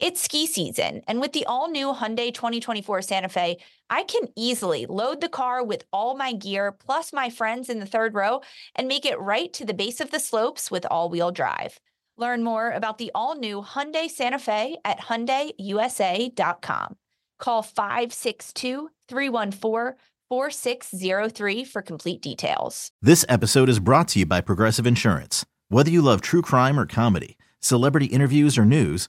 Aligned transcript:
It's 0.00 0.20
ski 0.20 0.46
season, 0.46 1.02
and 1.06 1.20
with 1.20 1.32
the 1.32 1.46
all 1.46 1.70
new 1.70 1.92
Hyundai 1.92 2.34
2024 2.34 3.00
Santa 3.02 3.28
Fe, 3.28 3.58
I 3.88 4.02
can 4.02 4.28
easily 4.36 4.86
load 4.86 5.20
the 5.20 5.28
car 5.28 5.64
with 5.64 5.84
all 5.92 6.16
my 6.16 6.32
gear 6.32 6.72
plus 6.72 7.12
my 7.12 7.30
friends 7.30 7.68
in 7.68 7.78
the 7.78 7.86
third 7.86 8.12
row 8.14 8.40
and 8.74 8.88
make 8.88 9.06
it 9.06 9.20
right 9.20 9.52
to 9.52 9.64
the 9.64 9.72
base 9.72 10.00
of 10.00 10.10
the 10.10 10.18
slopes 10.18 10.68
with 10.68 10.84
all 10.90 11.08
wheel 11.10 11.30
drive. 11.30 11.78
Learn 12.16 12.42
more 12.42 12.72
about 12.72 12.98
the 12.98 13.12
all 13.14 13.36
new 13.36 13.62
Hyundai 13.62 14.10
Santa 14.10 14.40
Fe 14.40 14.78
at 14.84 14.98
HyundaiUSA.com. 14.98 16.96
Call 17.38 17.62
562 17.62 18.90
314 19.08 19.96
4603 20.28 21.64
for 21.64 21.82
complete 21.82 22.20
details. 22.20 22.90
This 23.00 23.24
episode 23.28 23.68
is 23.68 23.78
brought 23.78 24.08
to 24.08 24.20
you 24.20 24.26
by 24.26 24.40
Progressive 24.40 24.88
Insurance. 24.88 25.46
Whether 25.68 25.90
you 25.90 26.02
love 26.02 26.20
true 26.20 26.42
crime 26.42 26.80
or 26.80 26.86
comedy, 26.86 27.36
celebrity 27.60 28.06
interviews 28.06 28.58
or 28.58 28.64
news, 28.64 29.08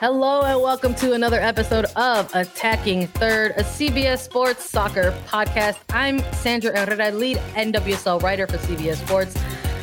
Hello 0.00 0.40
and 0.44 0.62
welcome 0.62 0.94
to 0.94 1.12
another 1.12 1.38
episode 1.38 1.84
of 1.94 2.34
Attacking 2.34 3.06
Third, 3.08 3.50
a 3.58 3.62
CBS 3.62 4.20
Sports 4.20 4.64
soccer 4.64 5.12
podcast. 5.26 5.76
I'm 5.90 6.20
Sandra 6.32 6.74
Herrera, 6.74 7.10
lead 7.10 7.36
NWSL 7.52 8.22
writer 8.22 8.46
for 8.46 8.56
CBS 8.56 8.96
Sports. 8.96 9.36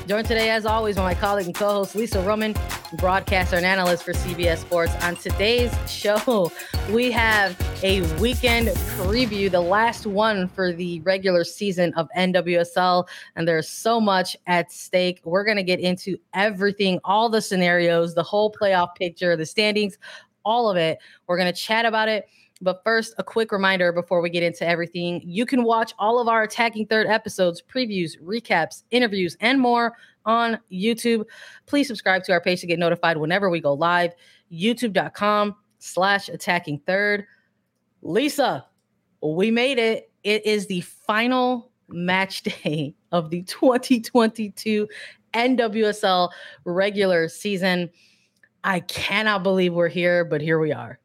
Joined 0.08 0.25
today, 0.25 0.52
as 0.52 0.66
always, 0.66 0.95
by 0.95 1.02
my 1.02 1.13
colleague 1.13 1.47
and 1.47 1.53
co-host 1.53 1.94
Lisa 1.94 2.22
Roman, 2.22 2.55
broadcaster 2.94 3.58
and 3.58 3.66
analyst 3.66 4.03
for 4.03 4.14
CBS 4.14 4.59
Sports. 4.59 4.95
On 5.03 5.17
today's 5.17 5.69
show, 5.86 6.49
we 6.91 7.11
have 7.11 7.59
a 7.83 7.99
weekend 8.16 8.69
preview, 8.69 9.52
the 9.52 9.59
last 9.59 10.05
one 10.08 10.47
for 10.47 10.72
the 10.72 11.02
regular 11.02 11.44
season 11.44 11.94
of 11.95 12.08
NWSL, 12.16 13.05
and 13.36 13.45
there's 13.45 13.67
so 13.67 13.99
much 13.99 14.38
at 14.47 14.72
stake. 14.72 15.19
We're 15.25 15.44
going 15.44 15.58
to 15.58 15.64
get 15.64 15.81
into 15.81 16.17
everything, 16.33 17.02
all 17.03 17.27
the 17.27 17.42
scenarios, 17.42 18.16
the 18.16 18.23
whole 18.23 18.49
playoff 18.49 18.95
picture, 18.95 19.36
the 19.36 19.45
standings, 19.45 19.97
all 20.45 20.69
of 20.69 20.77
it. 20.77 20.99
We're 21.27 21.38
going 21.38 21.53
to 21.53 21.59
chat 21.59 21.86
about 21.86 22.08
it. 22.08 22.30
But 22.61 22.83
first, 22.83 23.13
a 23.17 23.23
quick 23.23 23.52
reminder 23.52 23.92
before 23.92 24.21
we 24.21 24.30
get 24.30 24.43
into 24.43 24.67
everything 24.67 25.21
you 25.23 25.45
can 25.45 25.64
watch 25.64 25.93
all 25.99 26.20
of 26.20 26.27
our 26.27 26.43
Attacking 26.43 26.87
Third 26.87 27.08
episodes, 27.08 27.61
previews, 27.61 28.20
recaps, 28.21 28.83
interviews, 28.92 29.37
and 29.42 29.59
more 29.59 29.93
on 30.26 30.59
YouTube. 30.71 31.26
Please 31.65 31.87
subscribe 31.87 32.23
to 32.23 32.32
our 32.32 32.42
page 32.42 32.61
to 32.61 32.67
get 32.67 32.80
notified 32.80 33.17
whenever 33.17 33.49
we 33.49 33.59
go 33.59 33.73
live. 33.73 34.14
YouTube.com 34.52 35.55
slash 35.80 36.30
attacking 36.30 36.80
third. 36.86 37.26
Lisa, 38.02 38.65
we 39.21 39.52
made 39.52 39.77
it. 39.77 40.11
It 40.23 40.45
is 40.45 40.67
the 40.67 40.82
final 40.82 41.71
match 41.89 42.42
day 42.64 42.95
of 43.11 43.30
the 43.30 43.43
2022 43.43 44.87
NWSL 45.33 46.30
regular 46.65 47.27
season. 47.30 47.89
I 48.67 48.82
cannot 48.82 49.44
believe 49.44 49.73
we're 49.73 49.88
here, 49.88 50.26
but 50.26 50.42
here 50.42 50.60
we 50.60 50.73
are. 50.73 51.00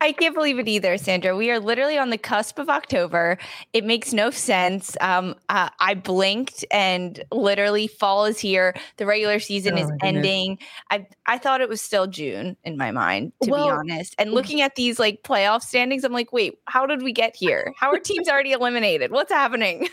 I 0.00 0.12
can't 0.12 0.34
believe 0.34 0.58
it 0.58 0.66
either, 0.66 0.96
Sandra. 0.96 1.36
We 1.36 1.50
are 1.50 1.60
literally 1.60 1.98
on 1.98 2.08
the 2.08 2.16
cusp 2.16 2.58
of 2.58 2.70
October. 2.70 3.36
It 3.74 3.84
makes 3.84 4.14
no 4.14 4.30
sense. 4.30 4.96
Um, 5.02 5.36
uh, 5.50 5.68
I 5.78 5.92
blinked 5.92 6.64
and 6.70 7.22
literally 7.30 7.86
fall 7.86 8.24
is 8.24 8.38
here. 8.38 8.74
The 8.96 9.04
regular 9.04 9.40
season 9.40 9.74
oh, 9.74 9.82
is 9.82 9.92
ending. 10.02 10.58
I 10.90 11.06
I 11.26 11.36
thought 11.36 11.60
it 11.60 11.68
was 11.68 11.82
still 11.82 12.06
June 12.06 12.56
in 12.64 12.78
my 12.78 12.90
mind, 12.90 13.34
to 13.42 13.50
well, 13.50 13.66
be 13.66 13.70
honest. 13.70 14.14
And 14.18 14.32
looking 14.32 14.62
at 14.62 14.74
these 14.74 14.98
like 14.98 15.22
playoff 15.22 15.60
standings, 15.60 16.04
I'm 16.04 16.12
like, 16.12 16.32
wait, 16.32 16.58
how 16.64 16.86
did 16.86 17.02
we 17.02 17.12
get 17.12 17.36
here? 17.36 17.74
How 17.78 17.92
are 17.92 17.98
teams 17.98 18.26
already 18.26 18.52
eliminated? 18.58 19.12
What's 19.12 19.30
happening? 19.30 19.86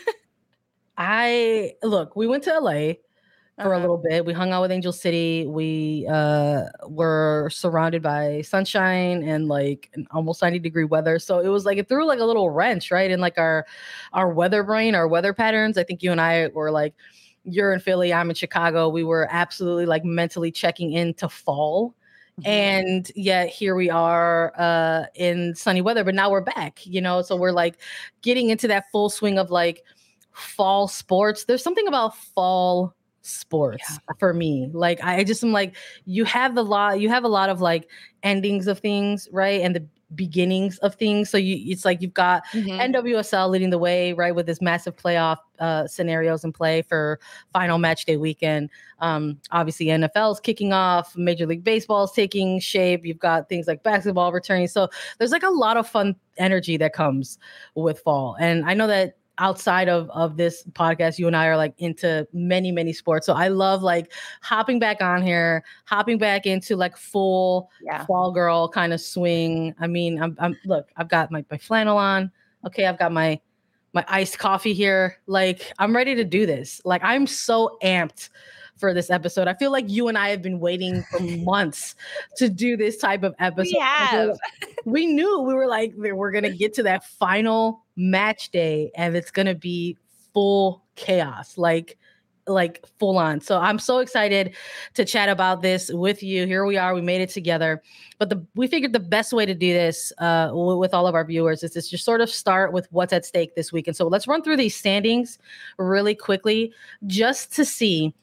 I 0.96 1.74
look. 1.82 2.16
We 2.16 2.26
went 2.26 2.44
to 2.44 2.58
LA 2.58 2.94
for 3.62 3.74
uh-huh. 3.74 3.80
a 3.80 3.82
little 3.82 3.98
bit. 3.98 4.24
We 4.24 4.32
hung 4.32 4.52
out 4.52 4.62
with 4.62 4.72
Angel 4.72 4.92
City. 4.92 5.46
We 5.46 6.06
uh, 6.10 6.64
were 6.88 7.50
surrounded 7.52 8.02
by 8.02 8.42
sunshine 8.42 9.22
and 9.22 9.48
like 9.48 9.90
almost 10.10 10.42
90 10.42 10.58
degree 10.58 10.84
weather. 10.84 11.18
So 11.18 11.38
it 11.40 11.48
was 11.48 11.64
like 11.64 11.78
it 11.78 11.88
threw 11.88 12.06
like 12.06 12.20
a 12.20 12.24
little 12.24 12.50
wrench, 12.50 12.90
right? 12.90 13.10
In 13.10 13.20
like 13.20 13.38
our 13.38 13.66
our 14.12 14.32
weather 14.32 14.62
brain, 14.62 14.94
our 14.94 15.08
weather 15.08 15.34
patterns. 15.34 15.78
I 15.78 15.84
think 15.84 16.02
you 16.02 16.12
and 16.12 16.20
I 16.20 16.48
were 16.48 16.70
like, 16.70 16.94
you're 17.44 17.72
in 17.72 17.80
Philly, 17.80 18.12
I'm 18.12 18.30
in 18.30 18.36
Chicago. 18.36 18.88
We 18.88 19.04
were 19.04 19.28
absolutely 19.30 19.86
like 19.86 20.04
mentally 20.04 20.50
checking 20.50 20.92
into 20.92 21.28
fall. 21.28 21.94
Mm-hmm. 22.40 22.48
And 22.48 23.12
yet 23.14 23.48
here 23.48 23.74
we 23.74 23.90
are 23.90 24.52
uh 24.56 25.06
in 25.14 25.54
sunny 25.54 25.82
weather, 25.82 26.04
but 26.04 26.14
now 26.14 26.30
we're 26.30 26.40
back, 26.40 26.86
you 26.86 27.00
know. 27.00 27.22
So 27.22 27.36
we're 27.36 27.52
like 27.52 27.78
getting 28.22 28.50
into 28.50 28.68
that 28.68 28.90
full 28.90 29.10
swing 29.10 29.38
of 29.38 29.50
like 29.50 29.82
fall 30.32 30.88
sports. 30.88 31.44
There's 31.44 31.62
something 31.62 31.86
about 31.86 32.16
fall 32.16 32.94
sports 33.22 33.84
yeah. 33.90 34.14
for 34.18 34.32
me. 34.32 34.70
Like 34.72 35.02
I 35.02 35.24
just 35.24 35.42
am 35.44 35.52
like 35.52 35.76
you 36.04 36.24
have 36.24 36.54
the 36.54 36.64
lot 36.64 37.00
you 37.00 37.08
have 37.08 37.24
a 37.24 37.28
lot 37.28 37.50
of 37.50 37.60
like 37.60 37.88
endings 38.22 38.66
of 38.66 38.80
things, 38.80 39.28
right? 39.32 39.60
And 39.60 39.74
the 39.74 39.86
beginnings 40.14 40.78
of 40.78 40.94
things. 40.94 41.30
So 41.30 41.38
you 41.38 41.70
it's 41.70 41.84
like 41.84 42.02
you've 42.02 42.14
got 42.14 42.44
mm-hmm. 42.48 42.68
NWSL 42.70 43.48
leading 43.48 43.70
the 43.70 43.78
way, 43.78 44.12
right, 44.12 44.34
with 44.34 44.46
this 44.46 44.60
massive 44.60 44.96
playoff 44.96 45.36
uh, 45.58 45.86
scenarios 45.86 46.44
in 46.44 46.52
play 46.52 46.82
for 46.82 47.20
final 47.52 47.78
match 47.78 48.06
day 48.06 48.16
weekend. 48.16 48.70
Um, 49.00 49.38
obviously 49.52 49.86
NFL's 49.86 50.40
kicking 50.40 50.72
off, 50.72 51.16
Major 51.16 51.46
League 51.46 51.64
Baseball's 51.64 52.12
taking 52.12 52.60
shape. 52.60 53.04
You've 53.04 53.18
got 53.18 53.48
things 53.48 53.66
like 53.66 53.82
basketball 53.82 54.32
returning. 54.32 54.68
So 54.68 54.88
there's 55.18 55.32
like 55.32 55.42
a 55.42 55.50
lot 55.50 55.76
of 55.76 55.88
fun 55.88 56.16
energy 56.38 56.76
that 56.78 56.92
comes 56.92 57.38
with 57.74 58.00
fall. 58.00 58.36
And 58.40 58.64
I 58.64 58.74
know 58.74 58.86
that 58.86 59.16
outside 59.40 59.88
of 59.88 60.08
of 60.10 60.36
this 60.36 60.64
podcast 60.72 61.18
you 61.18 61.26
and 61.26 61.34
i 61.34 61.46
are 61.46 61.56
like 61.56 61.74
into 61.78 62.28
many 62.32 62.70
many 62.70 62.92
sports. 62.92 63.26
So 63.26 63.32
i 63.32 63.48
love 63.48 63.82
like 63.82 64.12
hopping 64.42 64.78
back 64.78 65.02
on 65.02 65.22
here 65.22 65.64
hopping 65.86 66.18
back 66.18 66.46
into 66.46 66.76
like 66.76 66.96
full 66.96 67.70
yeah. 67.82 68.04
fall 68.06 68.30
girl 68.30 68.68
kind 68.68 68.92
of 68.92 69.00
swing. 69.00 69.74
I 69.80 69.86
mean 69.86 70.22
i'm, 70.22 70.36
I'm 70.38 70.56
look 70.64 70.90
i've 70.96 71.08
got 71.08 71.32
my, 71.32 71.44
my 71.50 71.58
flannel 71.58 71.96
on. 71.96 72.30
Okay 72.66 72.86
i've 72.86 72.98
got 72.98 73.12
my 73.12 73.40
my 73.92 74.04
iced 74.06 74.38
coffee 74.38 74.74
here. 74.74 75.16
Like 75.26 75.72
i'm 75.78 75.96
ready 75.96 76.14
to 76.14 76.24
do 76.24 76.46
this. 76.46 76.80
Like 76.84 77.02
i'm 77.02 77.26
so 77.26 77.78
amped 77.82 78.28
for 78.80 78.94
this 78.94 79.10
episode. 79.10 79.46
I 79.46 79.54
feel 79.54 79.70
like 79.70 79.88
you 79.88 80.08
and 80.08 80.18
I 80.18 80.30
have 80.30 80.42
been 80.42 80.58
waiting 80.58 81.04
for 81.10 81.20
months 81.44 81.94
to 82.36 82.48
do 82.48 82.76
this 82.76 82.96
type 82.96 83.22
of 83.22 83.34
episode. 83.38 83.74
We 83.74 83.80
have. 83.80 84.38
We 84.86 85.04
knew 85.04 85.40
we 85.40 85.52
were 85.52 85.66
like 85.66 85.92
we're 85.94 86.30
gonna 86.30 86.48
get 86.48 86.72
to 86.74 86.82
that 86.84 87.04
final 87.04 87.84
match 87.96 88.48
day, 88.50 88.90
and 88.96 89.14
it's 89.14 89.30
gonna 89.30 89.54
be 89.54 89.98
full 90.32 90.82
chaos. 90.96 91.58
Like 91.58 91.98
like 92.46 92.84
full 92.98 93.18
on. 93.18 93.40
So 93.40 93.58
I'm 93.58 93.78
so 93.78 93.98
excited 93.98 94.54
to 94.94 95.04
chat 95.04 95.28
about 95.28 95.62
this 95.62 95.90
with 95.92 96.22
you. 96.22 96.46
Here 96.46 96.64
we 96.64 96.76
are. 96.76 96.94
We 96.94 97.00
made 97.00 97.20
it 97.20 97.30
together. 97.30 97.82
But 98.18 98.28
the 98.28 98.44
we 98.54 98.66
figured 98.66 98.92
the 98.92 99.00
best 99.00 99.32
way 99.32 99.46
to 99.46 99.54
do 99.54 99.72
this 99.72 100.12
uh, 100.18 100.48
w- 100.48 100.78
with 100.78 100.92
all 100.92 101.06
of 101.06 101.14
our 101.14 101.24
viewers 101.24 101.62
is 101.62 101.72
to 101.72 101.82
just 101.82 102.04
sort 102.04 102.20
of 102.20 102.28
start 102.28 102.72
with 102.72 102.88
what's 102.90 103.12
at 103.12 103.24
stake 103.24 103.54
this 103.54 103.72
week. 103.72 103.86
And 103.86 103.96
so 103.96 104.06
let's 104.08 104.26
run 104.26 104.42
through 104.42 104.56
these 104.56 104.76
standings 104.76 105.38
really 105.78 106.14
quickly 106.14 106.72
just 107.06 107.54
to 107.56 107.64
see 107.64 108.14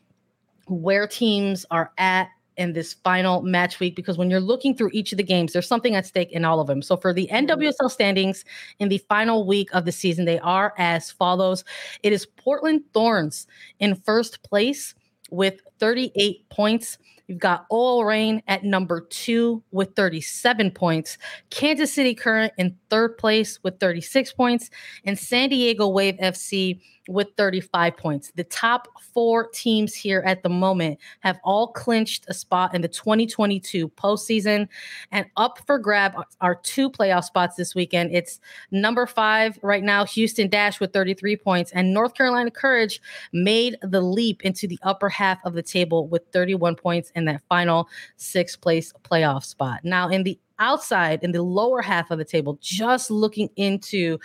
where 0.68 1.08
teams 1.08 1.66
are 1.72 1.92
at 1.98 2.30
in 2.58 2.74
this 2.74 2.94
final 2.94 3.42
match 3.44 3.80
week 3.80 3.96
because 3.96 4.18
when 4.18 4.30
you're 4.30 4.40
looking 4.40 4.76
through 4.76 4.90
each 4.92 5.12
of 5.12 5.18
the 5.18 5.24
games, 5.24 5.54
there's 5.54 5.68
something 5.68 5.96
at 5.96 6.06
stake 6.06 6.32
in 6.32 6.44
all 6.44 6.60
of 6.60 6.68
them. 6.68 6.82
So 6.82 6.98
for 6.98 7.14
the 7.14 7.30
mm-hmm. 7.32 7.46
NWSL 7.46 7.92
standings 7.92 8.44
in 8.80 8.90
the 8.90 8.98
final 9.10 9.46
week 9.46 9.70
of 9.74 9.86
the 9.86 9.92
season, 9.92 10.26
they 10.26 10.40
are 10.40 10.74
as 10.78 11.12
follows. 11.12 11.64
It 12.04 12.14
is 12.14 12.26
Portland 12.26 12.82
Thorns 12.94 13.48
in 13.80 13.96
first 13.96 14.44
place 14.44 14.96
with 15.30 15.62
38 15.80 16.50
points. 16.50 16.98
You've 17.28 17.40
got 17.40 17.66
OL 17.70 18.06
Reign 18.06 18.42
at 18.48 18.64
number 18.64 19.02
two 19.02 19.62
with 19.72 19.96
37 19.96 20.72
points. 20.72 21.18
Kansas 21.50 21.94
City 21.94 22.16
Current 22.16 22.54
in 22.58 22.76
third 22.90 23.18
place 23.18 23.60
with 23.64 23.80
36 23.80 24.32
points. 24.34 24.70
And 25.06 25.20
San 25.20 25.50
Diego 25.50 25.88
Wave 25.88 26.18
FC 26.18 26.80
with 27.08 27.28
35 27.38 27.98
points. 27.98 28.32
The 28.36 28.44
top 28.44 28.88
four 29.14 29.48
teams 29.48 29.94
here 29.94 30.22
at 30.26 30.44
the 30.44 30.50
moment 30.50 31.00
have 31.22 31.40
all 31.44 31.68
clinched 31.68 32.26
a 32.28 32.34
spot 32.34 32.76
in 32.76 32.82
the 32.82 32.88
2022 32.88 33.90
postseason. 33.90 34.68
And 35.12 35.26
up 35.38 35.60
for 35.66 35.80
grab 35.80 36.14
are 36.42 36.56
two 36.56 36.90
playoff 36.90 37.24
spots 37.24 37.56
this 37.56 37.74
weekend. 37.74 38.14
It's 38.14 38.40
number 38.72 39.06
five 39.06 39.58
right 39.62 39.84
now, 39.84 40.06
Houston 40.06 40.50
Dash 40.50 40.80
with 40.80 40.94
33 40.94 41.38
points, 41.38 41.72
and 41.72 41.94
North 41.94 42.14
Carolina 42.14 42.52
Courage 42.52 43.02
made 43.32 43.78
the 43.82 44.02
leap 44.02 44.42
into 44.44 44.68
the 44.68 44.80
upper 44.84 45.10
half 45.10 45.40
of 45.46 45.54
the 45.54 45.64
table 45.64 46.08
with 46.08 46.24
31 46.34 46.76
points 46.76 47.12
in 47.18 47.26
that 47.26 47.42
final 47.50 47.90
sixth 48.16 48.62
place 48.62 48.94
playoff 49.04 49.44
spot. 49.44 49.82
Now, 49.84 50.08
in 50.08 50.24
the 50.24 50.40
outside, 50.60 51.24
in 51.24 51.34
the 51.34 51.42
lower 51.42 51.82
half 51.82 52.12
of 52.12 52.18
the 52.18 52.26
table, 52.26 52.58
just 52.62 53.12
looking 53.12 53.50
into 53.58 54.18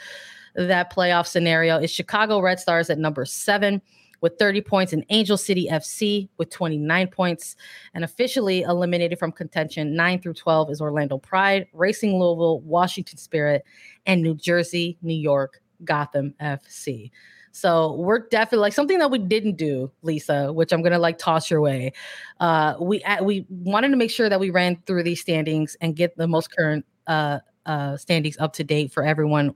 that 0.54 0.94
playoff 0.94 1.26
scenario 1.26 1.78
is 1.78 1.90
Chicago 1.90 2.40
Red 2.40 2.60
Stars 2.60 2.90
at 2.90 2.98
number 2.98 3.24
seven 3.24 3.82
with 4.20 4.38
30 4.38 4.60
points 4.60 4.92
and 4.92 5.04
Angel 5.08 5.36
City 5.36 5.68
FC 5.70 6.28
with 6.36 6.48
29 6.50 7.08
points. 7.08 7.56
And 7.94 8.04
officially 8.04 8.62
eliminated 8.62 9.18
from 9.18 9.32
contention 9.32 9.96
9 9.96 10.20
through 10.20 10.34
12 10.34 10.70
is 10.70 10.80
Orlando 10.80 11.18
Pride, 11.18 11.66
Racing 11.72 12.18
Louisville, 12.18 12.60
Washington 12.60 13.18
Spirit, 13.18 13.64
and 14.06 14.22
New 14.22 14.34
Jersey, 14.34 14.96
New 15.02 15.16
York, 15.16 15.60
Gotham 15.84 16.34
FC. 16.40 17.10
So 17.52 17.94
we're 17.94 18.20
definitely 18.28 18.58
like 18.58 18.72
something 18.72 18.98
that 18.98 19.10
we 19.10 19.18
didn't 19.18 19.56
do, 19.56 19.90
Lisa, 20.02 20.52
which 20.52 20.72
I'm 20.72 20.82
gonna 20.82 20.98
like 20.98 21.18
toss 21.18 21.50
your 21.50 21.60
way. 21.60 21.92
Uh, 22.40 22.74
we 22.80 23.02
we 23.22 23.46
wanted 23.50 23.90
to 23.90 23.96
make 23.96 24.10
sure 24.10 24.28
that 24.28 24.40
we 24.40 24.50
ran 24.50 24.82
through 24.86 25.02
these 25.02 25.20
standings 25.20 25.76
and 25.80 25.94
get 25.94 26.16
the 26.16 26.26
most 26.26 26.54
current 26.56 26.84
uh, 27.06 27.38
uh, 27.66 27.96
standings 27.98 28.36
up 28.38 28.54
to 28.54 28.64
date 28.64 28.90
for 28.90 29.04
everyone 29.04 29.54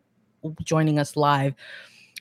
joining 0.63 0.99
us 0.99 1.17
live. 1.17 1.55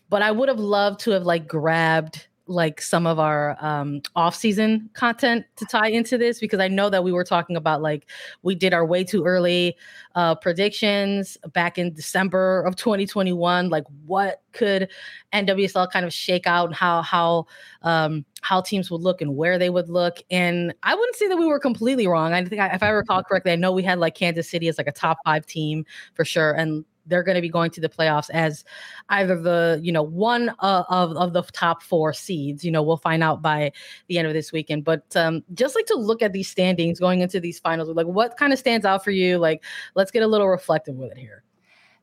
But 0.10 0.22
I 0.22 0.32
would 0.32 0.50
have 0.50 0.60
loved 0.60 1.02
to 1.02 1.12
have 1.12 1.24
like 1.24 1.48
grabbed 1.48 2.28
like 2.48 2.82
some 2.82 3.08
of 3.08 3.18
our 3.18 3.58
um 3.60 4.02
off-season 4.16 4.90
content 4.94 5.46
to 5.56 5.66
tie 5.66 5.88
into 5.88 6.18
this 6.18 6.40
because 6.40 6.60
I 6.60 6.68
know 6.68 6.90
that 6.90 7.04
we 7.04 7.12
were 7.12 7.24
talking 7.24 7.56
about 7.56 7.82
like 7.82 8.06
we 8.44 8.54
did 8.54 8.74
our 8.74 8.86
way 8.86 9.04
too 9.04 9.24
early 9.26 9.76
uh 10.14 10.36
predictions 10.36 11.38
back 11.54 11.78
in 11.78 11.94
December 11.94 12.62
of 12.62 12.76
2021 12.76 13.70
like 13.70 13.86
what 14.06 14.42
could 14.52 14.90
NWSL 15.34 15.92
kind 15.92 16.06
of 16.06 16.14
shake 16.14 16.46
out 16.46 16.68
and 16.68 16.76
how 16.76 17.02
how 17.02 17.48
um 17.82 18.26
how 18.42 18.62
teams 18.62 18.92
would 18.92 19.02
look 19.02 19.22
and 19.22 19.36
where 19.36 19.58
they 19.58 19.72
would 19.72 19.90
look. 19.90 20.20
And 20.30 20.74
I 20.84 20.94
wouldn't 20.94 21.16
say 21.16 21.28
that 21.28 21.38
we 21.38 21.48
were 21.48 21.60
completely 21.60 22.06
wrong. 22.06 22.32
I 22.32 22.46
think 22.46 22.62
I, 22.62 22.68
if 22.76 22.84
I 22.84 22.90
recall 22.90 23.24
correctly 23.24 23.52
I 23.52 23.56
know 23.56 23.72
we 23.72 23.82
had 23.82 23.98
like 23.98 24.14
Kansas 24.14 24.50
City 24.50 24.68
as 24.68 24.78
like 24.78 24.88
a 24.88 24.92
top 24.92 25.18
5 25.26 25.46
team 25.48 25.86
for 26.14 26.24
sure. 26.24 26.52
And 26.52 26.86
they're 27.06 27.24
going 27.24 27.36
to 27.36 27.42
be 27.42 27.50
going 27.50 27.72
to 27.72 27.82
the 27.82 27.90
playoffs 27.90 28.30
as 28.32 28.64
either 29.10 29.40
the 29.40 29.80
you 29.82 29.92
know 29.92 30.04
one 30.04 30.50
of 30.60 30.86
of 31.16 31.34
the 31.34 31.44
top 31.44 31.82
four 31.82 32.14
seeds. 32.14 32.64
You 32.64 32.72
know, 32.72 32.84
we'll 32.84 32.98
find 32.98 33.24
out 33.24 33.42
by 33.42 33.72
the 34.08 34.18
end 34.18 34.28
of 34.28 34.34
this 34.34 34.52
weekend. 34.52 34.84
But 34.84 35.16
um, 35.16 35.44
just 35.54 35.76
like 35.76 35.86
to 35.88 35.96
look 35.96 36.22
at 36.22 36.34
these 36.34 36.48
standings 36.48 37.00
going 37.00 37.22
into 37.22 37.40
these 37.40 37.60
finals, 37.60 37.90
like 37.90 38.08
what 38.08 38.38
kind 38.38 38.54
of 38.54 38.60
stands 38.60 38.86
out 38.86 39.04
for 39.04 39.12
you? 39.12 39.38
Like, 39.38 39.64
let's 39.96 40.12
get 40.12 40.24
a 40.24 40.28
little 40.28 40.50
reflective 40.50 40.96
with 40.96 41.12
it 41.12 41.18
here. 41.18 41.44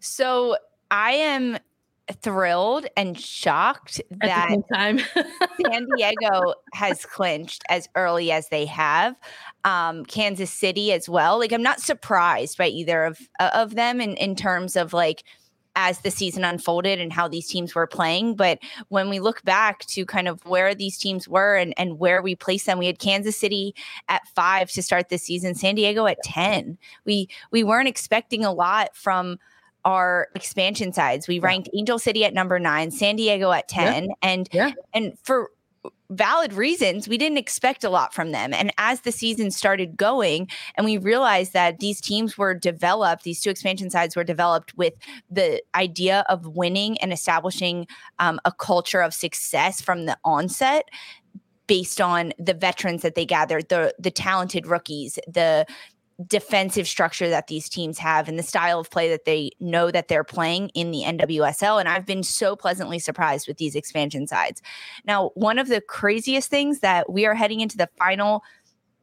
So 0.00 0.56
I 0.90 1.12
am 1.12 1.58
thrilled 2.12 2.86
and 2.96 3.18
shocked 3.18 4.00
that 4.10 4.56
San 5.66 5.86
Diego 5.96 6.54
has 6.72 7.04
clinched 7.04 7.62
as 7.68 7.88
early 7.94 8.30
as 8.30 8.48
they 8.48 8.66
have. 8.66 9.16
Um, 9.64 10.04
Kansas 10.04 10.50
City 10.50 10.92
as 10.92 11.08
well. 11.08 11.38
Like 11.38 11.52
I'm 11.52 11.62
not 11.62 11.80
surprised 11.80 12.58
by 12.58 12.68
either 12.68 13.04
of 13.04 13.18
uh, 13.40 13.50
of 13.54 13.74
them 13.74 14.00
in 14.00 14.16
in 14.16 14.34
terms 14.34 14.76
of 14.76 14.92
like 14.92 15.24
as 15.76 16.00
the 16.00 16.10
season 16.10 16.44
unfolded 16.44 17.00
and 17.00 17.12
how 17.12 17.28
these 17.28 17.48
teams 17.48 17.74
were 17.74 17.86
playing. 17.86 18.36
But 18.36 18.58
when 18.88 19.08
we 19.08 19.20
look 19.20 19.42
back 19.42 19.80
to 19.86 20.04
kind 20.04 20.28
of 20.28 20.44
where 20.44 20.74
these 20.74 20.98
teams 20.98 21.28
were 21.28 21.56
and, 21.56 21.72
and 21.76 21.98
where 21.98 22.22
we 22.22 22.34
placed 22.34 22.66
them, 22.66 22.78
we 22.78 22.86
had 22.86 22.98
Kansas 22.98 23.38
City 23.38 23.74
at 24.08 24.26
five 24.34 24.70
to 24.72 24.82
start 24.82 25.08
the 25.08 25.18
season, 25.18 25.54
San 25.54 25.74
Diego 25.74 26.06
at 26.06 26.22
10. 26.24 26.76
We 27.04 27.28
we 27.50 27.64
weren't 27.64 27.88
expecting 27.88 28.44
a 28.44 28.52
lot 28.52 28.94
from 28.94 29.38
our 29.84 30.28
expansion 30.34 30.92
sides. 30.92 31.28
We 31.28 31.38
ranked 31.38 31.68
yeah. 31.72 31.80
Angel 31.80 31.98
City 31.98 32.24
at 32.24 32.34
number 32.34 32.58
nine, 32.58 32.90
San 32.90 33.16
Diego 33.16 33.50
at 33.52 33.68
10. 33.68 34.04
Yeah. 34.04 34.12
And 34.22 34.48
yeah. 34.52 34.72
and 34.94 35.18
for 35.22 35.50
valid 36.10 36.52
reasons, 36.52 37.08
we 37.08 37.18
didn't 37.18 37.38
expect 37.38 37.84
a 37.84 37.90
lot 37.90 38.14
from 38.14 38.32
them. 38.32 38.52
And 38.52 38.72
as 38.78 39.00
the 39.00 39.12
season 39.12 39.50
started 39.50 39.96
going, 39.96 40.48
and 40.76 40.84
we 40.84 40.98
realized 40.98 41.52
that 41.54 41.78
these 41.80 42.00
teams 42.00 42.36
were 42.36 42.54
developed, 42.54 43.24
these 43.24 43.40
two 43.40 43.50
expansion 43.50 43.90
sides 43.90 44.14
were 44.14 44.24
developed 44.24 44.76
with 44.76 44.94
the 45.30 45.62
idea 45.74 46.24
of 46.28 46.46
winning 46.46 46.98
and 46.98 47.12
establishing 47.12 47.86
um, 48.18 48.40
a 48.44 48.52
culture 48.52 49.00
of 49.00 49.14
success 49.14 49.80
from 49.80 50.06
the 50.06 50.16
onset 50.24 50.88
based 51.66 52.00
on 52.00 52.32
the 52.38 52.54
veterans 52.54 53.02
that 53.02 53.14
they 53.14 53.24
gathered, 53.24 53.68
the 53.68 53.94
the 53.98 54.10
talented 54.10 54.66
rookies, 54.66 55.18
the 55.26 55.64
defensive 56.28 56.86
structure 56.86 57.28
that 57.28 57.46
these 57.46 57.68
teams 57.68 57.98
have 57.98 58.28
and 58.28 58.38
the 58.38 58.42
style 58.42 58.80
of 58.80 58.90
play 58.90 59.08
that 59.10 59.24
they 59.24 59.50
know 59.60 59.90
that 59.90 60.08
they're 60.08 60.24
playing 60.24 60.70
in 60.70 60.90
the 60.90 61.02
NWSL. 61.02 61.80
And 61.80 61.88
I've 61.88 62.06
been 62.06 62.22
so 62.22 62.56
pleasantly 62.56 62.98
surprised 62.98 63.48
with 63.48 63.56
these 63.56 63.74
expansion 63.74 64.26
sides. 64.26 64.62
Now, 65.04 65.30
one 65.34 65.58
of 65.58 65.68
the 65.68 65.80
craziest 65.80 66.50
things 66.50 66.80
that 66.80 67.10
we 67.10 67.26
are 67.26 67.34
heading 67.34 67.60
into 67.60 67.76
the 67.76 67.88
final 67.98 68.42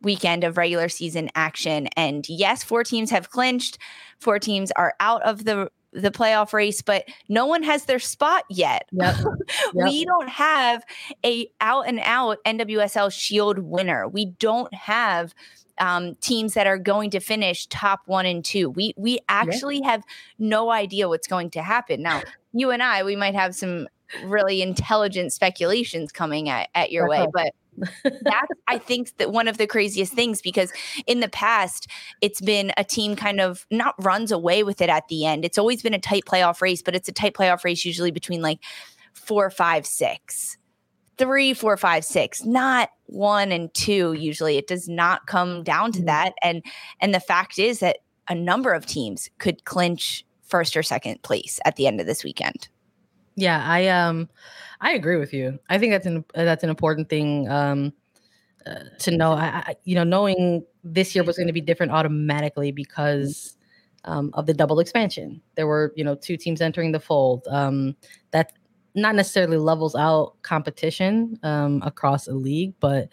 weekend 0.01 0.44
of 0.44 0.57
regular 0.57 0.89
season 0.89 1.30
action. 1.36 1.88
And 1.95 2.27
yes, 2.30 2.63
four 2.63 2.83
teams 2.83 3.12
have 3.12 3.30
clinched, 3.30 3.77
four 4.19 4.39
teams 4.39 4.72
are 4.72 4.94
out 5.00 5.22
of 5.24 5.45
the 5.45 5.69
the 5.92 6.12
playoff 6.12 6.54
race, 6.54 6.81
but 6.83 7.06
no 7.30 7.45
one 7.45 7.63
has 7.63 7.86
their 7.86 8.00
spot 8.00 8.44
yet. 8.50 8.88
Yep. 8.92 9.15
Yep. 9.74 9.88
we 9.88 10.06
don't 10.06 10.30
have 10.30 10.83
a 11.25 11.50
out 11.60 11.88
and 11.88 12.00
out 12.04 12.38
NWSL 12.45 13.12
Shield 13.12 13.60
winner. 13.60 14.07
We 14.07 14.25
don't 14.25 14.72
have 14.74 15.33
um, 15.80 16.16
teams 16.16 16.54
that 16.54 16.68
are 16.68 16.78
going 16.78 17.10
to 17.12 17.20
finish 17.20 17.68
top 17.68 18.02
one 18.06 18.26
and 18.26 18.44
two. 18.44 18.70
We 18.70 18.94
we 18.98 19.20
actually 19.30 19.80
yeah. 19.80 19.92
have 19.92 20.04
no 20.38 20.72
idea 20.72 21.08
what's 21.08 21.28
going 21.28 21.52
to 21.52 21.62
happen. 21.62 22.02
Now, 22.02 22.22
you 22.54 22.72
and 22.72 22.84
I, 22.84 23.04
we 23.04 23.16
might 23.16 23.36
have 23.36 23.56
some 23.56 23.88
really 24.24 24.62
intelligent 24.62 25.34
speculations 25.34 26.12
coming 26.12 26.50
at, 26.50 26.70
at 26.74 26.92
your 26.92 27.08
way, 27.08 27.28
but 27.31 27.54
that's 28.04 28.52
I 28.68 28.78
think 28.78 29.16
that 29.18 29.31
one 29.31 29.48
of 29.48 29.58
the 29.58 29.68
craziest 29.68 30.14
things 30.14 30.42
because 30.42 30.74
in 31.06 31.20
the 31.20 31.30
past 31.30 31.88
it's 32.20 32.42
been 32.42 32.72
a 32.75 32.84
team 32.84 33.15
kind 33.15 33.39
of 33.39 33.65
not 33.72 33.96
runs 34.03 34.32
away 34.32 34.63
with 34.63 34.82
it 34.82 34.89
at 34.89 35.08
the 35.08 35.25
end. 35.25 35.46
It's 35.46 35.58
always 35.58 35.82
been 35.82 35.94
a 35.94 36.00
tight 36.00 36.25
playoff 36.25 36.62
race, 36.62 36.82
but 36.82 36.96
it's 36.96 37.08
a 37.08 37.13
tight 37.13 37.36
playoff 37.36 37.63
race 37.63 37.86
usually 37.86 38.12
between 38.12 38.42
like 38.42 38.60
four, 39.13 39.50
five, 39.50 39.86
six 39.86 40.58
three, 41.20 41.53
four, 41.53 41.77
five, 41.77 42.03
six, 42.03 42.44
not 42.44 42.89
one 43.10 43.51
and 43.51 43.74
two. 43.74 44.13
Usually, 44.13 44.58
it 44.58 44.68
does 44.68 44.88
not 44.88 45.28
come 45.28 45.63
down 45.63 45.92
to 45.94 46.00
mm-hmm. 46.00 46.06
that. 46.08 46.34
And 46.44 46.63
and 47.00 47.13
the 47.13 47.20
fact 47.20 47.60
is 47.60 47.80
that 47.80 47.98
a 48.28 48.36
number 48.36 48.74
of 48.74 48.86
teams 48.86 49.30
could 49.39 49.66
clinch 49.66 50.25
first 50.44 50.75
or 50.75 50.84
second 50.84 51.22
place 51.24 51.60
at 51.66 51.75
the 51.75 51.88
end 51.88 52.00
of 52.00 52.08
this 52.08 52.24
weekend. 52.24 52.68
Yeah, 53.36 53.63
I 53.66 53.88
um, 53.88 54.30
I 54.82 54.92
agree 54.94 55.18
with 55.18 55.34
you. 55.34 55.60
I 55.70 55.78
think 55.78 55.94
that's 55.94 56.06
an 56.06 56.25
that's 56.34 56.63
an 56.63 56.70
important 56.70 57.10
thing 57.10 57.50
um 57.50 57.94
uh, 58.66 58.84
to 59.00 59.12
know. 59.12 59.34
I, 59.34 59.63
I, 59.68 59.75
you 59.86 59.96
know, 59.96 60.04
knowing 60.04 60.66
this 60.84 61.16
year 61.16 61.24
was 61.24 61.38
going 61.38 61.48
to 61.48 61.54
be 61.54 61.62
different 61.62 61.92
automatically 61.92 62.72
because 62.72 63.56
um, 64.06 64.32
of 64.34 64.46
the 64.46 64.54
double 64.54 64.80
expansion. 64.80 65.42
There 65.56 65.68
were, 65.68 65.94
you 65.96 66.04
know, 66.04 66.16
two 66.16 66.38
teams 66.38 66.62
entering 66.62 66.92
the 66.92 67.00
fold. 67.00 67.48
Um, 67.50 67.96
that 68.32 68.54
not 69.01 69.15
necessarily 69.15 69.58
levels 69.58 69.96
out 69.96 70.41
competition 70.41 71.39
um, 71.44 71.82
across 71.86 72.27
a 72.27 72.34
league, 72.34 72.74
but 72.79 73.10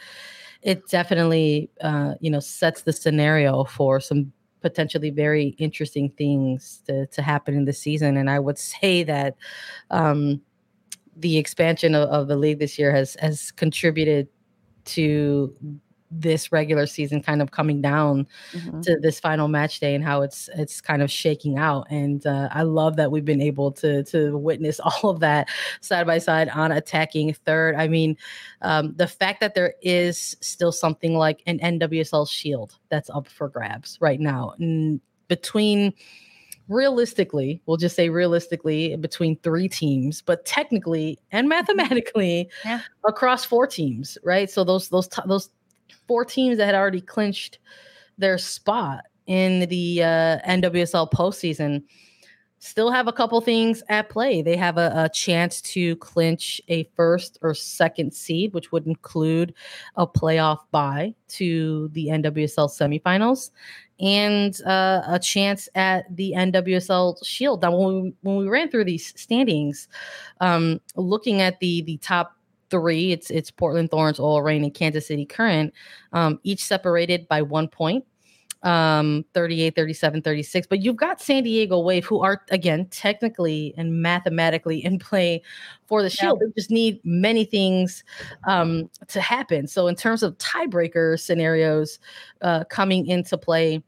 it 0.63 0.89
definitely 0.89 1.71
uh, 1.81 2.15
you 2.21 2.31
know 2.31 2.41
sets 2.41 2.83
the 2.83 2.93
scenario 2.93 3.65
for 3.65 4.01
some 4.01 4.33
potentially 4.63 5.11
very 5.11 5.49
interesting 5.59 6.11
things 6.19 6.83
to, 6.87 7.07
to 7.07 7.23
happen 7.23 7.55
in 7.55 7.67
the 7.67 7.73
season. 7.73 8.17
And 8.17 8.29
I 8.29 8.39
would 8.39 8.59
say 8.75 9.05
that 9.05 9.37
um, 9.91 10.41
the 11.17 11.39
expansion 11.39 11.95
of, 11.95 12.09
of 12.09 12.29
the 12.29 12.37
league 12.37 12.59
this 12.59 12.79
year 12.79 12.93
has 12.93 13.17
has 13.21 13.51
contributed 13.53 14.29
to 14.87 15.55
this 16.11 16.53
regular 16.53 16.87
season 16.87 17.23
kind 17.23 17.43
of 17.43 17.51
coming 17.51 17.81
down 17.81 18.27
mm-hmm. 18.53 18.81
to 18.81 18.99
this 19.01 19.19
final 19.19 19.49
match 19.49 19.81
day 19.81 19.95
and 19.95 20.05
how 20.05 20.23
it's 20.23 20.49
it's 20.55 20.81
kind 20.81 21.03
of 21.03 21.11
shaking 21.11 21.59
out 21.59 21.87
and 21.91 22.27
uh, 22.27 22.49
i 22.53 22.63
love 22.63 22.97
that 22.97 23.11
we've 23.11 23.25
been 23.25 23.41
able 23.41 23.73
to 23.73 24.05
to 24.05 24.37
witness 24.37 24.81
all 24.85 25.11
of 25.11 25.21
that 25.21 25.49
side 25.81 26.07
by 26.07 26.19
side 26.19 26.49
on 26.51 26.73
attacking 26.73 27.33
third 27.33 27.75
i 27.75 27.89
mean 27.89 28.17
um, 28.63 28.95
the 28.97 29.07
fact 29.07 29.41
that 29.41 29.55
there 29.55 29.75
is 29.83 30.37
still 30.41 30.73
something 30.73 31.15
like 31.15 31.43
an 31.47 31.59
nwsl 31.59 32.29
shield 32.29 32.79
that's 32.89 33.11
up 33.11 33.27
for 33.29 33.49
grabs 33.49 33.99
right 34.01 34.21
now 34.21 34.55
and 34.59 35.01
between 35.29 35.93
realistically, 36.69 37.63
we'll 37.67 37.77
just 37.77 37.97
say 37.97 38.09
realistically 38.09 38.97
between 38.97 39.37
three 39.39 39.69
teams, 39.69 40.23
but 40.23 40.45
technically 40.45 41.19
and 41.33 41.45
mm-hmm. 41.45 41.77
mathematically 41.77 42.49
yeah. 42.65 42.81
across 43.07 43.45
four 43.45 43.67
teams, 43.67 44.19
right? 44.25 44.51
So 44.51 44.65
those 44.65 44.89
those 44.89 45.09
those 45.27 45.51
four 46.07 46.25
teams 46.25 46.59
that 46.59 46.67
had 46.67 46.75
already 46.75 47.01
clinched 47.01 47.59
their 48.19 48.39
spot 48.39 49.05
in 49.27 49.69
the 49.69 50.03
uh, 50.03 50.39
NWSL 50.49 51.11
postseason 51.13 51.83
still 52.59 52.91
have 52.91 53.07
a 53.07 53.13
couple 53.13 53.41
things 53.41 53.83
at 53.89 54.09
play. 54.09 54.43
They 54.43 54.57
have 54.57 54.79
a, 54.79 54.93
a, 54.95 55.09
chance 55.09 55.61
to 55.63 55.97
clinch 55.97 56.61
a 56.69 56.85
first 56.97 57.39
or 57.43 57.55
second 57.55 58.13
seed, 58.13 58.55
which 58.55 58.73
would 58.73 58.87
include 58.87 59.55
a 59.97 60.07
playoff 60.07 60.61
bye 60.71 61.15
to 61.29 61.89
the 61.93 62.07
NWSL 62.07 62.71
semifinals 62.71 63.51
and 64.01 64.61
uh, 64.63 65.03
a 65.07 65.19
chance 65.19 65.69
at 65.75 66.05
the 66.15 66.35
NWSL 66.37 67.25
Shield. 67.25 67.63
Now, 67.63 67.77
when 67.77 68.03
we, 68.03 68.15
when 68.23 68.37
we 68.37 68.49
ran 68.49 68.71
through 68.71 68.85
these 68.85 69.19
standings, 69.21 69.89
um, 70.41 70.81
looking 70.97 71.41
at 71.41 71.61
the 71.61 71.83
the 71.83 71.97
top 71.99 72.36
three, 72.81 73.13
it's 73.13 73.31
it's 73.31 73.51
Portland 73.51 73.91
Thorns, 73.91 74.21
OL 74.21 74.43
Reign, 74.43 74.65
and 74.65 74.75
Kansas 74.75 75.07
City 75.07 75.25
Current, 75.25 75.73
um, 76.13 76.41
each 76.43 76.65
separated 76.65 77.27
by 77.29 77.43
one 77.43 77.69
point 77.69 78.05
um 78.63 79.25
38 79.35 79.77
37 79.77 80.23
36 80.23 80.67
but 80.67 80.81
you've 80.83 80.97
got 80.97 81.21
san 81.21 81.43
diego 81.45 81.79
wave 81.79 82.07
who 82.07 82.21
are 82.21 82.43
again 82.51 82.87
technically 82.87 83.75
and 83.77 84.03
mathematically 84.03 84.83
in 84.83 84.99
play 84.99 85.43
for 85.85 86.03
the 86.03 86.11
shield. 86.11 86.39
Yeah. 86.41 86.47
they 86.47 86.61
just 86.61 86.71
need 86.71 86.99
many 87.05 87.45
things 87.45 88.03
um 88.49 88.91
to 89.09 89.21
happen. 89.21 89.69
So 89.69 89.87
in 89.87 89.95
terms 89.95 90.23
of 90.23 90.37
tiebreaker 90.39 91.21
scenarios 91.21 91.99
uh 92.41 92.65
coming 92.65 93.07
into 93.07 93.37
play 93.37 93.83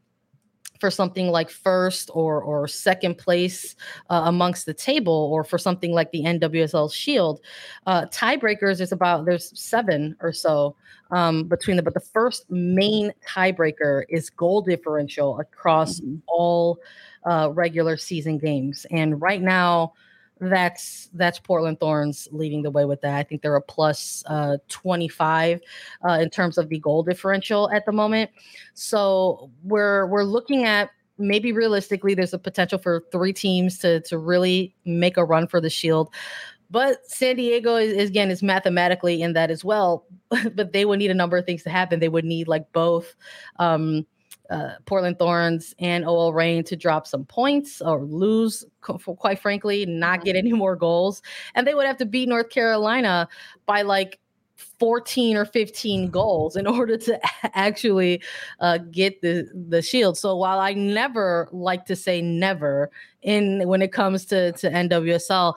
for 0.79 0.89
something 0.89 1.27
like 1.27 1.49
first 1.49 2.09
or 2.13 2.41
or 2.41 2.67
second 2.67 3.17
place 3.17 3.75
uh, 4.09 4.23
amongst 4.25 4.65
the 4.65 4.73
table, 4.73 5.29
or 5.31 5.43
for 5.43 5.57
something 5.57 5.91
like 5.91 6.11
the 6.11 6.23
NWSL 6.23 6.91
Shield. 6.93 7.41
Uh, 7.85 8.05
tiebreakers 8.05 8.79
is 8.81 8.91
about 8.91 9.25
there's 9.25 9.57
seven 9.59 10.15
or 10.21 10.31
so 10.31 10.75
um, 11.11 11.43
between 11.43 11.75
them. 11.75 11.83
but 11.83 11.93
the 11.93 11.99
first 11.99 12.49
main 12.49 13.11
tiebreaker 13.27 14.03
is 14.09 14.29
goal 14.29 14.61
differential 14.61 15.39
across 15.39 15.99
mm-hmm. 15.99 16.17
all 16.27 16.79
uh, 17.25 17.49
regular 17.53 17.97
season 17.97 18.37
games, 18.37 18.85
and 18.91 19.21
right 19.21 19.41
now 19.41 19.93
that's 20.39 21.09
that's 21.13 21.39
Portland 21.39 21.79
Thorns 21.79 22.27
leading 22.31 22.61
the 22.61 22.71
way 22.71 22.85
with 22.85 23.01
that. 23.01 23.15
I 23.15 23.23
think 23.23 23.41
they're 23.41 23.55
a 23.55 23.61
plus, 23.61 24.23
uh, 24.27 24.57
25 24.69 25.61
uh, 26.07 26.11
in 26.21 26.29
terms 26.29 26.57
of 26.57 26.69
the 26.69 26.79
goal 26.79 27.03
differential 27.03 27.69
at 27.71 27.85
the 27.85 27.91
moment. 27.91 28.31
So 28.73 29.51
we're 29.63 30.05
we're 30.07 30.23
looking 30.23 30.63
at 30.63 30.91
maybe 31.17 31.51
realistically 31.51 32.15
there's 32.15 32.33
a 32.33 32.39
potential 32.39 32.79
for 32.79 33.03
three 33.11 33.33
teams 33.33 33.77
to 33.79 33.99
to 34.01 34.17
really 34.17 34.75
make 34.85 35.17
a 35.17 35.25
run 35.25 35.47
for 35.47 35.59
the 35.59 35.69
Shield. 35.69 36.09
But 36.71 37.05
San 37.09 37.35
Diego 37.35 37.75
is, 37.75 37.93
is 37.93 38.09
again 38.09 38.31
is 38.31 38.41
mathematically 38.41 39.21
in 39.21 39.33
that 39.33 39.51
as 39.51 39.65
well. 39.65 40.05
but 40.53 40.71
they 40.71 40.85
would 40.85 40.99
need 40.99 41.11
a 41.11 41.15
number 41.15 41.37
of 41.37 41.45
things 41.45 41.63
to 41.63 41.69
happen. 41.69 41.99
They 41.99 42.09
would 42.09 42.25
need 42.25 42.47
like 42.47 42.71
both. 42.71 43.15
Um, 43.57 44.05
uh, 44.49 44.71
Portland 44.85 45.19
Thorns 45.19 45.75
and 45.79 46.05
OL 46.05 46.33
Reign 46.33 46.63
to 46.65 46.75
drop 46.75 47.05
some 47.07 47.25
points 47.25 47.81
or 47.81 48.03
lose, 48.03 48.65
quite 48.81 49.39
frankly, 49.39 49.85
not 49.85 50.23
get 50.23 50.35
mm-hmm. 50.35 50.47
any 50.47 50.53
more 50.53 50.75
goals. 50.75 51.21
And 51.55 51.67
they 51.67 51.73
would 51.73 51.85
have 51.85 51.97
to 51.97 52.05
beat 52.05 52.29
North 52.29 52.49
Carolina 52.49 53.27
by 53.65 53.83
like 53.83 54.19
14 54.79 55.37
or 55.37 55.45
15 55.45 56.09
goals 56.09 56.55
in 56.55 56.67
order 56.67 56.97
to 56.97 57.19
actually 57.55 58.21
uh, 58.59 58.79
get 58.91 59.21
the 59.21 59.47
the 59.53 59.81
shield. 59.81 60.17
So 60.17 60.35
while 60.35 60.59
I 60.59 60.73
never 60.73 61.47
like 61.51 61.85
to 61.85 61.95
say 61.95 62.21
never 62.21 62.89
in 63.21 63.67
when 63.67 63.81
it 63.81 63.91
comes 63.91 64.25
to 64.27 64.51
to 64.53 64.69
NWSL, 64.69 65.55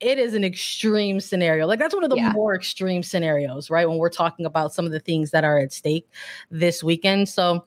it 0.00 0.18
is 0.18 0.34
an 0.34 0.44
extreme 0.44 1.20
scenario. 1.20 1.66
Like 1.66 1.78
that's 1.78 1.94
one 1.94 2.04
of 2.04 2.10
the 2.10 2.16
yeah. 2.16 2.32
more 2.32 2.54
extreme 2.54 3.02
scenarios, 3.02 3.70
right? 3.70 3.88
When 3.88 3.98
we're 3.98 4.10
talking 4.10 4.46
about 4.46 4.74
some 4.74 4.84
of 4.84 4.92
the 4.92 5.00
things 5.00 5.30
that 5.30 5.44
are 5.44 5.58
at 5.58 5.72
stake 5.72 6.08
this 6.50 6.84
weekend. 6.84 7.28
So 7.28 7.66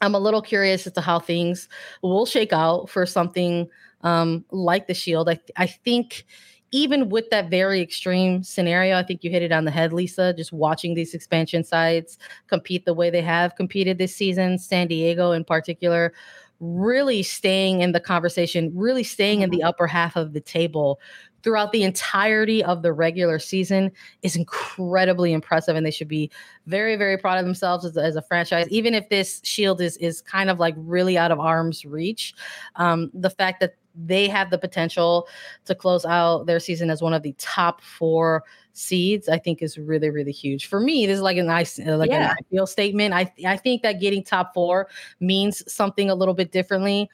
I'm 0.00 0.14
a 0.14 0.18
little 0.18 0.42
curious 0.42 0.86
as 0.86 0.92
to 0.94 1.00
how 1.00 1.18
things 1.18 1.68
will 2.02 2.26
shake 2.26 2.52
out 2.52 2.88
for 2.88 3.06
something 3.06 3.68
um, 4.02 4.44
like 4.50 4.86
the 4.86 4.94
Shield. 4.94 5.28
I, 5.28 5.40
I 5.56 5.66
think 5.66 6.24
even 6.70 7.08
with 7.08 7.30
that 7.30 7.50
very 7.50 7.80
extreme 7.80 8.42
scenario, 8.42 8.98
I 8.98 9.02
think 9.02 9.24
you 9.24 9.30
hit 9.30 9.42
it 9.42 9.52
on 9.52 9.64
the 9.64 9.70
head, 9.70 9.92
Lisa. 9.92 10.34
Just 10.34 10.52
watching 10.52 10.94
these 10.94 11.14
expansion 11.14 11.64
sides 11.64 12.18
compete 12.46 12.84
the 12.84 12.94
way 12.94 13.10
they 13.10 13.22
have 13.22 13.56
competed 13.56 13.98
this 13.98 14.14
season, 14.14 14.58
San 14.58 14.86
Diego 14.86 15.32
in 15.32 15.44
particular, 15.44 16.12
really 16.60 17.22
staying 17.22 17.80
in 17.80 17.92
the 17.92 18.00
conversation, 18.00 18.70
really 18.74 19.04
staying 19.04 19.42
in 19.42 19.50
the 19.50 19.58
mm-hmm. 19.58 19.68
upper 19.68 19.86
half 19.86 20.16
of 20.16 20.32
the 20.32 20.40
table 20.40 21.00
throughout 21.42 21.72
the 21.72 21.82
entirety 21.82 22.62
of 22.64 22.82
the 22.82 22.92
regular 22.92 23.38
season 23.38 23.90
is 24.22 24.36
incredibly 24.36 25.32
impressive 25.32 25.76
and 25.76 25.86
they 25.86 25.90
should 25.90 26.08
be 26.08 26.30
very 26.66 26.96
very 26.96 27.16
proud 27.16 27.38
of 27.38 27.44
themselves 27.44 27.84
as, 27.84 27.96
as 27.96 28.16
a 28.16 28.22
franchise. 28.22 28.66
Even 28.70 28.94
if 28.94 29.08
this 29.08 29.40
shield 29.44 29.80
is 29.80 29.96
is 29.98 30.20
kind 30.22 30.50
of 30.50 30.58
like 30.58 30.74
really 30.76 31.16
out 31.16 31.30
of 31.30 31.40
arm's 31.40 31.84
reach 31.84 32.34
um, 32.76 33.10
the 33.14 33.30
fact 33.30 33.60
that 33.60 33.74
they 34.06 34.28
have 34.28 34.50
the 34.50 34.58
potential 34.58 35.26
to 35.64 35.74
close 35.74 36.04
out 36.04 36.46
their 36.46 36.60
season 36.60 36.90
as 36.90 37.02
one 37.02 37.14
of 37.14 37.22
the 37.22 37.34
top 37.38 37.80
four 37.80 38.44
seeds 38.78 39.28
i 39.28 39.38
think 39.38 39.62
is 39.62 39.76
really 39.76 40.10
really 40.10 40.32
huge 40.32 40.66
for 40.66 40.80
me 40.80 41.06
this 41.06 41.16
is 41.16 41.22
like 41.22 41.36
a 41.36 41.42
nice 41.42 41.78
uh, 41.78 41.96
like 41.96 42.10
yeah. 42.10 42.30
an 42.30 42.36
ideal 42.46 42.66
statement 42.66 43.12
i 43.12 43.30
i 43.46 43.56
think 43.56 43.82
that 43.82 44.00
getting 44.00 44.22
top 44.22 44.54
four 44.54 44.88
means 45.20 45.62
something 45.72 46.10
a 46.10 46.14
little 46.14 46.34
bit 46.34 46.52
differently 46.52 47.08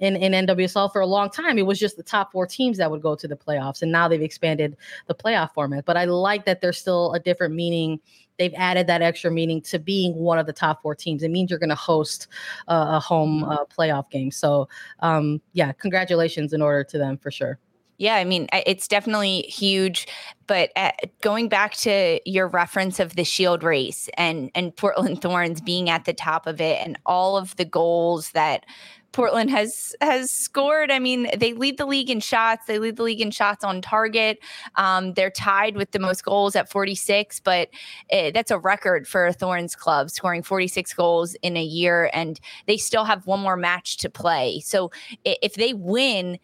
in, 0.00 0.16
in 0.16 0.46
NWSL 0.46 0.92
for 0.92 1.00
a 1.00 1.06
long 1.06 1.30
time. 1.30 1.58
It 1.58 1.66
was 1.66 1.78
just 1.78 1.96
the 1.96 2.02
top 2.02 2.32
four 2.32 2.46
teams 2.46 2.78
that 2.78 2.90
would 2.90 3.02
go 3.02 3.14
to 3.14 3.28
the 3.28 3.36
playoffs. 3.36 3.82
And 3.82 3.92
now 3.92 4.08
they've 4.08 4.20
expanded 4.20 4.76
the 5.06 5.14
playoff 5.14 5.52
format. 5.52 5.84
But 5.84 5.96
I 5.96 6.06
like 6.06 6.46
that 6.46 6.60
there's 6.60 6.78
still 6.78 7.12
a 7.12 7.20
different 7.20 7.54
meaning. 7.54 8.00
They've 8.38 8.54
added 8.56 8.86
that 8.86 9.02
extra 9.02 9.30
meaning 9.30 9.60
to 9.62 9.78
being 9.78 10.14
one 10.14 10.38
of 10.38 10.46
the 10.46 10.52
top 10.52 10.80
four 10.80 10.94
teams. 10.94 11.22
It 11.22 11.30
means 11.30 11.50
you're 11.50 11.58
going 11.58 11.68
to 11.68 11.74
host 11.74 12.28
uh, 12.68 12.86
a 12.92 13.00
home 13.00 13.44
uh, 13.44 13.64
playoff 13.66 14.10
game. 14.10 14.30
So, 14.30 14.68
um, 15.00 15.40
yeah, 15.52 15.72
congratulations 15.72 16.54
in 16.54 16.62
order 16.62 16.82
to 16.84 16.98
them 16.98 17.18
for 17.18 17.30
sure. 17.30 17.58
Yeah, 18.00 18.14
I 18.14 18.24
mean, 18.24 18.48
it's 18.54 18.88
definitely 18.88 19.42
huge. 19.42 20.08
But 20.46 20.70
uh, 20.74 20.92
going 21.20 21.50
back 21.50 21.74
to 21.74 22.18
your 22.24 22.48
reference 22.48 22.98
of 22.98 23.14
the 23.14 23.24
Shield 23.24 23.62
race 23.62 24.08
and 24.14 24.50
and 24.54 24.74
Portland 24.76 25.20
Thorns 25.20 25.60
being 25.60 25.90
at 25.90 26.06
the 26.06 26.14
top 26.14 26.46
of 26.46 26.62
it, 26.62 26.80
and 26.82 26.98
all 27.04 27.36
of 27.36 27.54
the 27.56 27.66
goals 27.66 28.30
that 28.30 28.64
Portland 29.12 29.50
has 29.50 29.94
has 30.00 30.30
scored. 30.30 30.90
I 30.90 30.98
mean, 30.98 31.28
they 31.36 31.52
lead 31.52 31.76
the 31.76 31.84
league 31.84 32.08
in 32.08 32.20
shots. 32.20 32.64
They 32.64 32.78
lead 32.78 32.96
the 32.96 33.02
league 33.02 33.20
in 33.20 33.30
shots 33.30 33.64
on 33.64 33.82
target. 33.82 34.38
Um, 34.76 35.12
they're 35.12 35.30
tied 35.30 35.76
with 35.76 35.90
the 35.90 35.98
most 35.98 36.24
goals 36.24 36.56
at 36.56 36.70
46, 36.70 37.40
but 37.40 37.68
it, 38.08 38.32
that's 38.32 38.50
a 38.50 38.58
record 38.58 39.06
for 39.08 39.26
a 39.26 39.32
Thorns 39.34 39.76
club, 39.76 40.08
scoring 40.08 40.42
46 40.42 40.94
goals 40.94 41.34
in 41.42 41.54
a 41.54 41.62
year, 41.62 42.08
and 42.14 42.40
they 42.66 42.78
still 42.78 43.04
have 43.04 43.26
one 43.26 43.40
more 43.40 43.58
match 43.58 43.98
to 43.98 44.08
play. 44.08 44.60
So 44.60 44.90
if 45.26 45.52
they 45.52 45.74
win 45.74 46.38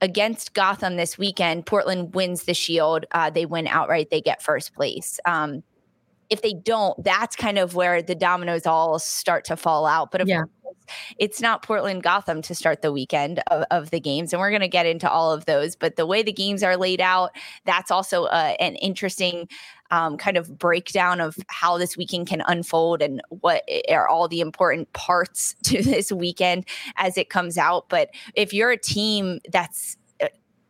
against 0.00 0.54
Gotham 0.54 0.96
this 0.96 1.18
weekend, 1.18 1.66
Portland 1.66 2.14
wins 2.14 2.44
the 2.44 2.54
Shield. 2.54 3.06
Uh, 3.10 3.30
they 3.30 3.46
win 3.46 3.66
outright. 3.66 4.10
They 4.10 4.20
get 4.20 4.42
first 4.42 4.74
place. 4.74 5.18
Um, 5.24 5.62
if 6.30 6.42
they 6.42 6.52
don't, 6.52 7.02
that's 7.02 7.36
kind 7.36 7.58
of 7.58 7.74
where 7.74 8.02
the 8.02 8.14
dominoes 8.14 8.66
all 8.66 8.98
start 8.98 9.44
to 9.46 9.56
fall 9.56 9.86
out. 9.86 10.10
But 10.10 10.20
of 10.20 10.28
yeah. 10.28 10.42
course, 10.62 10.76
it's 11.18 11.40
not 11.40 11.62
Portland 11.62 12.02
Gotham 12.02 12.42
to 12.42 12.54
start 12.54 12.82
the 12.82 12.92
weekend 12.92 13.42
of, 13.50 13.64
of 13.70 13.90
the 13.90 14.00
games. 14.00 14.32
And 14.32 14.40
we're 14.40 14.50
going 14.50 14.60
to 14.60 14.68
get 14.68 14.86
into 14.86 15.10
all 15.10 15.32
of 15.32 15.46
those. 15.46 15.74
But 15.74 15.96
the 15.96 16.06
way 16.06 16.22
the 16.22 16.32
games 16.32 16.62
are 16.62 16.76
laid 16.76 17.00
out, 17.00 17.30
that's 17.64 17.90
also 17.90 18.24
uh, 18.24 18.54
an 18.60 18.76
interesting 18.76 19.48
um, 19.90 20.16
kind 20.16 20.36
of 20.36 20.58
breakdown 20.58 21.20
of 21.20 21.36
how 21.48 21.78
this 21.78 21.96
weekend 21.96 22.26
can 22.26 22.42
unfold 22.46 23.02
and 23.02 23.22
what 23.28 23.68
are 23.88 24.08
all 24.08 24.28
the 24.28 24.40
important 24.40 24.92
parts 24.92 25.54
to 25.64 25.82
this 25.82 26.12
weekend 26.12 26.64
as 26.96 27.16
it 27.16 27.30
comes 27.30 27.58
out. 27.58 27.88
But 27.88 28.10
if 28.34 28.52
you're 28.52 28.70
a 28.70 28.78
team 28.78 29.40
that's 29.50 29.96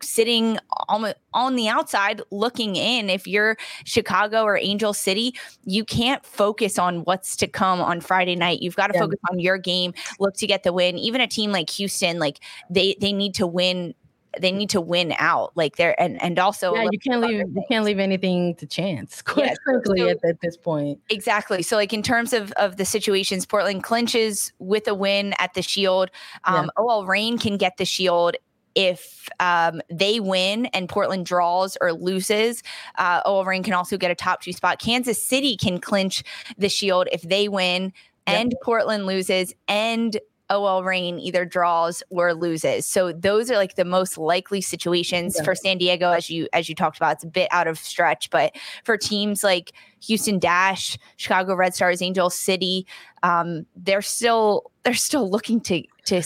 sitting 0.02 0.58
on, 0.88 1.12
on 1.34 1.56
the 1.56 1.68
outside 1.68 2.22
looking 2.30 2.76
in. 2.76 3.10
If 3.10 3.26
you're 3.26 3.56
Chicago 3.84 4.42
or 4.42 4.56
Angel 4.56 4.92
City, 4.92 5.34
you 5.64 5.84
can't 5.84 6.25
focus 6.25 6.78
on 6.78 7.00
what's 7.00 7.37
to 7.37 7.46
come 7.46 7.80
on 7.80 8.00
Friday 8.00 8.37
night. 8.37 8.62
You've 8.62 8.76
got 8.76 8.88
to 8.88 8.94
yeah. 8.94 9.00
focus 9.00 9.18
on 9.30 9.38
your 9.38 9.58
game, 9.58 9.94
look 10.18 10.34
to 10.34 10.46
get 10.46 10.62
the 10.62 10.72
win. 10.72 10.98
Even 10.98 11.20
a 11.20 11.26
team 11.26 11.52
like 11.52 11.70
Houston, 11.70 12.18
like 12.18 12.40
they 12.70 12.96
they 13.00 13.12
need 13.12 13.34
to 13.34 13.46
win 13.46 13.94
they 14.40 14.52
need 14.52 14.71
to 14.71 14.80
win 14.80 15.14
out 15.18 15.57
like 15.57 15.76
there 15.76 16.00
and 16.00 16.21
and 16.23 16.38
also 16.38 16.75
yeah 16.75 16.88
you 16.90 16.99
can't 16.99 17.21
leave 17.21 17.38
you 17.38 17.64
can't 17.71 17.85
leave 17.85 17.99
anything 17.99 18.54
to 18.57 18.66
chance 18.66 19.23
quite 19.23 19.47
yeah, 19.47 19.54
frankly 19.64 20.00
so, 20.00 20.09
at, 20.09 20.18
at, 20.25 20.40
this 20.40 20.57
point 20.57 20.99
exactly 21.11 21.62
so 21.62 21.76
like 21.76 21.92
in 21.92 22.02
terms 22.02 22.33
of 22.33 22.52
of 22.52 22.76
the 22.76 22.85
situations 22.85 23.47
portland 23.47 23.83
clinches 23.83 24.52
with 24.59 24.87
a 24.88 24.95
win 24.95 25.35
at 25.38 25.54
the 25.54 25.62
shield 25.62 26.11
um 26.45 26.66
yeah. 26.66 26.83
OL 26.83 27.07
Reign 27.07 27.38
can 27.38 27.57
get 27.57 27.76
the 27.76 27.85
shield 27.85 28.37
if 28.75 29.28
um, 29.40 29.83
they 29.90 30.21
win 30.21 30.66
and 30.66 30.88
Portland 30.88 31.26
draws 31.26 31.76
or 31.80 31.92
loses, 31.92 32.62
uh, 32.97 33.21
OL 33.26 33.45
Reign 33.45 33.64
can 33.64 33.73
also 33.73 33.97
get 33.97 34.12
a 34.12 34.14
top 34.14 34.40
two 34.40 34.52
spot. 34.52 34.78
Kansas 34.78 35.21
City 35.21 35.57
can 35.57 35.80
clinch 35.80 36.23
the 36.57 36.68
Shield 36.68 37.09
if 37.11 37.23
they 37.23 37.49
win 37.49 37.92
and 38.28 38.52
yep. 38.52 38.61
Portland 38.62 39.07
loses 39.07 39.54
and 39.66 40.18
OL 40.50 40.83
Reign 40.83 41.19
either 41.19 41.45
draws 41.45 42.02
or 42.11 42.35
loses. 42.35 42.87
So 42.87 43.12
those 43.12 43.50
are 43.50 43.57
like 43.57 43.76
the 43.76 43.85
most 43.85 44.19
likely 44.19 44.61
situations 44.61 45.37
yeah. 45.37 45.45
for 45.45 45.55
San 45.55 45.78
Diego, 45.78 46.11
as 46.12 46.31
you 46.31 46.49
as 46.52 46.69
you 46.69 46.75
talked 46.75 46.97
about. 46.97 47.17
It's 47.17 47.25
a 47.25 47.28
bit 47.28 47.49
out 47.50 47.67
of 47.67 47.78
stretch, 47.78 48.31
but 48.31 48.57
for 48.85 48.97
teams 48.97 49.45
like 49.45 49.73
Houston 50.07 50.38
Dash, 50.38 50.99
Chicago 51.17 51.55
Red 51.55 51.75
Stars, 51.75 52.00
Angel 52.00 52.31
City, 52.31 52.87
um, 53.23 53.67
they're 53.76 54.02
still 54.02 54.71
they're 54.85 54.95
still 54.95 55.31
looking 55.31 55.61
to 55.62 55.83
to 56.07 56.23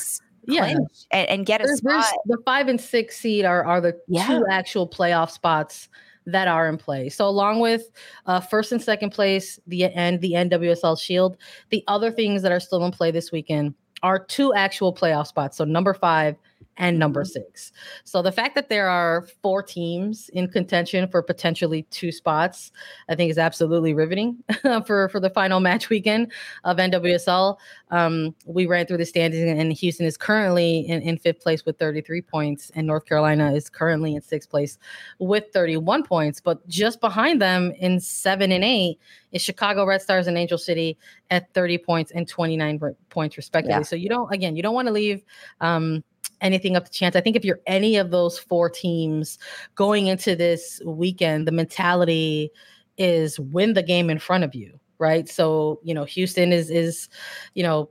yeah. 0.47 0.75
and, 1.11 1.29
and, 1.29 1.47
get 1.47 1.61
a 1.61 1.65
there's, 1.65 1.79
spot. 1.79 2.05
There's 2.27 2.39
the 2.39 2.43
five 2.45 2.69
and 2.69 2.81
six 2.81 3.17
seed 3.19 3.45
are 3.45 3.65
are 3.65 3.81
the 3.81 3.99
yeah. 4.09 4.27
two 4.27 4.45
actual 4.51 4.89
playoff 4.89 5.31
spots 5.31 5.89
that 6.27 6.49
are 6.49 6.69
in 6.69 6.79
play. 6.79 7.09
So 7.09 7.27
along 7.29 7.61
with 7.61 7.91
uh, 8.27 8.41
first 8.41 8.73
and 8.73 8.81
second 8.81 9.11
place, 9.11 9.59
the 9.67 9.85
and 9.87 10.21
the 10.21 10.33
NWSL 10.33 11.01
Shield, 11.01 11.37
the 11.71 11.83
other 11.89 12.11
things 12.11 12.43
that 12.43 12.53
are 12.53 12.61
still 12.61 12.85
in 12.85 12.93
play 12.93 13.11
this 13.11 13.33
weekend 13.33 13.75
are 14.03 14.19
two 14.19 14.55
actual 14.55 14.93
playoff 14.93 15.27
spots. 15.27 15.57
So 15.57 15.65
number 15.65 15.95
five 15.95 16.37
and 16.79 16.99
number 16.99 17.23
mm-hmm. 17.23 17.33
six. 17.33 17.73
So 18.05 18.23
the 18.23 18.33
fact 18.33 18.55
that 18.55 18.69
there 18.69 18.89
are 18.89 19.27
four 19.43 19.63
teams 19.63 20.31
in 20.31 20.49
contention 20.49 21.09
for 21.09 21.23
potentially 21.23 21.83
two 21.85 22.11
spots, 22.13 22.73
I 23.09 23.15
think 23.15 23.31
is 23.31 23.39
absolutely 23.39 23.95
riveting 23.95 24.43
for 24.87 25.09
for 25.09 25.21
the 25.21 25.31
final 25.31 25.61
match 25.61 25.89
weekend 25.89 26.33
of 26.65 26.79
NWSL. 26.79 27.57
Um, 27.91 28.35
we 28.47 28.67
ran 28.67 28.87
through 28.87 28.99
the 28.99 29.07
standings, 29.07 29.61
and 29.61 29.73
Houston 29.73 30.07
is 30.07 30.17
currently 30.17 30.81
in, 30.81 31.03
in 31.03 31.19
fifth 31.19 31.41
place 31.41 31.65
with 31.65 31.79
33 31.79 32.23
points, 32.23 32.71
and 32.75 32.87
North 32.87 33.05
Carolina 33.05 33.53
is 33.53 33.69
currently 33.69 34.15
in 34.15 34.23
sixth 34.23 34.49
place 34.49 34.79
with 35.19 35.45
31 35.53 36.05
points. 36.05 36.41
But 36.41 36.67
just 36.69 37.01
behind 37.01 37.41
them 37.41 37.73
in 37.79 38.01
seven 38.01 38.51
and 38.53 38.65
eight 38.65 38.99
is 39.33 39.43
Chicago 39.43 39.85
Red 39.85 40.03
Stars 40.03 40.27
and 40.27 40.39
Angel 40.39 40.59
City 40.59 40.99
at 41.31 41.53
30 41.55 41.79
points 41.79 42.13
and 42.13 42.29
29 42.29 42.81
points 43.11 43.37
respectively. 43.37 43.81
Yeah. 43.81 43.83
So 43.83 43.97
you 43.97 44.09
don't 44.09 44.33
again, 44.33 44.57
you 44.57 44.63
don't 44.63 44.75
want 44.75 44.89
to 44.89 44.93
leave 44.93 45.23
um, 45.61 46.03
anything 46.43 46.77
up 46.77 46.85
to 46.85 46.91
chance. 46.91 47.17
I 47.17 47.21
think 47.21 47.37
if 47.37 47.45
you're 47.45 47.61
any 47.67 47.97
of 47.97 48.11
those 48.11 48.39
four 48.39 48.69
teams 48.69 49.39
going 49.75 50.09
into 50.09 50.37
this 50.37 50.81
weekend, 50.85 51.47
the 51.49 51.53
mentality 51.53 52.51
is 52.99 53.41
win 53.41 53.73
the 53.73 53.83
game 53.83 54.11
in 54.11 54.19
front 54.19 54.45
of 54.45 54.55
you, 54.55 54.79
right? 54.99 55.29
So, 55.29 55.81
you 55.83 55.95
know, 55.95 56.05
Houston 56.05 56.53
is 56.53 56.71
is, 56.71 57.09
you 57.55 57.63
know, 57.63 57.89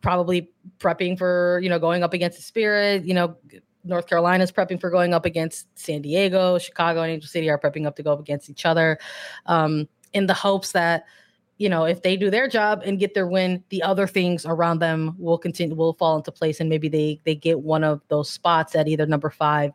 probably 0.00 0.50
prepping 0.78 1.18
for, 1.18 1.60
you 1.62 1.68
know, 1.68 1.78
going 1.78 2.02
up 2.02 2.14
against 2.14 2.38
the 2.38 2.42
Spirit, 2.42 3.04
you 3.04 3.14
know, 3.14 3.36
North 3.84 4.06
Carolina 4.06 4.44
is 4.44 4.52
prepping 4.52 4.80
for 4.80 4.90
going 4.90 5.12
up 5.12 5.26
against 5.26 5.66
San 5.78 6.02
Diego, 6.02 6.58
Chicago 6.58 7.02
and 7.02 7.12
Angel 7.12 7.28
City 7.28 7.50
are 7.50 7.58
prepping 7.58 7.86
up 7.86 7.96
to 7.96 8.02
go 8.02 8.12
up 8.12 8.20
against 8.20 8.48
each 8.48 8.64
other 8.64 8.98
um, 9.46 9.88
in 10.12 10.26
the 10.26 10.34
hopes 10.34 10.72
that 10.72 11.04
you 11.62 11.68
know, 11.68 11.84
if 11.84 12.02
they 12.02 12.16
do 12.16 12.28
their 12.28 12.48
job 12.48 12.82
and 12.84 12.98
get 12.98 13.14
their 13.14 13.28
win, 13.28 13.62
the 13.68 13.84
other 13.84 14.08
things 14.08 14.44
around 14.44 14.80
them 14.80 15.14
will 15.16 15.38
continue 15.38 15.76
will 15.76 15.92
fall 15.92 16.16
into 16.16 16.32
place, 16.32 16.58
and 16.58 16.68
maybe 16.68 16.88
they 16.88 17.20
they 17.22 17.36
get 17.36 17.60
one 17.60 17.84
of 17.84 18.00
those 18.08 18.28
spots 18.28 18.74
at 18.74 18.88
either 18.88 19.06
number 19.06 19.30
five 19.30 19.70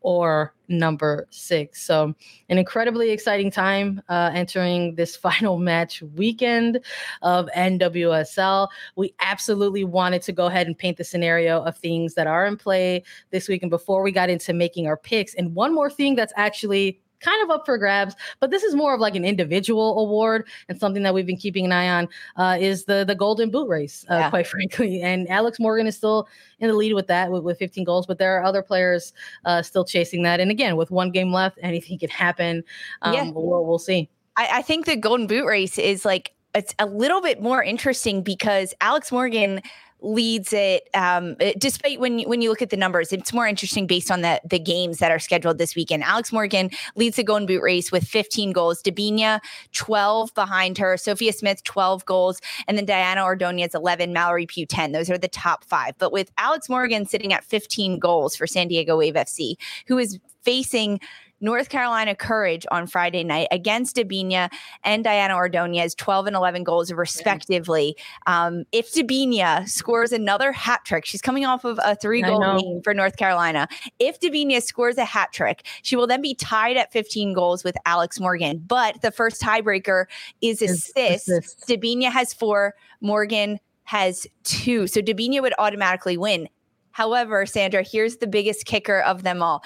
or 0.00 0.52
number 0.66 1.28
six. 1.30 1.80
So, 1.80 2.12
an 2.48 2.58
incredibly 2.58 3.10
exciting 3.10 3.52
time 3.52 4.02
uh, 4.08 4.32
entering 4.34 4.96
this 4.96 5.14
final 5.28 5.58
match 5.58 6.02
weekend 6.16 6.80
of 7.22 7.48
NWSL. 7.56 8.66
We 8.96 9.14
absolutely 9.20 9.84
wanted 9.84 10.22
to 10.22 10.32
go 10.32 10.46
ahead 10.46 10.66
and 10.66 10.76
paint 10.76 10.96
the 10.96 11.04
scenario 11.04 11.62
of 11.62 11.78
things 11.78 12.14
that 12.14 12.26
are 12.26 12.46
in 12.46 12.56
play 12.56 13.04
this 13.30 13.48
weekend 13.48 13.70
before 13.70 14.02
we 14.02 14.10
got 14.10 14.28
into 14.28 14.52
making 14.52 14.88
our 14.88 14.96
picks. 14.96 15.34
And 15.34 15.54
one 15.54 15.72
more 15.72 15.88
thing 15.88 16.16
that's 16.16 16.32
actually 16.34 17.00
kind 17.20 17.42
of 17.42 17.50
up 17.50 17.66
for 17.66 17.78
grabs, 17.78 18.14
but 18.40 18.50
this 18.50 18.62
is 18.62 18.74
more 18.74 18.94
of 18.94 19.00
like 19.00 19.14
an 19.14 19.24
individual 19.24 19.98
award 19.98 20.48
and 20.68 20.78
something 20.78 21.02
that 21.02 21.14
we've 21.14 21.26
been 21.26 21.36
keeping 21.36 21.64
an 21.64 21.72
eye 21.72 21.88
on 21.88 22.08
uh, 22.36 22.56
is 22.60 22.84
the 22.84 23.04
the 23.04 23.14
Golden 23.14 23.50
Boot 23.50 23.68
race, 23.68 24.04
uh, 24.10 24.14
yeah. 24.14 24.30
quite 24.30 24.46
frankly. 24.54 25.02
And 25.02 25.28
Alex 25.28 25.58
Morgan 25.58 25.86
is 25.86 25.96
still 25.96 26.28
in 26.60 26.68
the 26.68 26.74
lead 26.74 26.94
with 26.94 27.06
that 27.08 27.30
with, 27.30 27.42
with 27.42 27.58
15 27.58 27.84
goals, 27.84 28.06
but 28.06 28.18
there 28.18 28.36
are 28.38 28.44
other 28.44 28.62
players 28.62 29.12
uh, 29.44 29.62
still 29.62 29.84
chasing 29.84 30.22
that. 30.22 30.40
And 30.40 30.50
again, 30.50 30.76
with 30.76 30.90
one 30.90 31.10
game 31.10 31.32
left, 31.32 31.58
anything 31.62 31.98
can 31.98 32.10
happen. 32.10 32.64
Um, 33.02 33.14
yeah. 33.14 33.30
we'll, 33.30 33.64
we'll 33.64 33.78
see. 33.78 34.08
I, 34.36 34.48
I 34.54 34.62
think 34.62 34.86
the 34.86 34.96
Golden 34.96 35.26
Boot 35.26 35.46
race 35.46 35.78
is 35.78 36.04
like 36.04 36.32
it's 36.54 36.74
a 36.78 36.86
little 36.86 37.20
bit 37.20 37.42
more 37.42 37.62
interesting 37.62 38.22
because 38.22 38.74
Alex 38.80 39.12
Morgan 39.12 39.60
leads 40.00 40.52
it. 40.52 40.88
Um, 40.94 41.36
despite 41.58 42.00
when 42.00 42.20
you, 42.20 42.28
when 42.28 42.40
you 42.40 42.50
look 42.50 42.62
at 42.62 42.70
the 42.70 42.76
numbers, 42.76 43.12
it's 43.12 43.32
more 43.32 43.46
interesting 43.46 43.86
based 43.86 44.10
on 44.10 44.22
the 44.22 44.40
the 44.48 44.58
games 44.58 44.98
that 44.98 45.10
are 45.10 45.18
scheduled 45.18 45.58
this 45.58 45.74
weekend. 45.74 46.04
Alex 46.04 46.32
Morgan 46.32 46.70
leads 46.96 47.16
the 47.16 47.24
Golden 47.24 47.46
Boot 47.46 47.62
race 47.62 47.90
with 47.90 48.04
15 48.04 48.52
goals. 48.52 48.82
Debinha 48.82 49.40
12 49.72 50.34
behind 50.34 50.78
her. 50.78 50.96
Sophia 50.96 51.32
Smith 51.32 51.62
12 51.64 52.04
goals, 52.04 52.40
and 52.66 52.78
then 52.78 52.84
Diana 52.84 53.24
Ordonez 53.24 53.74
11. 53.74 54.12
Mallory 54.12 54.46
Pugh 54.46 54.66
10. 54.66 54.92
Those 54.92 55.10
are 55.10 55.18
the 55.18 55.28
top 55.28 55.64
five. 55.64 55.94
But 55.98 56.12
with 56.12 56.30
Alex 56.38 56.68
Morgan 56.68 57.06
sitting 57.06 57.32
at 57.32 57.44
15 57.44 57.98
goals 57.98 58.36
for 58.36 58.46
San 58.46 58.68
Diego 58.68 58.96
Wave 58.96 59.14
FC, 59.14 59.56
who 59.86 59.98
is 59.98 60.18
facing 60.42 61.00
North 61.40 61.68
Carolina 61.68 62.14
Courage 62.14 62.66
on 62.70 62.86
Friday 62.86 63.24
night 63.24 63.48
against 63.50 63.96
Debinha 63.96 64.50
and 64.82 65.04
Diana 65.04 65.34
Ordonez, 65.36 65.94
12 65.94 66.26
and 66.28 66.36
11 66.36 66.64
goals 66.64 66.92
respectively. 66.92 67.96
Um, 68.26 68.64
if 68.72 68.92
Debinha 68.92 69.68
scores 69.68 70.12
another 70.12 70.52
hat 70.52 70.80
trick, 70.84 71.04
she's 71.04 71.22
coming 71.22 71.44
off 71.44 71.64
of 71.64 71.78
a 71.84 71.94
three 71.94 72.22
goal 72.22 72.60
game 72.60 72.80
for 72.82 72.92
North 72.92 73.16
Carolina. 73.16 73.68
If 73.98 74.20
Debinha 74.20 74.62
scores 74.62 74.98
a 74.98 75.04
hat 75.04 75.32
trick, 75.32 75.66
she 75.82 75.96
will 75.96 76.06
then 76.06 76.22
be 76.22 76.34
tied 76.34 76.76
at 76.76 76.92
15 76.92 77.32
goals 77.32 77.64
with 77.64 77.76
Alex 77.86 78.18
Morgan. 78.18 78.62
But 78.66 79.00
the 79.02 79.10
first 79.10 79.40
tiebreaker 79.40 80.06
is 80.40 80.62
assists. 80.62 81.28
Assist. 81.28 81.68
Debinha 81.68 82.10
has 82.10 82.34
four, 82.34 82.74
Morgan 83.00 83.58
has 83.84 84.26
two. 84.44 84.86
So 84.86 85.00
Debinha 85.00 85.40
would 85.40 85.54
automatically 85.58 86.16
win. 86.16 86.48
However, 86.90 87.46
Sandra, 87.46 87.84
here's 87.84 88.16
the 88.16 88.26
biggest 88.26 88.66
kicker 88.66 89.00
of 89.00 89.22
them 89.22 89.40
all 89.40 89.62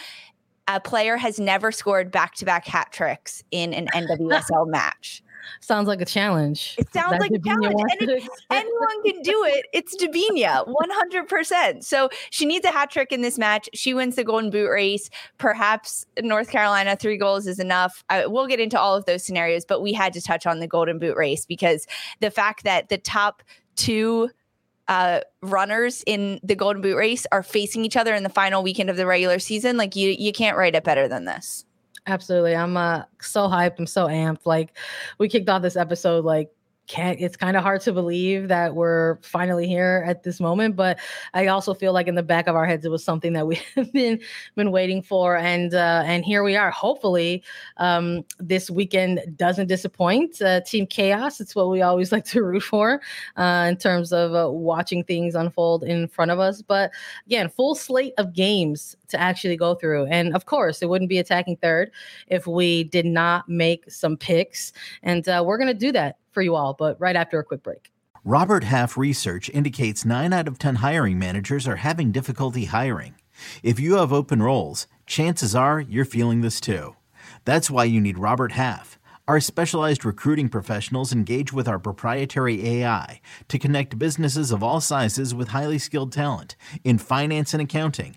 a 0.68 0.80
player 0.80 1.16
has 1.16 1.40
never 1.40 1.72
scored 1.72 2.10
back 2.10 2.34
to 2.36 2.44
back 2.44 2.66
hat 2.66 2.92
tricks 2.92 3.42
in 3.50 3.74
an 3.74 3.88
NWSL 3.94 4.66
match. 4.68 5.22
Sounds 5.60 5.88
like 5.88 6.00
a 6.00 6.04
challenge. 6.04 6.76
It 6.78 6.92
sounds 6.92 7.18
like 7.20 7.30
a 7.30 7.38
challenge. 7.38 7.80
And 8.00 8.10
if 8.10 8.28
anyone 8.50 9.02
can 9.04 9.22
do 9.22 9.44
it, 9.44 9.66
it's 9.72 9.96
Debinha, 9.96 10.66
100%. 10.66 11.84
So 11.84 12.08
she 12.30 12.46
needs 12.46 12.64
a 12.64 12.70
hat 12.70 12.90
trick 12.90 13.12
in 13.12 13.22
this 13.22 13.38
match. 13.38 13.68
She 13.74 13.94
wins 13.94 14.16
the 14.16 14.24
Golden 14.24 14.50
Boot 14.50 14.70
race. 14.70 15.10
Perhaps 15.38 16.06
North 16.20 16.48
Carolina, 16.50 16.96
three 16.96 17.16
goals 17.16 17.46
is 17.46 17.58
enough. 17.58 18.04
I, 18.08 18.26
we'll 18.26 18.46
get 18.46 18.60
into 18.60 18.78
all 18.78 18.94
of 18.94 19.04
those 19.06 19.24
scenarios, 19.24 19.64
but 19.64 19.82
we 19.82 19.92
had 19.92 20.12
to 20.14 20.22
touch 20.22 20.46
on 20.46 20.60
the 20.60 20.68
Golden 20.68 20.98
Boot 20.98 21.16
race 21.16 21.44
because 21.44 21.86
the 22.20 22.30
fact 22.30 22.64
that 22.64 22.88
the 22.88 22.98
top 22.98 23.42
two 23.76 24.30
uh, 24.88 25.20
runners 25.42 26.02
in 26.06 26.40
the 26.42 26.54
Golden 26.54 26.82
Boot 26.82 26.96
race 26.96 27.26
are 27.32 27.42
facing 27.42 27.84
each 27.84 27.96
other 27.96 28.14
in 28.14 28.22
the 28.22 28.28
final 28.28 28.62
weekend 28.62 28.90
of 28.90 28.96
the 28.96 29.06
regular 29.06 29.38
season. 29.38 29.76
Like 29.76 29.96
you, 29.96 30.10
you 30.10 30.32
can't 30.32 30.56
write 30.56 30.74
it 30.74 30.84
better 30.84 31.08
than 31.08 31.24
this. 31.24 31.64
Absolutely, 32.06 32.56
I'm 32.56 32.76
uh, 32.76 33.04
so 33.20 33.46
hyped. 33.48 33.78
I'm 33.78 33.86
so 33.86 34.08
amped. 34.08 34.44
Like 34.44 34.76
we 35.18 35.28
kicked 35.28 35.48
off 35.48 35.62
this 35.62 35.76
episode 35.76 36.24
like 36.24 36.50
can't 36.86 37.20
it's 37.20 37.36
kind 37.36 37.56
of 37.56 37.62
hard 37.62 37.80
to 37.80 37.92
believe 37.92 38.48
that 38.48 38.74
we're 38.74 39.18
finally 39.22 39.66
here 39.66 40.04
at 40.06 40.22
this 40.22 40.40
moment 40.40 40.74
but 40.74 40.98
i 41.34 41.46
also 41.46 41.72
feel 41.74 41.92
like 41.92 42.08
in 42.08 42.14
the 42.14 42.22
back 42.22 42.46
of 42.48 42.56
our 42.56 42.66
heads 42.66 42.84
it 42.84 42.90
was 42.90 43.04
something 43.04 43.32
that 43.32 43.46
we've 43.46 43.62
been 43.92 44.20
been 44.56 44.70
waiting 44.72 45.02
for 45.02 45.36
and 45.36 45.74
uh 45.74 46.02
and 46.04 46.24
here 46.24 46.42
we 46.42 46.56
are. 46.56 46.70
Hopefully 46.70 47.42
um 47.78 48.24
this 48.38 48.70
weekend 48.70 49.20
doesn't 49.36 49.66
disappoint 49.66 50.40
uh, 50.42 50.60
team 50.62 50.86
chaos. 50.86 51.40
It's 51.40 51.54
what 51.54 51.70
we 51.70 51.82
always 51.82 52.12
like 52.12 52.24
to 52.26 52.42
root 52.42 52.62
for 52.62 53.00
uh 53.36 53.66
in 53.68 53.76
terms 53.76 54.12
of 54.12 54.34
uh, 54.34 54.50
watching 54.50 55.04
things 55.04 55.34
unfold 55.34 55.84
in 55.84 56.08
front 56.08 56.30
of 56.30 56.38
us 56.38 56.62
but 56.62 56.90
again 57.26 57.48
full 57.48 57.74
slate 57.74 58.14
of 58.18 58.32
games 58.32 58.96
to 59.12 59.20
actually 59.20 59.56
go 59.56 59.74
through 59.74 60.06
and 60.06 60.34
of 60.34 60.46
course 60.46 60.82
it 60.82 60.88
wouldn't 60.88 61.08
be 61.08 61.18
attacking 61.18 61.56
third 61.56 61.90
if 62.26 62.46
we 62.46 62.84
did 62.84 63.06
not 63.06 63.48
make 63.48 63.90
some 63.90 64.16
picks 64.16 64.72
and 65.02 65.28
uh, 65.28 65.42
we're 65.46 65.58
going 65.58 65.68
to 65.68 65.74
do 65.74 65.92
that 65.92 66.16
for 66.32 66.42
you 66.42 66.54
all, 66.54 66.74
but 66.74 67.00
right 67.00 67.16
after 67.16 67.38
a 67.38 67.44
quick 67.44 67.62
break. 67.62 67.90
Robert 68.24 68.64
Half 68.64 68.96
research 68.96 69.50
indicates 69.50 70.04
9 70.04 70.32
out 70.32 70.48
of 70.48 70.58
10 70.58 70.76
hiring 70.76 71.18
managers 71.18 71.66
are 71.66 71.76
having 71.76 72.12
difficulty 72.12 72.66
hiring. 72.66 73.14
If 73.62 73.80
you 73.80 73.96
have 73.96 74.12
open 74.12 74.42
roles, 74.42 74.86
chances 75.06 75.54
are 75.54 75.80
you're 75.80 76.04
feeling 76.04 76.40
this 76.40 76.60
too. 76.60 76.96
That's 77.44 77.70
why 77.70 77.84
you 77.84 78.00
need 78.00 78.18
Robert 78.18 78.52
Half. 78.52 78.98
Our 79.28 79.40
specialized 79.40 80.04
recruiting 80.04 80.48
professionals 80.48 81.12
engage 81.12 81.52
with 81.52 81.68
our 81.68 81.78
proprietary 81.78 82.68
AI 82.68 83.20
to 83.48 83.58
connect 83.58 83.98
businesses 83.98 84.50
of 84.50 84.62
all 84.62 84.80
sizes 84.80 85.34
with 85.34 85.48
highly 85.48 85.78
skilled 85.78 86.12
talent 86.12 86.56
in 86.84 86.98
finance 86.98 87.54
and 87.54 87.62
accounting, 87.62 88.16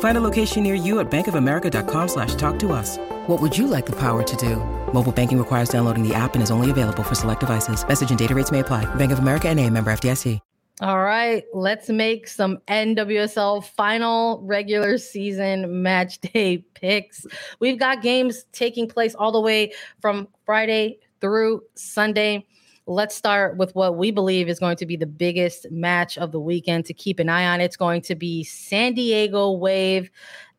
Find 0.00 0.18
a 0.18 0.20
location 0.20 0.62
near 0.62 0.74
you 0.74 1.00
at 1.00 1.10
bankofamerica.com 1.10 2.08
slash 2.08 2.34
talk 2.34 2.58
to 2.58 2.72
us. 2.72 2.98
What 3.26 3.40
would 3.40 3.56
you 3.56 3.66
like 3.66 3.86
the 3.86 3.96
power 3.96 4.22
to 4.22 4.36
do? 4.36 4.56
Mobile 4.92 5.12
banking 5.12 5.38
requires 5.38 5.70
downloading 5.70 6.06
the 6.06 6.14
app 6.14 6.34
and 6.34 6.42
is 6.42 6.50
only 6.50 6.70
available 6.70 7.02
for 7.02 7.14
select 7.14 7.40
devices. 7.40 7.86
Message 7.86 8.10
and 8.10 8.18
data 8.18 8.34
rates 8.34 8.52
may 8.52 8.60
apply. 8.60 8.92
Bank 8.96 9.12
of 9.12 9.20
America 9.20 9.48
and 9.48 9.58
a 9.58 9.70
member 9.70 9.90
FDIC. 9.90 10.38
All 10.82 11.02
right, 11.04 11.44
let's 11.52 11.90
make 11.90 12.26
some 12.26 12.56
NWSL 12.66 13.62
final 13.62 14.40
regular 14.42 14.96
season 14.96 15.82
match 15.82 16.22
day 16.22 16.64
picks. 16.74 17.26
We've 17.58 17.78
got 17.78 18.00
games 18.00 18.46
taking 18.52 18.88
place 18.88 19.14
all 19.14 19.30
the 19.30 19.42
way 19.42 19.74
from 20.00 20.26
Friday 20.46 21.00
through 21.20 21.64
Sunday. 21.74 22.46
Let's 22.90 23.14
start 23.14 23.56
with 23.56 23.72
what 23.76 23.96
we 23.96 24.10
believe 24.10 24.48
is 24.48 24.58
going 24.58 24.76
to 24.78 24.84
be 24.84 24.96
the 24.96 25.06
biggest 25.06 25.70
match 25.70 26.18
of 26.18 26.32
the 26.32 26.40
weekend 26.40 26.86
to 26.86 26.92
keep 26.92 27.20
an 27.20 27.28
eye 27.28 27.46
on. 27.46 27.60
It's 27.60 27.76
going 27.76 28.02
to 28.02 28.16
be 28.16 28.42
San 28.42 28.94
Diego 28.94 29.52
Wave 29.52 30.10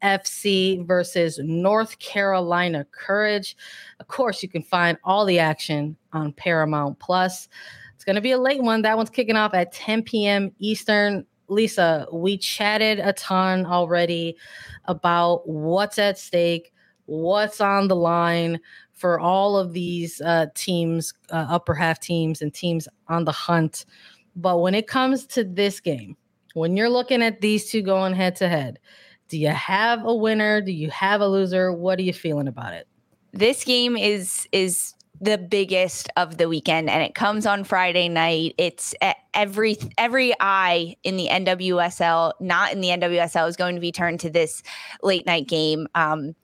FC 0.02 0.88
versus 0.88 1.41
North 1.44 2.00
Carolina 2.00 2.88
Courage. 2.94 3.58
Of 4.00 4.08
course, 4.08 4.41
you 4.41 4.48
can 4.48 4.63
find 4.63 4.98
all 5.04 5.26
the 5.26 5.39
action 5.39 5.98
on 6.13 6.32
Paramount 6.32 7.00
Plus. 7.00 7.50
It's 7.96 8.06
going 8.06 8.15
to 8.15 8.22
be 8.22 8.32
a 8.32 8.39
late 8.39 8.63
one. 8.63 8.82
That 8.84 8.96
one's 8.96 9.10
kicking 9.10 9.36
off 9.36 9.54
at 9.54 9.74
10 9.74 10.04
p.m. 10.04 10.54
Eastern. 10.58 11.26
Lisa, 11.50 12.08
we 12.13 12.38
chatted 12.38 13.00
a 13.00 13.12
ton 13.12 13.65
already 13.65 14.38
about 14.86 15.46
what's 15.50 16.00
at 16.00 16.17
stake, 16.17 16.72
what's 17.08 17.60
on 17.60 17.89
the 17.89 17.96
line 17.98 18.58
for 19.02 19.20
all 19.20 19.58
of 19.58 19.74
these 19.74 20.22
uh, 20.22 20.46
teams, 20.54 21.12
uh, 21.32 21.48
upper 21.50 21.74
half 21.74 22.00
teams, 22.00 22.40
and 22.40 22.54
teams 22.54 22.88
on 23.08 23.26
the 23.26 23.32
hunt. 23.32 23.86
But 24.36 24.60
when 24.60 24.76
it 24.76 24.88
comes 24.88 25.26
to 25.28 25.44
this 25.44 25.80
game, 25.80 26.16
when 26.54 26.78
you're 26.78 26.88
looking 26.88 27.24
at 27.24 27.42
these 27.42 27.72
two 27.72 27.82
going 27.82 28.14
head 28.14 28.36
to 28.36 28.48
head, 28.48 28.78
do 29.28 29.40
you 29.40 29.50
have 29.50 30.06
a 30.06 30.14
winner? 30.14 30.62
Do 30.62 30.72
you 30.72 30.92
have 30.92 31.20
a 31.20 31.28
loser? 31.28 31.74
What 31.74 31.98
are 31.98 32.04
you 32.04 32.14
feeling 32.14 32.48
about 32.48 32.74
it? 32.74 32.88
This 33.34 33.64
game 33.64 33.98
is 33.98 34.48
is 34.52 34.94
the 35.20 35.40
biggest 35.40 36.10
of 36.16 36.38
the 36.38 36.48
weekend 36.48 36.90
and 36.90 37.02
it 37.02 37.16
comes 37.16 37.46
on 37.48 37.64
Friday 37.64 38.08
night. 38.08 38.54
It's 38.60 38.94
every 39.34 39.78
every 39.98 40.34
eye 40.40 40.96
in 41.04 41.18
the 41.18 41.28
NWSL, 41.28 42.34
not 42.40 42.72
in 42.72 42.82
the 42.82 42.90
NWSL 42.90 43.48
is 43.48 43.56
going 43.56 43.76
to 43.76 43.82
be 43.82 43.92
turned 43.92 44.20
to 44.20 44.30
this 44.30 44.62
late 45.02 45.26
night 45.26 45.48
game. 45.48 45.88
Um 45.96 46.36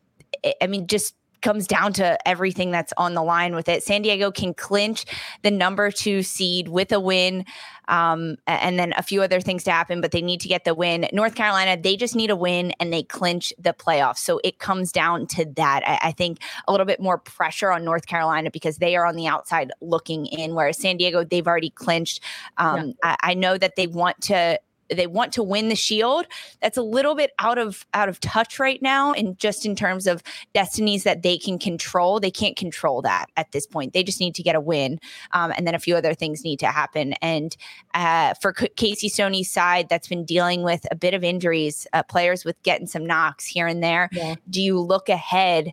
I 0.62 0.67
mean 0.67 0.88
just 0.88 1.13
comes 1.41 1.67
down 1.67 1.93
to 1.93 2.17
everything 2.28 2.71
that's 2.71 2.93
on 2.97 3.13
the 3.13 3.23
line 3.23 3.56
with 3.56 3.69
it. 3.69 3.84
San 3.84 4.02
Diego 4.02 4.32
can 4.32 4.54
clinch 4.54 5.06
the 5.43 5.52
number 5.52 5.91
two 5.91 6.23
seed 6.23 6.67
with 6.67 6.91
a 6.91 7.00
win, 7.00 7.45
um, 7.88 8.38
and 8.47 8.78
then 8.78 8.93
a 8.97 9.04
few 9.04 9.21
other 9.21 9.39
things 9.39 9.63
to 9.63 9.71
happen, 9.71 10.02
but 10.02 10.12
they 10.12 10.21
need 10.21 10.41
to 10.41 10.47
get 10.47 10.65
the 10.65 10.73
win. 10.73 11.08
North 11.13 11.36
Carolina, 11.36 11.82
they 11.82 11.95
just 11.95 12.15
need 12.15 12.30
a 12.30 12.36
win 12.36 12.73
and 12.80 12.91
they 12.91 13.04
clinch 13.04 13.54
the 13.58 13.73
playoffs. 13.73 14.17
So 14.17 14.41
it 14.43 14.60
comes 14.60 14.91
down 14.91 15.28
to 15.28 15.45
that. 15.56 15.84
I, 15.88 16.10
I 16.10 16.12
think 16.12 16.39
a 16.67 16.71
little 16.71 16.86
bit 16.86 17.00
more 17.00 17.17
pressure 17.17 17.71
on 17.71 17.86
North 17.86 18.06
Carolina 18.06 18.52
because 18.52 18.78
they 18.78 18.95
are 18.95 19.06
on 19.06 19.15
the 19.15 19.28
outside 19.28 19.71
looking 19.82 20.26
in, 20.26 20.54
whereas 20.54 20.78
San 20.78 20.97
Diego, 20.97 21.23
they've 21.23 21.47
already 21.47 21.69
clinched. 21.69 22.21
Um, 22.58 22.88
yeah. 22.88 22.93
I, 23.04 23.32
I 23.32 23.34
know 23.34 23.58
that 23.58 23.76
they 23.76 23.88
want 23.88 24.19
to 24.23 24.60
they 24.89 25.08
want 25.08 25.32
to 25.34 25.43
win 25.43 25.69
the 25.69 25.76
shield 25.76 26.26
that's 26.62 26.78
a 26.78 26.82
little 26.82 27.15
bit 27.15 27.32
out 27.39 27.58
of 27.58 27.86
out 27.93 28.10
of 28.10 28.19
touch 28.19 28.60
right 28.60 28.82
now 28.82 29.13
and 29.13 29.38
just 29.39 29.65
in 29.65 29.76
terms 29.76 30.08
of 30.08 30.21
destinies 30.54 31.04
that 31.04 31.23
they 31.23 31.38
can 31.38 31.58
control 31.58 32.19
they 32.19 32.32
can't 32.32 32.56
control 32.56 33.02
that 33.02 33.28
at 33.38 33.52
this 33.52 33.65
point 33.65 33.93
they 33.93 34.04
just 34.04 34.19
need 34.19 34.36
to 34.36 34.43
get 34.43 34.56
a 34.56 34.62
win 34.62 35.00
um, 35.32 35.52
and 35.56 35.67
then 35.67 35.76
a 35.76 35.80
few 35.80 35.95
other 35.95 36.13
things 36.13 36.43
need 36.43 36.60
to 36.60 36.67
happen 36.67 37.13
and 37.21 37.58
uh, 37.93 38.34
for 38.36 38.54
casey 38.54 39.10
stoney's 39.10 39.52
side 39.52 39.88
that's 39.89 40.08
been 40.08 40.26
dealing 40.26 40.63
with 40.63 40.86
a 40.91 40.95
bit 40.95 41.13
of 41.13 41.23
injuries 41.23 41.88
uh, 41.93 42.04
players 42.04 42.45
with 42.45 42.62
getting 42.63 42.88
some 42.88 43.06
knocks 43.06 43.45
here 43.45 43.67
and 43.67 43.84
there 43.84 44.10
yeah. 44.12 44.36
do 44.50 44.62
you 44.62 44.80
look 44.80 45.10
ahead 45.10 45.71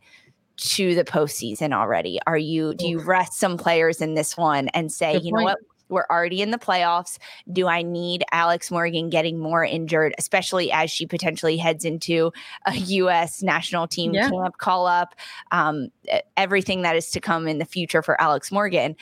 to 0.57 0.95
the 0.95 1.05
postseason 1.05 1.73
already? 1.73 2.19
Are 2.27 2.39
you 2.39 2.75
do 2.75 2.87
you 2.87 3.01
rest 3.01 3.35
some 3.35 3.57
players 3.57 4.01
in 4.01 4.15
this 4.15 4.37
one 4.37 4.69
and 4.69 4.91
say, 4.91 5.15
Good 5.15 5.25
you 5.25 5.33
point. 5.33 5.41
know 5.41 5.45
what, 5.45 5.59
we're 5.95 6.07
already 6.11 6.43
in 6.43 6.51
the 6.51 6.59
playoffs. 6.59 7.19
Do 7.51 7.69
I 7.69 7.83
need 7.83 8.25
Alex 8.33 8.71
Morgan 8.71 9.09
getting 9.09 9.39
more 9.39 9.65
injured, 9.65 10.15
especially 10.19 10.71
as 10.71 10.91
she 10.91 11.07
potentially 11.07 11.57
heads 11.57 11.85
into 11.85 12.33
a 12.67 12.75
U.S. 12.75 13.43
national 13.43 13.87
team 13.87 14.13
yeah. 14.13 14.29
camp 14.29 14.59
call 14.59 14.87
up? 14.87 15.15
Um, 15.53 15.89
everything 16.37 16.83
that 16.83 16.97
is 16.97 17.11
to 17.13 17.21
come 17.21 17.49
in 17.49 17.59
the 17.59 17.65
future 17.65 18.03
for 18.03 18.21
Alex 18.21 18.53
Morgan. 18.53 18.97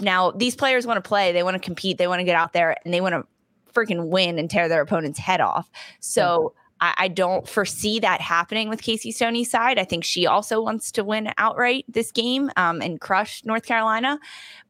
Now, 0.00 0.30
these 0.30 0.54
players 0.54 0.86
want 0.86 1.02
to 1.02 1.06
play, 1.06 1.32
they 1.32 1.42
want 1.42 1.54
to 1.54 1.60
compete, 1.60 1.98
they 1.98 2.06
want 2.06 2.20
to 2.20 2.24
get 2.24 2.36
out 2.36 2.52
there, 2.52 2.76
and 2.84 2.94
they 2.94 3.00
want 3.00 3.14
to 3.14 3.26
freaking 3.72 4.08
win 4.08 4.38
and 4.38 4.48
tear 4.48 4.68
their 4.68 4.80
opponent's 4.80 5.18
head 5.18 5.40
off. 5.40 5.68
So, 6.00 6.54
I, 6.80 6.94
I 6.96 7.08
don't 7.08 7.48
foresee 7.48 7.98
that 8.00 8.20
happening 8.20 8.68
with 8.68 8.82
Casey 8.82 9.12
Stoney's 9.12 9.50
side. 9.50 9.78
I 9.78 9.84
think 9.84 10.04
she 10.04 10.26
also 10.26 10.60
wants 10.60 10.92
to 10.92 11.04
win 11.04 11.32
outright 11.38 11.84
this 11.88 12.12
game 12.12 12.50
um, 12.56 12.80
and 12.80 13.00
crush 13.00 13.44
North 13.44 13.64
Carolina. 13.66 14.18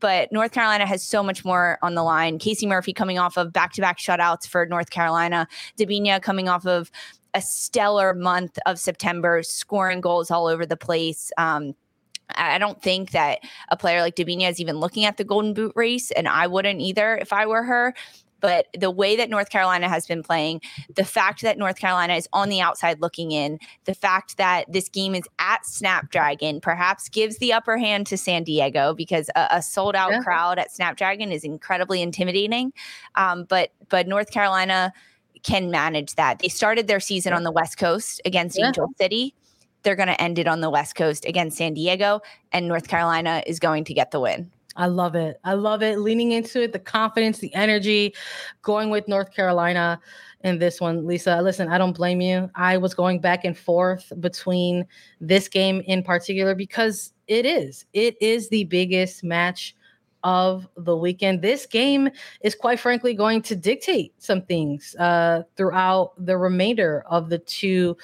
But 0.01 0.33
North 0.33 0.53
Carolina 0.53 0.87
has 0.87 1.03
so 1.03 1.23
much 1.23 1.45
more 1.45 1.79
on 1.83 1.95
the 1.95 2.03
line. 2.03 2.39
Casey 2.39 2.67
Murphy 2.67 2.93
coming 2.93 3.19
off 3.19 3.37
of 3.37 3.53
back 3.53 3.73
to 3.75 3.81
back 3.81 3.99
shutouts 3.99 4.47
for 4.47 4.67
North 4.67 4.91
Carolina, 4.91 5.49
Debinha 5.79 6.23
coming 6.23 6.49
off 6.49 6.67
of 6.67 6.91
a 7.35 7.43
stellar 7.43 8.15
month 8.15 8.59
of 8.67 8.79
September, 8.79 9.43
scoring 9.43 10.01
goals 10.01 10.31
all 10.31 10.47
over 10.47 10.65
the 10.65 10.77
place. 10.77 11.31
Um, 11.37 11.75
I 12.35 12.59
don't 12.59 12.81
think 12.83 13.13
that 13.13 13.41
a 13.71 13.77
player 13.77 14.01
like 14.01 14.17
Debinha 14.17 14.51
is 14.51 14.61
even 14.61 14.77
looking 14.77 15.05
at 15.05 15.17
the 15.17 15.25
Golden 15.25 15.55
Boot 15.55 15.73
race, 15.75 16.11
and 16.11 16.29
I 16.29 16.47
wouldn't 16.47 16.81
either 16.81 17.17
if 17.17 17.33
I 17.33 17.47
were 17.47 17.63
her. 17.63 17.95
But 18.41 18.67
the 18.79 18.91
way 18.91 19.17
that 19.17 19.31
North 19.31 19.51
Carolina 19.51 19.89
has 19.89 20.07
been 20.07 20.23
playing, 20.23 20.61
the 20.95 21.05
fact 21.05 21.43
that 21.43 21.59
North 21.59 21.79
Carolina 21.79 22.15
is 22.15 22.29
on 22.33 22.49
the 22.49 22.61
outside 22.61 23.01
looking 23.01 23.33
in, 23.33 23.59
the 23.85 23.95
fact 23.95 24.37
that 24.37 24.73
this 24.73 24.89
game 24.89 25.15
is 25.15 25.25
at 25.39 25.67
Snapdragon 25.67 26.61
perhaps 26.61 27.09
gives 27.09 27.39
the 27.39 27.53
upper 27.53 27.77
hand 27.77 28.07
to 28.09 28.17
San 28.17 28.45
Diego 28.45 28.95
because 28.95 29.31
a, 29.35 29.49
a 29.53 29.63
sold 29.63 29.97
out 29.97 30.11
yeah. 30.11 30.23
crowd 30.23 30.59
at 30.59 30.73
Snapdragon 30.73 31.33
is 31.33 31.45
incredibly 31.45 32.03
intimidating. 32.03 32.73
Um, 33.15 33.45
but 33.45 33.71
but 33.89 34.07
North 34.07 34.31
Carolina 34.31 34.93
can 35.43 35.71
manage 35.71 36.15
that. 36.17 36.39
They 36.41 36.49
started 36.49 36.87
their 36.87 37.01
season 37.01 37.33
on 37.33 37.43
the 37.43 37.53
West 37.53 37.79
Coast 37.79 38.21
against 38.25 38.59
yeah. 38.59 38.69
Angel 38.69 38.89
City. 38.99 39.35
They're 39.83 39.97
going 39.97 40.09
to 40.09 40.21
end 40.21 40.39
it 40.39 40.49
on 40.49 40.61
the 40.61 40.71
West 40.71 40.97
Coast 40.97 41.25
against 41.25 41.57
San 41.57 41.75
Diego, 41.75 42.21
and 42.53 42.67
North 42.67 42.89
Carolina 42.89 43.43
is 43.47 43.61
going 43.61 43.85
to 43.85 43.95
get 43.95 44.11
the 44.11 44.21
win. 44.21 44.51
I 44.77 44.87
love 44.87 45.15
it. 45.15 45.41
I 45.45 45.55
love 45.55 45.83
it. 45.83 45.99
Leaning 45.99 46.33
into 46.33 46.63
it, 46.63 46.73
the 46.73 46.79
confidence, 46.79 47.39
the 47.39 47.55
energy, 47.55 48.15
going 48.63 48.91
with 48.91 49.09
North 49.09 49.35
Carolina 49.35 50.01
in 50.45 50.59
this 50.59 50.81
one. 50.81 51.07
Lisa, 51.07 51.41
listen, 51.43 51.69
I 51.69 51.79
don't 51.79 51.97
blame 51.97 52.21
you. 52.21 52.51
I 52.55 52.77
was 52.77 52.95
going 52.95 53.21
back 53.21 53.45
and 53.45 53.57
forth 53.59 54.13
between 54.21 54.87
this 55.21 55.49
game 55.49 55.83
in 55.87 56.03
particular 56.03 56.55
because 56.55 57.13
it 57.27 57.45
is. 57.45 57.87
It 57.93 58.17
is 58.21 58.49
the 58.49 58.65
biggest 58.65 59.25
match 59.25 59.75
of 60.25 60.69
the 60.77 60.97
weekend. 60.97 61.43
This 61.43 61.67
game 61.67 62.11
is 62.43 62.55
quite 62.55 62.81
frankly 62.81 63.15
going 63.15 63.43
to 63.43 63.57
dictate 63.57 64.15
some 64.19 64.43
things 64.43 64.95
uh, 64.99 65.43
throughout 65.57 66.13
the 66.19 66.37
remainder 66.37 67.05
of 67.09 67.29
the 67.29 67.39
two 67.39 67.97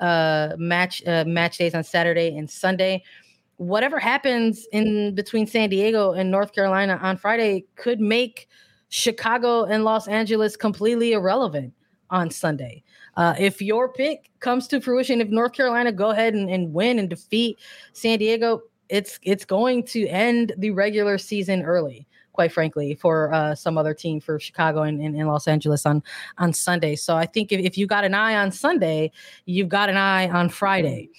uh, 0.00 0.54
match 0.56 1.06
uh, 1.06 1.24
match 1.26 1.58
days 1.58 1.74
on 1.74 1.84
Saturday 1.84 2.36
and 2.36 2.48
Sunday 2.48 3.04
whatever 3.60 3.98
happens 3.98 4.66
in 4.72 5.14
between 5.14 5.46
San 5.46 5.68
Diego 5.68 6.12
and 6.12 6.30
North 6.30 6.54
Carolina 6.54 6.98
on 7.02 7.18
Friday 7.18 7.66
could 7.76 8.00
make 8.00 8.48
Chicago 8.88 9.64
and 9.64 9.84
Los 9.84 10.08
Angeles 10.08 10.56
completely 10.56 11.12
irrelevant 11.12 11.74
on 12.08 12.30
Sunday. 12.30 12.82
Uh, 13.18 13.34
if 13.38 13.60
your 13.60 13.92
pick 13.92 14.30
comes 14.40 14.66
to 14.68 14.80
fruition, 14.80 15.20
if 15.20 15.28
North 15.28 15.52
Carolina 15.52 15.92
go 15.92 16.08
ahead 16.08 16.32
and, 16.32 16.48
and 16.48 16.72
win 16.72 16.98
and 16.98 17.10
defeat 17.10 17.58
San 17.92 18.18
Diego, 18.18 18.62
it's 18.88 19.20
it's 19.22 19.44
going 19.44 19.84
to 19.84 20.06
end 20.06 20.54
the 20.56 20.70
regular 20.70 21.18
season 21.18 21.62
early 21.62 22.06
quite 22.32 22.52
frankly, 22.52 22.94
for 22.94 23.34
uh, 23.34 23.54
some 23.54 23.76
other 23.76 23.92
team 23.92 24.20
for 24.20 24.38
Chicago 24.38 24.82
and, 24.82 25.02
and, 25.02 25.28
Los 25.28 25.46
Angeles 25.46 25.84
on 25.84 26.02
on 26.38 26.54
Sunday. 26.54 26.96
So 26.96 27.14
I 27.14 27.26
think 27.26 27.52
if, 27.52 27.60
if 27.60 27.76
you 27.76 27.86
got 27.86 28.04
an 28.04 28.14
eye 28.14 28.36
on 28.36 28.52
Sunday, 28.52 29.10
you've 29.44 29.68
got 29.68 29.90
an 29.90 29.98
eye 29.98 30.30
on 30.30 30.48
Friday 30.48 31.10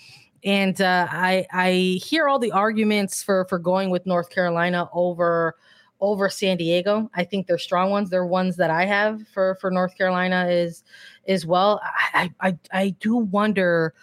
and 0.44 0.80
uh, 0.82 1.08
I 1.10 1.46
I 1.52 1.72
hear 2.04 2.28
all 2.28 2.40
the 2.40 2.52
arguments 2.52 3.22
for 3.24 3.46
for 3.46 3.60
going 3.60 3.90
with 3.90 4.06
North 4.06 4.30
Carolina 4.30 4.90
over 4.94 5.56
over 6.00 6.30
San 6.30 6.58
Diego. 6.58 7.10
I 7.14 7.24
think 7.24 7.48
they're 7.48 7.58
strong 7.58 7.92
ones. 7.92 8.10
They're 8.10 8.26
ones 8.26 8.58
that 8.58 8.70
I 8.72 8.86
have 8.86 9.28
for 9.34 9.56
for 9.62 9.70
North 9.72 9.98
Carolina 9.98 10.48
is 10.48 10.84
as 11.28 11.46
well. 11.46 11.82
I 12.14 12.32
I 12.40 12.58
I 12.72 12.90
do 13.00 13.16
wonder 13.16 13.94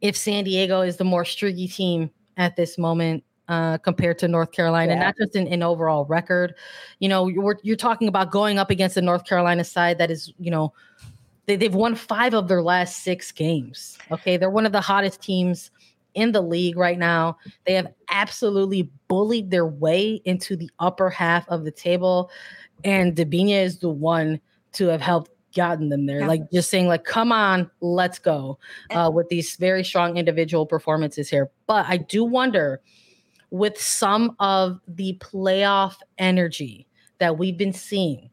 if 0.00 0.16
San 0.16 0.44
Diego 0.44 0.82
is 0.82 0.96
the 0.96 1.04
more 1.04 1.24
streaky 1.24 1.68
team 1.68 2.10
at 2.36 2.56
this 2.56 2.76
moment 2.76 3.24
uh, 3.48 3.78
compared 3.78 4.18
to 4.18 4.28
North 4.28 4.52
Carolina, 4.52 4.94
yeah. 4.94 5.04
not 5.04 5.14
just 5.18 5.36
in, 5.36 5.46
in 5.46 5.62
overall 5.62 6.04
record. 6.06 6.54
You 6.98 7.08
know, 7.08 7.28
you're, 7.28 7.58
you're 7.62 7.76
talking 7.76 8.08
about 8.08 8.30
going 8.30 8.58
up 8.58 8.70
against 8.70 8.96
the 8.96 9.02
North 9.02 9.24
Carolina 9.24 9.64
side 9.64 9.98
that 9.98 10.10
is, 10.10 10.32
you 10.38 10.50
know, 10.50 10.72
they, 11.46 11.56
they've 11.56 11.74
won 11.74 11.94
five 11.94 12.34
of 12.34 12.48
their 12.48 12.62
last 12.62 13.02
six 13.02 13.32
games. 13.32 13.98
Okay. 14.10 14.36
They're 14.36 14.50
one 14.50 14.66
of 14.66 14.72
the 14.72 14.80
hottest 14.80 15.22
teams 15.22 15.70
in 16.14 16.32
the 16.32 16.42
league 16.42 16.76
right 16.76 16.98
now. 16.98 17.38
They 17.66 17.74
have 17.74 17.92
absolutely 18.10 18.90
bullied 19.08 19.50
their 19.50 19.66
way 19.66 20.20
into 20.24 20.56
the 20.56 20.70
upper 20.78 21.10
half 21.10 21.48
of 21.48 21.64
the 21.64 21.70
table. 21.70 22.30
And 22.84 23.14
Debinha 23.14 23.62
is 23.62 23.78
the 23.78 23.90
one 23.90 24.40
to 24.72 24.86
have 24.88 25.00
helped 25.00 25.30
gotten 25.54 25.88
them 25.88 26.06
there. 26.06 26.20
Yeah. 26.20 26.28
Like 26.28 26.50
just 26.52 26.70
saying, 26.70 26.86
like, 26.86 27.04
come 27.04 27.32
on, 27.32 27.70
let's 27.80 28.18
go 28.18 28.58
uh, 28.90 29.10
with 29.12 29.28
these 29.28 29.56
very 29.56 29.82
strong 29.82 30.16
individual 30.18 30.66
performances 30.66 31.30
here. 31.30 31.50
But 31.66 31.86
I 31.88 31.96
do 31.96 32.24
wonder 32.24 32.82
with 33.50 33.80
some 33.80 34.36
of 34.38 34.80
the 34.86 35.16
playoff 35.20 35.96
energy 36.18 36.86
that 37.18 37.38
we've 37.38 37.56
been 37.56 37.72
seeing 37.72 38.28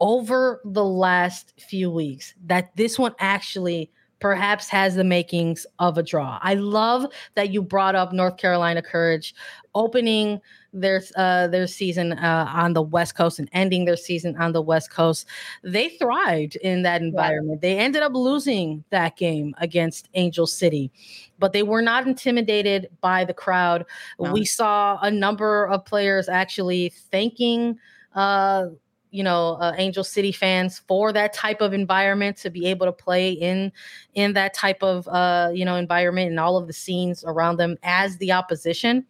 over 0.00 0.60
the 0.64 0.84
last 0.84 1.54
few 1.58 1.90
weeks, 1.90 2.34
that 2.44 2.74
this 2.76 2.98
one 2.98 3.14
actually 3.18 3.90
perhaps 4.18 4.68
has 4.68 4.94
the 4.94 5.04
makings 5.04 5.66
of 5.78 5.98
a 5.98 6.02
draw. 6.02 6.38
I 6.42 6.54
love 6.54 7.06
that 7.34 7.50
you 7.50 7.62
brought 7.62 7.94
up 7.94 8.12
North 8.12 8.38
Carolina 8.38 8.82
Courage 8.82 9.34
opening 9.74 10.40
their 10.72 11.02
uh, 11.16 11.48
their 11.48 11.66
season 11.66 12.12
uh, 12.12 12.50
on 12.52 12.72
the 12.72 12.82
West 12.82 13.14
Coast 13.14 13.38
and 13.38 13.48
ending 13.52 13.84
their 13.84 13.96
season 13.96 14.36
on 14.36 14.52
the 14.52 14.62
West 14.62 14.90
Coast. 14.90 15.26
They 15.62 15.90
thrived 15.90 16.56
in 16.56 16.82
that 16.82 17.02
environment. 17.02 17.60
Yeah. 17.62 17.68
They 17.68 17.78
ended 17.78 18.02
up 18.02 18.14
losing 18.14 18.84
that 18.90 19.16
game 19.16 19.54
against 19.58 20.08
Angel 20.14 20.46
City, 20.46 20.90
but 21.38 21.52
they 21.52 21.62
were 21.62 21.82
not 21.82 22.06
intimidated 22.06 22.88
by 23.00 23.24
the 23.24 23.34
crowd. 23.34 23.84
No. 24.18 24.32
We 24.32 24.44
saw 24.44 24.98
a 25.02 25.10
number 25.10 25.66
of 25.66 25.84
players 25.84 26.28
actually 26.28 26.92
thanking 27.10 27.78
uh, 28.14 28.68
you 29.16 29.24
know 29.24 29.56
uh, 29.60 29.72
angel 29.78 30.04
city 30.04 30.30
fans 30.30 30.82
for 30.86 31.12
that 31.12 31.32
type 31.32 31.62
of 31.62 31.72
environment 31.72 32.36
to 32.36 32.50
be 32.50 32.66
able 32.66 32.84
to 32.84 32.92
play 32.92 33.32
in 33.32 33.72
in 34.14 34.34
that 34.34 34.52
type 34.52 34.82
of 34.82 35.08
uh 35.08 35.50
you 35.54 35.64
know 35.64 35.76
environment 35.76 36.28
and 36.28 36.38
all 36.38 36.56
of 36.58 36.66
the 36.66 36.72
scenes 36.72 37.24
around 37.26 37.56
them 37.56 37.76
as 37.82 38.18
the 38.18 38.30
opposition. 38.30 39.06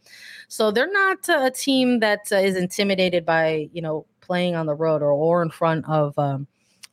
So 0.48 0.70
they're 0.70 0.92
not 0.92 1.28
uh, 1.28 1.40
a 1.42 1.50
team 1.50 1.98
that 2.00 2.30
uh, 2.30 2.36
is 2.36 2.56
intimidated 2.56 3.26
by 3.26 3.68
you 3.72 3.82
know 3.82 4.06
playing 4.20 4.54
on 4.54 4.66
the 4.66 4.74
road 4.74 5.02
or 5.02 5.10
or 5.10 5.42
in 5.42 5.50
front 5.50 5.88
of 5.88 6.16
um 6.18 6.46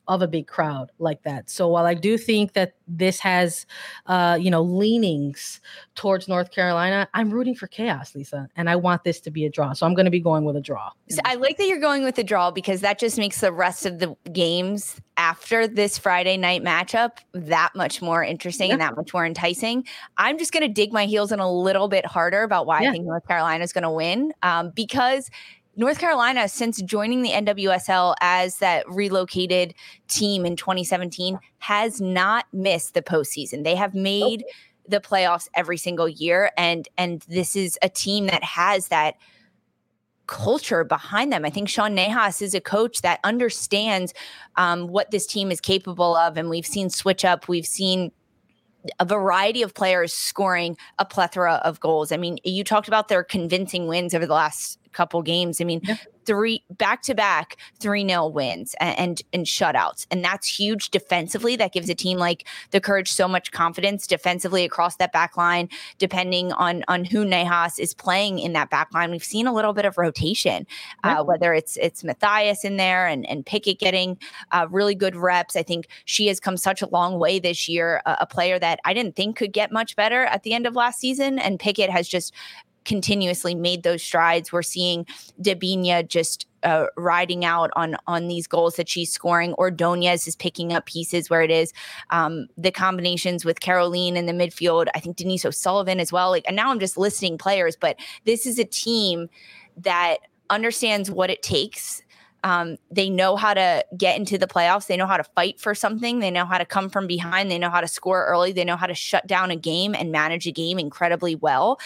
of 0.08 0.22
a 0.22 0.28
big 0.28 0.46
crowd 0.46 0.90
like 0.98 1.22
that. 1.22 1.48
So 1.48 1.68
while 1.68 1.86
I 1.86 1.94
do 1.94 2.18
think 2.18 2.52
that 2.52 2.74
this 2.86 3.18
has, 3.20 3.66
uh, 4.06 4.38
you 4.40 4.50
know, 4.50 4.62
leanings 4.62 5.60
towards 5.94 6.28
North 6.28 6.50
Carolina, 6.50 7.08
I'm 7.14 7.30
rooting 7.30 7.54
for 7.54 7.66
chaos, 7.66 8.14
Lisa, 8.14 8.48
and 8.56 8.68
I 8.68 8.76
want 8.76 9.04
this 9.04 9.20
to 9.20 9.30
be 9.30 9.46
a 9.46 9.50
draw. 9.50 9.72
So 9.72 9.86
I'm 9.86 9.94
going 9.94 10.04
to 10.04 10.10
be 10.10 10.20
going 10.20 10.44
with 10.44 10.56
a 10.56 10.60
draw. 10.60 10.90
So 11.08 11.20
I 11.24 11.36
like 11.36 11.56
that 11.56 11.66
you're 11.66 11.80
going 11.80 12.04
with 12.04 12.18
a 12.18 12.24
draw 12.24 12.50
because 12.50 12.82
that 12.82 12.98
just 12.98 13.18
makes 13.18 13.40
the 13.40 13.52
rest 13.52 13.86
of 13.86 13.98
the 13.98 14.14
games 14.32 15.00
after 15.16 15.66
this 15.66 15.96
Friday 15.96 16.36
night 16.36 16.62
matchup 16.62 17.18
that 17.32 17.70
much 17.74 18.02
more 18.02 18.22
interesting 18.22 18.68
yeah. 18.68 18.74
and 18.74 18.82
that 18.82 18.96
much 18.96 19.14
more 19.14 19.24
enticing. 19.24 19.86
I'm 20.16 20.38
just 20.38 20.52
going 20.52 20.66
to 20.66 20.72
dig 20.72 20.92
my 20.92 21.06
heels 21.06 21.32
in 21.32 21.40
a 21.40 21.50
little 21.50 21.88
bit 21.88 22.04
harder 22.04 22.42
about 22.42 22.66
why 22.66 22.82
yeah. 22.82 22.90
I 22.90 22.92
think 22.92 23.06
North 23.06 23.26
Carolina 23.26 23.64
is 23.64 23.72
going 23.72 23.82
to 23.82 23.90
win 23.90 24.32
um, 24.42 24.70
because 24.74 25.30
North 25.76 25.98
Carolina, 25.98 26.48
since 26.48 26.80
joining 26.82 27.22
the 27.22 27.30
NWSL 27.30 28.14
as 28.20 28.58
that 28.58 28.88
relocated 28.88 29.74
team 30.08 30.46
in 30.46 30.56
2017, 30.56 31.38
has 31.58 32.00
not 32.00 32.46
missed 32.52 32.94
the 32.94 33.02
postseason. 33.02 33.64
They 33.64 33.74
have 33.74 33.94
made 33.94 34.42
okay. 34.42 34.52
the 34.88 35.00
playoffs 35.00 35.48
every 35.54 35.76
single 35.76 36.08
year, 36.08 36.50
and 36.56 36.88
and 36.96 37.22
this 37.28 37.56
is 37.56 37.78
a 37.82 37.88
team 37.88 38.26
that 38.26 38.44
has 38.44 38.88
that 38.88 39.16
culture 40.26 40.84
behind 40.84 41.32
them. 41.32 41.44
I 41.44 41.50
think 41.50 41.68
Sean 41.68 41.96
Nahas 41.96 42.40
is 42.40 42.54
a 42.54 42.60
coach 42.60 43.02
that 43.02 43.20
understands 43.24 44.14
um, 44.56 44.88
what 44.88 45.10
this 45.10 45.26
team 45.26 45.50
is 45.50 45.60
capable 45.60 46.16
of, 46.16 46.36
and 46.36 46.48
we've 46.48 46.66
seen 46.66 46.88
switch 46.88 47.24
up. 47.24 47.48
We've 47.48 47.66
seen 47.66 48.12
a 49.00 49.04
variety 49.04 49.62
of 49.62 49.74
players 49.74 50.12
scoring 50.12 50.76
a 50.98 51.04
plethora 51.04 51.54
of 51.64 51.80
goals. 51.80 52.12
I 52.12 52.16
mean, 52.16 52.38
you 52.44 52.62
talked 52.64 52.86
about 52.86 53.08
their 53.08 53.24
convincing 53.24 53.86
wins 53.86 54.14
over 54.14 54.26
the 54.26 54.34
last 54.34 54.78
couple 54.94 55.20
games. 55.22 55.60
I 55.60 55.64
mean, 55.64 55.80
yeah. 55.84 55.96
three 56.24 56.64
back 56.70 57.02
to 57.02 57.14
back 57.14 57.56
three 57.80 58.04
nil 58.04 58.32
wins 58.32 58.74
and, 58.80 58.98
and, 58.98 59.22
and 59.32 59.46
shutouts, 59.46 60.06
and 60.10 60.24
that's 60.24 60.46
huge 60.46 60.90
defensively. 60.90 61.56
That 61.56 61.72
gives 61.72 61.88
a 61.88 61.94
team 61.94 62.18
like 62.18 62.46
the 62.70 62.80
Courage 62.80 63.12
so 63.12 63.28
much 63.28 63.52
confidence 63.52 64.06
defensively 64.06 64.64
across 64.64 64.96
that 64.96 65.12
back 65.12 65.36
line. 65.36 65.68
Depending 65.98 66.52
on 66.52 66.84
on 66.88 67.04
who 67.04 67.24
Nahas 67.24 67.78
is 67.78 67.94
playing 67.94 68.38
in 68.38 68.52
that 68.54 68.70
back 68.70 68.92
line, 68.94 69.10
we've 69.10 69.24
seen 69.24 69.46
a 69.46 69.52
little 69.52 69.72
bit 69.72 69.84
of 69.84 69.98
rotation, 69.98 70.66
yeah. 71.04 71.20
uh, 71.20 71.24
whether 71.24 71.52
it's 71.52 71.76
it's 71.76 72.04
Matthias 72.04 72.64
in 72.64 72.76
there 72.76 73.06
and 73.06 73.28
and 73.28 73.44
Pickett 73.44 73.78
getting 73.78 74.18
uh, 74.52 74.66
really 74.70 74.94
good 74.94 75.16
reps. 75.16 75.56
I 75.56 75.62
think 75.62 75.88
she 76.04 76.28
has 76.28 76.40
come 76.40 76.56
such 76.56 76.80
a 76.80 76.88
long 76.88 77.18
way 77.18 77.38
this 77.38 77.68
year. 77.68 78.00
a, 78.06 78.16
a 78.20 78.26
player 78.26 78.58
that 78.58 78.80
I 78.84 78.94
didn't 78.94 79.16
think 79.16 79.36
could 79.36 79.52
get 79.52 79.72
much 79.72 79.96
better 79.96 80.24
at 80.24 80.42
the 80.42 80.52
end 80.52 80.66
of 80.66 80.74
last 80.74 81.00
season, 81.00 81.38
and 81.38 81.58
Pickett 81.58 81.90
has 81.90 82.08
just 82.08 82.32
continuously 82.84 83.54
made 83.54 83.82
those 83.82 84.02
strides. 84.02 84.52
We're 84.52 84.62
seeing 84.62 85.06
Debinha 85.40 86.06
just 86.08 86.46
uh, 86.62 86.86
riding 86.96 87.44
out 87.44 87.70
on 87.76 87.96
on 88.06 88.28
these 88.28 88.46
goals 88.46 88.76
that 88.76 88.88
she's 88.88 89.12
scoring. 89.12 89.54
Ordonez 89.54 90.26
is 90.26 90.36
picking 90.36 90.72
up 90.72 90.86
pieces 90.86 91.28
where 91.28 91.42
it 91.42 91.50
is 91.50 91.72
um, 92.10 92.48
the 92.56 92.70
combinations 92.70 93.44
with 93.44 93.60
Kerolin 93.60 94.16
in 94.16 94.26
the 94.26 94.32
midfield. 94.32 94.86
I 94.94 95.00
think 95.00 95.16
Denise 95.16 95.44
O'Sullivan 95.44 96.00
as 96.00 96.12
well. 96.12 96.30
Like, 96.30 96.44
and 96.46 96.56
now 96.56 96.70
I'm 96.70 96.80
just 96.80 96.96
listing 96.96 97.38
players, 97.38 97.76
but 97.76 97.96
this 98.24 98.46
is 98.46 98.58
a 98.58 98.64
team 98.64 99.28
that 99.76 100.18
understands 100.50 101.10
what 101.10 101.30
it 101.30 101.42
takes. 101.42 102.02
Um, 102.44 102.76
they 102.90 103.08
know 103.08 103.36
how 103.36 103.54
to 103.54 103.84
get 103.96 104.18
into 104.18 104.36
the 104.36 104.46
playoffs. 104.46 104.86
They 104.86 104.98
know 104.98 105.06
how 105.06 105.16
to 105.16 105.24
fight 105.24 105.58
for 105.58 105.74
something. 105.74 106.18
They 106.18 106.30
know 106.30 106.44
how 106.44 106.58
to 106.58 106.66
come 106.66 106.90
from 106.90 107.06
behind. 107.06 107.50
They 107.50 107.58
know 107.58 107.70
how 107.70 107.80
to 107.80 107.88
score 107.88 108.26
early. 108.26 108.52
They 108.52 108.64
know 108.64 108.76
how 108.76 108.86
to 108.86 108.94
shut 108.94 109.26
down 109.26 109.50
a 109.50 109.56
game 109.56 109.94
and 109.94 110.12
manage 110.12 110.46
a 110.46 110.52
game 110.52 110.78
incredibly 110.78 111.36
well 111.36 111.78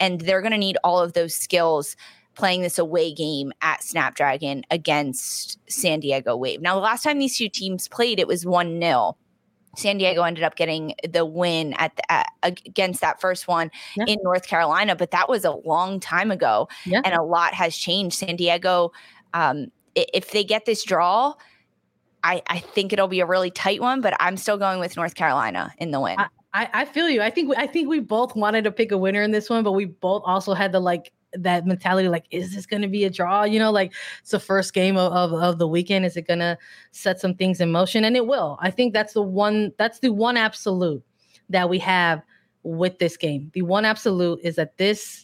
and 0.00 0.20
they're 0.20 0.42
going 0.42 0.52
to 0.52 0.58
need 0.58 0.76
all 0.84 1.00
of 1.00 1.12
those 1.12 1.34
skills 1.34 1.96
playing 2.34 2.62
this 2.62 2.78
away 2.78 3.12
game 3.12 3.52
at 3.62 3.82
Snapdragon 3.82 4.64
against 4.70 5.58
San 5.70 6.00
Diego 6.00 6.36
Wave. 6.36 6.60
Now, 6.60 6.74
the 6.74 6.80
last 6.80 7.02
time 7.02 7.18
these 7.18 7.36
two 7.36 7.48
teams 7.48 7.88
played, 7.88 8.18
it 8.18 8.26
was 8.26 8.44
1 8.44 8.80
0. 8.80 9.16
San 9.76 9.98
Diego 9.98 10.22
ended 10.22 10.44
up 10.44 10.54
getting 10.56 10.94
the 11.08 11.24
win 11.24 11.74
at, 11.74 11.96
the, 11.96 12.12
at 12.12 12.28
against 12.42 13.00
that 13.00 13.20
first 13.20 13.48
one 13.48 13.70
yeah. 13.96 14.04
in 14.06 14.18
North 14.22 14.46
Carolina, 14.46 14.94
but 14.94 15.10
that 15.10 15.28
was 15.28 15.44
a 15.44 15.50
long 15.50 15.98
time 15.98 16.30
ago, 16.30 16.68
yeah. 16.84 17.00
and 17.04 17.14
a 17.14 17.22
lot 17.22 17.54
has 17.54 17.76
changed. 17.76 18.16
San 18.16 18.36
Diego, 18.36 18.92
um, 19.32 19.72
if 19.94 20.30
they 20.30 20.44
get 20.44 20.64
this 20.64 20.84
draw, 20.84 21.34
I, 22.22 22.42
I 22.46 22.60
think 22.60 22.92
it'll 22.92 23.08
be 23.08 23.20
a 23.20 23.26
really 23.26 23.50
tight 23.50 23.80
one, 23.80 24.00
but 24.00 24.14
I'm 24.20 24.36
still 24.36 24.56
going 24.56 24.80
with 24.80 24.96
North 24.96 25.14
Carolina 25.14 25.72
in 25.78 25.90
the 25.90 26.00
win. 26.00 26.18
I, 26.18 26.28
I, 26.54 26.70
I 26.72 26.84
feel 26.84 27.10
you. 27.10 27.20
I 27.20 27.30
think 27.30 27.52
I 27.58 27.66
think 27.66 27.88
we 27.88 27.98
both 28.00 28.36
wanted 28.36 28.64
to 28.64 28.70
pick 28.70 28.92
a 28.92 28.98
winner 28.98 29.22
in 29.22 29.32
this 29.32 29.50
one, 29.50 29.64
but 29.64 29.72
we 29.72 29.86
both 29.86 30.22
also 30.24 30.54
had 30.54 30.70
the 30.72 30.80
like 30.80 31.12
that 31.32 31.66
mentality 31.66 32.08
like 32.08 32.26
is 32.30 32.54
this 32.54 32.64
going 32.64 32.82
to 32.82 32.88
be 32.88 33.04
a 33.04 33.10
draw? 33.10 33.42
You 33.42 33.58
know 33.58 33.72
like 33.72 33.92
it's 34.20 34.30
the 34.30 34.38
first 34.38 34.72
game 34.72 34.96
of, 34.96 35.12
of, 35.12 35.32
of 35.32 35.58
the 35.58 35.66
weekend. 35.66 36.06
Is 36.06 36.16
it 36.16 36.28
going 36.28 36.38
to 36.38 36.56
set 36.92 37.20
some 37.20 37.34
things 37.34 37.60
in 37.60 37.72
motion? 37.72 38.04
And 38.04 38.16
it 38.16 38.26
will. 38.26 38.56
I 38.60 38.70
think 38.70 38.92
that's 38.92 39.14
the 39.14 39.22
one 39.22 39.72
that's 39.78 39.98
the 39.98 40.12
one 40.12 40.36
absolute 40.36 41.02
that 41.50 41.68
we 41.68 41.80
have 41.80 42.22
with 42.62 43.00
this 43.00 43.16
game. 43.16 43.50
The 43.52 43.62
one 43.62 43.84
absolute 43.84 44.38
is 44.44 44.54
that 44.54 44.78
this 44.78 45.23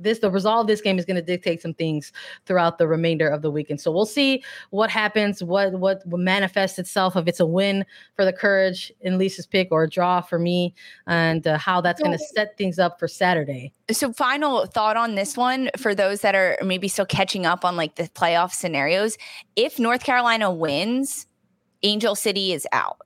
this 0.00 0.18
the 0.18 0.30
result 0.30 0.62
of 0.62 0.66
this 0.66 0.80
game 0.80 0.98
is 0.98 1.04
going 1.04 1.16
to 1.16 1.22
dictate 1.22 1.62
some 1.62 1.74
things 1.74 2.12
throughout 2.46 2.78
the 2.78 2.88
remainder 2.88 3.28
of 3.28 3.42
the 3.42 3.50
weekend. 3.50 3.80
So 3.80 3.90
we'll 3.90 4.06
see 4.06 4.42
what 4.70 4.90
happens, 4.90 5.42
what 5.42 5.72
what 5.74 6.02
manifests 6.06 6.78
itself 6.78 7.16
if 7.16 7.26
it's 7.28 7.40
a 7.40 7.46
win 7.46 7.84
for 8.16 8.24
the 8.24 8.32
Courage 8.32 8.92
in 9.00 9.18
Lisa's 9.18 9.46
pick 9.46 9.68
or 9.70 9.84
a 9.84 9.88
draw 9.88 10.20
for 10.20 10.38
me, 10.38 10.74
and 11.06 11.46
uh, 11.46 11.58
how 11.58 11.80
that's 11.80 12.00
going 12.00 12.16
to 12.16 12.24
set 12.34 12.56
things 12.56 12.78
up 12.78 12.98
for 12.98 13.08
Saturday. 13.08 13.72
So 13.90 14.12
final 14.12 14.66
thought 14.66 14.96
on 14.96 15.14
this 15.14 15.36
one 15.36 15.70
for 15.76 15.94
those 15.94 16.20
that 16.20 16.34
are 16.34 16.58
maybe 16.64 16.88
still 16.88 17.06
catching 17.06 17.46
up 17.46 17.64
on 17.64 17.76
like 17.76 17.96
the 17.96 18.04
playoff 18.04 18.52
scenarios. 18.52 19.16
If 19.56 19.78
North 19.78 20.04
Carolina 20.04 20.52
wins, 20.52 21.26
Angel 21.82 22.14
City 22.14 22.52
is 22.52 22.66
out. 22.72 22.98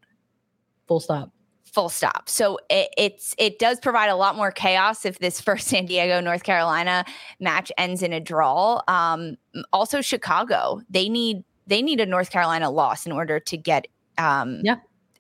Full 0.87 1.01
stop 1.01 1.34
full 1.75 1.89
stop. 1.89 2.29
So 2.29 2.59
it, 2.71 2.89
it's 2.97 3.35
it 3.37 3.59
does 3.59 3.81
provide 3.81 4.09
a 4.09 4.15
lot 4.15 4.37
more 4.37 4.53
chaos 4.53 5.05
if 5.05 5.19
this 5.19 5.41
first 5.49 5.67
San 5.67 5.87
Diego 5.87 6.21
North 6.21 6.45
Carolina 6.45 7.05
match 7.41 7.73
ends 7.77 8.03
in 8.03 8.13
a 8.13 8.21
draw. 8.21 8.81
Um, 8.89 9.37
also, 9.73 10.01
Chicago 10.01 10.81
they 10.89 11.09
need 11.09 11.45
they 11.67 11.83
need 11.83 12.01
a 12.01 12.07
North 12.07 12.31
Carolina 12.31 12.71
loss 12.71 13.07
in 13.07 13.13
order 13.13 13.41
to 13.41 13.57
get 13.57 13.87
um, 14.17 14.61
yeah. 14.63 14.77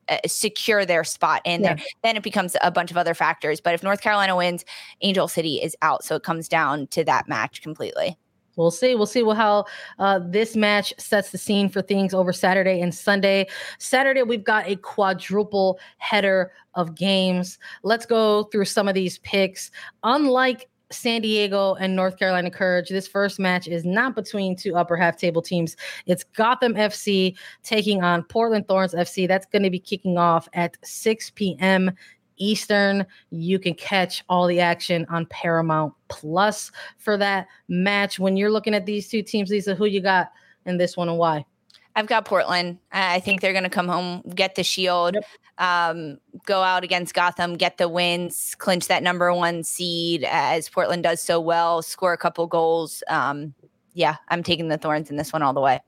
Uh, 0.07 0.19
secure 0.27 0.85
their 0.85 1.03
spot 1.03 1.41
in 1.47 1.63
yeah. 1.63 1.75
there. 1.75 1.85
Then 2.03 2.17
it 2.17 2.23
becomes 2.23 2.57
a 2.63 2.71
bunch 2.71 2.91
of 2.91 2.99
other 2.99 3.15
factors. 3.15 3.61
But 3.61 3.73
if 3.73 3.83
North 3.83 4.03
Carolina 4.03 4.37
wins, 4.37 4.63
Angel 5.01 5.29
City 5.29 5.57
is 5.63 5.75
out. 5.81 6.05
So 6.05 6.15
it 6.15 6.23
comes 6.23 6.47
down 6.47 6.89
to 6.89 7.05
that 7.05 7.27
match 7.27 7.63
completely. 7.63 8.19
We'll 8.57 8.71
see. 8.71 8.95
We'll 8.95 9.07
see 9.07 9.25
how 9.25 9.65
uh, 9.99 10.21
this 10.23 10.57
match 10.57 10.95
sets 10.99 11.31
the 11.31 11.39
scene 11.39 11.69
for 11.69 11.83
things 11.83 12.15
over 12.15 12.33
Saturday 12.33 12.81
and 12.81 12.95
Sunday. 12.95 13.49
Saturday, 13.79 14.23
we've 14.23 14.45
got 14.45 14.67
a 14.69 14.77
quadruple 14.77 15.79
header 15.99 16.53
of 16.75 16.95
games. 16.95 17.59
Let's 17.83 18.07
go 18.07 18.45
through 18.45 18.67
some 18.67 18.89
of 18.89 18.95
these 18.95 19.19
picks. 19.19 19.71
Unlike 20.03 20.69
San 20.91 21.23
Diego 21.23 21.75
and 21.75 21.97
North 21.97 22.19
Carolina 22.19 22.51
Courage. 22.51 22.89
This 22.89 23.09
first 23.09 23.39
match 23.39 23.67
is 23.67 23.85
not 23.85 24.15
between 24.15 24.57
two 24.57 24.77
upper 24.77 24.97
half 24.97 25.17
table 25.17 25.43
teams. 25.43 25.77
It's 26.07 26.25
Gotham 26.25 26.75
FC 26.75 27.37
taking 27.63 28.03
on 28.03 28.23
Portland 28.25 28.69
Thorns 28.69 28.95
FC. 28.95 29.27
That's 29.27 29.47
going 29.47 29.63
to 29.63 29.71
be 29.71 29.79
kicking 29.79 30.19
off 30.19 30.49
at 30.53 30.77
6 30.85 31.31
p.m. 31.31 31.91
Eastern. 32.37 33.07
You 33.31 33.59
can 33.59 33.75
catch 33.75 34.25
all 34.29 34.47
the 34.47 34.61
action 34.61 35.07
on 35.09 35.27
Paramount 35.27 35.95
Plus 36.09 36.71
for 36.99 37.17
that 37.17 37.47
match. 37.69 38.19
When 38.19 38.37
you're 38.37 38.51
looking 38.51 38.75
at 38.75 38.87
these 38.87 39.09
two 39.09 39.23
teams, 39.23 39.51
Lisa, 39.51 39.75
who 39.75 39.87
you 39.87 40.01
got 40.01 40.33
in 40.67 40.77
this 40.79 40.97
one 40.97 41.09
and 41.09 41.19
why? 41.19 41.45
I've 41.97 42.07
got 42.07 42.25
Portland. 42.25 42.79
I 42.93 43.21
think 43.21 43.41
they're 43.41 43.53
going 43.53 43.65
to 43.65 43.71
come 43.71 43.87
home, 43.87 44.23
get 44.35 44.57
the 44.57 44.65
shield, 44.65 45.15
yep. 45.15 45.25
um, 45.59 46.19
go 46.45 46.63
out 46.63 46.83
against 46.83 47.15
Gotham, 47.15 47.55
get 47.57 47.79
the 47.79 47.89
wins, 47.89 48.57
clinch 48.59 48.89
that 48.89 49.03
number 49.03 49.33
one 49.33 49.63
seed 49.63 50.25
as 50.25 50.69
Portland 50.69 51.05
does 51.05 51.23
so 51.23 51.41
well, 51.41 51.83
score 51.83 52.13
a 52.13 52.19
couple 52.19 52.49
goals. 52.49 53.05
Um, 53.09 53.55
yeah, 53.93 54.17
I'm 54.29 54.43
taking 54.43 54.69
the 54.69 54.79
Thorns 54.79 55.09
in 55.09 55.17
this 55.17 55.33
one 55.33 55.43
all 55.43 55.53
the 55.53 55.61
way. 55.61 55.81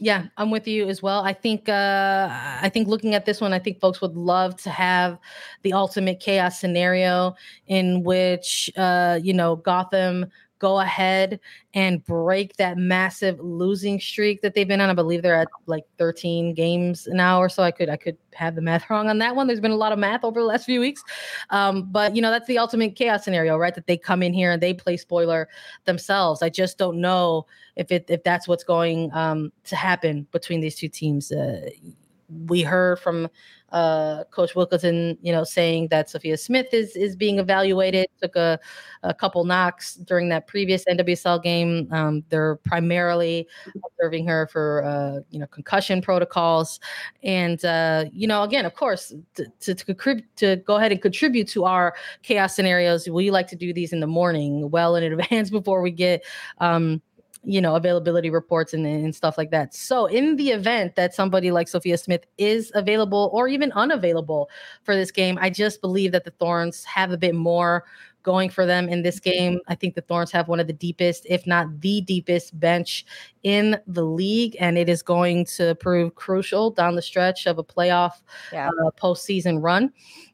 Yeah, 0.00 0.26
I'm 0.36 0.50
with 0.50 0.66
you 0.66 0.88
as 0.88 1.02
well. 1.02 1.24
I 1.24 1.32
think 1.32 1.68
uh 1.68 2.28
I 2.30 2.68
think 2.68 2.88
looking 2.88 3.14
at 3.14 3.26
this 3.26 3.40
one, 3.40 3.52
I 3.52 3.58
think 3.60 3.80
folks 3.80 4.00
would 4.00 4.16
love 4.16 4.56
to 4.62 4.70
have 4.70 5.18
the 5.62 5.72
ultimate 5.72 6.18
chaos 6.20 6.58
scenario 6.58 7.34
in 7.68 8.02
which 8.02 8.70
uh 8.76 9.20
you 9.22 9.32
know 9.32 9.56
Gotham 9.56 10.26
go 10.58 10.80
ahead 10.80 11.40
and 11.74 12.04
break 12.04 12.56
that 12.56 12.78
massive 12.78 13.38
losing 13.40 14.00
streak 14.00 14.40
that 14.42 14.54
they've 14.54 14.68
been 14.68 14.80
on. 14.80 14.90
I 14.90 14.94
believe 14.94 15.22
they're 15.22 15.34
at 15.34 15.48
like 15.66 15.84
13 15.98 16.54
games 16.54 17.08
now 17.10 17.40
or 17.40 17.48
so. 17.48 17.62
I 17.62 17.70
could 17.70 17.88
I 17.88 17.96
could 17.96 18.16
have 18.34 18.54
the 18.54 18.62
math 18.62 18.88
wrong 18.90 19.08
on 19.08 19.18
that 19.18 19.36
one. 19.36 19.46
There's 19.46 19.60
been 19.60 19.70
a 19.70 19.76
lot 19.76 19.92
of 19.92 19.98
math 19.98 20.24
over 20.24 20.40
the 20.40 20.46
last 20.46 20.64
few 20.64 20.80
weeks. 20.80 21.02
Um, 21.50 21.84
but 21.90 22.14
you 22.16 22.22
know, 22.22 22.30
that's 22.30 22.46
the 22.46 22.58
ultimate 22.58 22.96
chaos 22.96 23.24
scenario, 23.24 23.56
right? 23.56 23.74
That 23.74 23.86
they 23.86 23.96
come 23.96 24.22
in 24.22 24.32
here 24.32 24.52
and 24.52 24.62
they 24.62 24.74
play 24.74 24.96
spoiler 24.96 25.48
themselves. 25.84 26.42
I 26.42 26.48
just 26.48 26.78
don't 26.78 27.00
know 27.00 27.46
if 27.76 27.90
it 27.90 28.06
if 28.08 28.22
that's 28.22 28.46
what's 28.48 28.64
going 28.64 29.10
um, 29.12 29.52
to 29.64 29.76
happen 29.76 30.26
between 30.32 30.60
these 30.60 30.76
two 30.76 30.88
teams. 30.88 31.32
Uh, 31.32 31.68
we 32.28 32.62
heard 32.62 32.98
from 32.98 33.28
uh, 33.74 34.22
Coach 34.30 34.54
Wilkinson, 34.54 35.18
you 35.20 35.32
know, 35.32 35.42
saying 35.42 35.88
that 35.88 36.08
Sophia 36.08 36.36
Smith 36.36 36.68
is 36.72 36.94
is 36.94 37.16
being 37.16 37.40
evaluated. 37.40 38.06
Took 38.22 38.36
a, 38.36 38.58
a 39.02 39.12
couple 39.12 39.44
knocks 39.44 39.96
during 39.96 40.28
that 40.28 40.46
previous 40.46 40.84
NWSL 40.84 41.42
game. 41.42 41.88
Um, 41.90 42.22
they're 42.28 42.56
primarily 42.56 43.48
observing 43.84 44.28
her 44.28 44.46
for 44.46 44.84
uh, 44.84 45.20
you 45.30 45.40
know 45.40 45.46
concussion 45.48 46.00
protocols, 46.00 46.78
and 47.24 47.64
uh, 47.64 48.04
you 48.12 48.28
know, 48.28 48.44
again, 48.44 48.64
of 48.64 48.74
course, 48.74 49.12
to 49.34 49.46
to, 49.60 49.74
to, 49.74 50.22
to 50.36 50.56
go 50.56 50.76
ahead 50.76 50.92
and 50.92 51.02
contribute 51.02 51.48
to 51.48 51.64
our 51.64 51.94
chaos 52.22 52.54
scenarios, 52.54 53.08
we 53.08 53.32
like 53.32 53.48
to 53.48 53.56
do 53.56 53.72
these 53.72 53.92
in 53.92 53.98
the 53.98 54.06
morning, 54.06 54.70
well 54.70 54.94
in 54.94 55.02
advance 55.12 55.50
before 55.50 55.82
we 55.82 55.90
get. 55.90 56.24
Um, 56.58 57.02
you 57.44 57.60
know 57.60 57.76
availability 57.76 58.30
reports 58.30 58.74
and, 58.74 58.86
and 58.86 59.14
stuff 59.14 59.38
like 59.38 59.50
that. 59.50 59.74
So 59.74 60.06
in 60.06 60.36
the 60.36 60.50
event 60.50 60.96
that 60.96 61.14
somebody 61.14 61.50
like 61.50 61.68
sophia 61.68 61.98
smith 61.98 62.24
is 62.38 62.70
available 62.74 63.30
or 63.32 63.48
even 63.48 63.72
unavailable 63.72 64.48
for 64.82 64.94
this 64.94 65.10
game 65.10 65.38
i 65.40 65.50
just 65.50 65.80
believe 65.80 66.12
that 66.12 66.24
the 66.24 66.30
thorns 66.32 66.84
have 66.84 67.12
a 67.12 67.16
bit 67.16 67.34
more 67.34 67.84
going 68.24 68.50
for 68.50 68.66
them 68.66 68.88
in 68.88 69.02
this 69.02 69.20
game. 69.20 69.60
I 69.68 69.76
think 69.76 69.94
the 69.94 70.00
Thorns 70.00 70.32
have 70.32 70.48
one 70.48 70.58
of 70.58 70.66
the 70.66 70.72
deepest, 70.72 71.24
if 71.28 71.46
not 71.46 71.80
the 71.80 72.00
deepest, 72.00 72.58
bench 72.58 73.06
in 73.44 73.78
the 73.86 74.02
league, 74.02 74.56
and 74.58 74.76
it 74.76 74.88
is 74.88 75.02
going 75.02 75.44
to 75.44 75.76
prove 75.76 76.16
crucial 76.16 76.70
down 76.70 76.96
the 76.96 77.02
stretch 77.02 77.46
of 77.46 77.58
a 77.58 77.64
playoff 77.64 78.22
yeah. 78.52 78.68
uh, 78.68 78.90
postseason 79.00 79.62
run. 79.62 79.92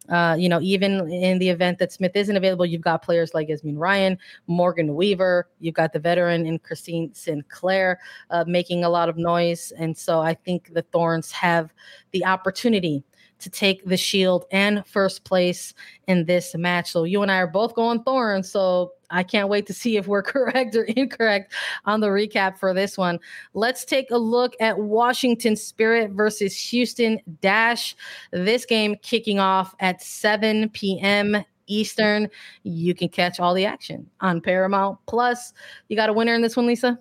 Uh, 0.08 0.34
you 0.38 0.48
know, 0.48 0.60
even 0.60 1.08
in 1.10 1.38
the 1.38 1.48
event 1.48 1.78
that 1.78 1.92
Smith 1.92 2.12
isn't 2.14 2.36
available, 2.36 2.66
you've 2.66 2.80
got 2.80 3.02
players 3.02 3.32
like 3.34 3.48
Yazmeen 3.48 3.76
Ryan, 3.76 4.18
Morgan 4.46 4.94
Weaver, 4.94 5.48
you've 5.60 5.74
got 5.74 5.92
the 5.92 6.00
veteran 6.00 6.46
in 6.46 6.58
Christine 6.58 7.12
Sinclair 7.14 8.00
uh, 8.30 8.44
making 8.46 8.82
a 8.82 8.88
lot 8.88 9.08
of 9.08 9.16
noise. 9.16 9.72
And 9.78 9.96
so 9.96 10.20
I 10.20 10.34
think 10.34 10.72
the 10.72 10.82
Thorns 10.82 11.30
have 11.30 11.72
the 12.10 12.24
opportunity 12.24 13.04
to 13.40 13.50
take 13.50 13.84
the 13.84 13.96
shield 13.96 14.44
and 14.50 14.86
first 14.86 15.24
place 15.24 15.74
in 16.06 16.24
this 16.26 16.54
match. 16.54 16.90
So 16.90 17.04
you 17.04 17.22
and 17.22 17.30
I 17.30 17.38
are 17.38 17.46
both 17.46 17.74
going 17.74 18.02
Thorns. 18.02 18.50
So 18.50 18.92
I 19.10 19.22
can't 19.22 19.48
wait 19.48 19.66
to 19.66 19.74
see 19.74 19.96
if 19.96 20.06
we're 20.06 20.22
correct 20.24 20.74
or 20.76 20.84
incorrect 20.84 21.52
on 21.84 22.00
the 22.00 22.08
recap 22.08 22.58
for 22.58 22.72
this 22.72 22.96
one. 22.96 23.18
Let's 23.54 23.84
take 23.84 24.10
a 24.10 24.18
look 24.18 24.54
at 24.60 24.78
Washington 24.78 25.56
Spirit 25.56 26.12
versus 26.12 26.56
Houston 26.56 27.20
Dash. 27.40 27.96
This 28.32 28.64
game 28.64 28.96
kicking 29.02 29.38
off 29.38 29.74
at 29.80 30.02
7 30.02 30.70
p.m. 30.70 31.44
Eastern. 31.66 32.28
You 32.64 32.94
can 32.94 33.08
catch 33.08 33.40
all 33.40 33.54
the 33.54 33.64
action 33.64 34.08
on 34.20 34.40
Paramount 34.40 34.98
Plus. 35.06 35.52
You 35.88 35.96
got 35.96 36.10
a 36.10 36.12
winner 36.12 36.34
in 36.34 36.42
this 36.42 36.56
one, 36.56 36.66
Lisa? 36.66 36.98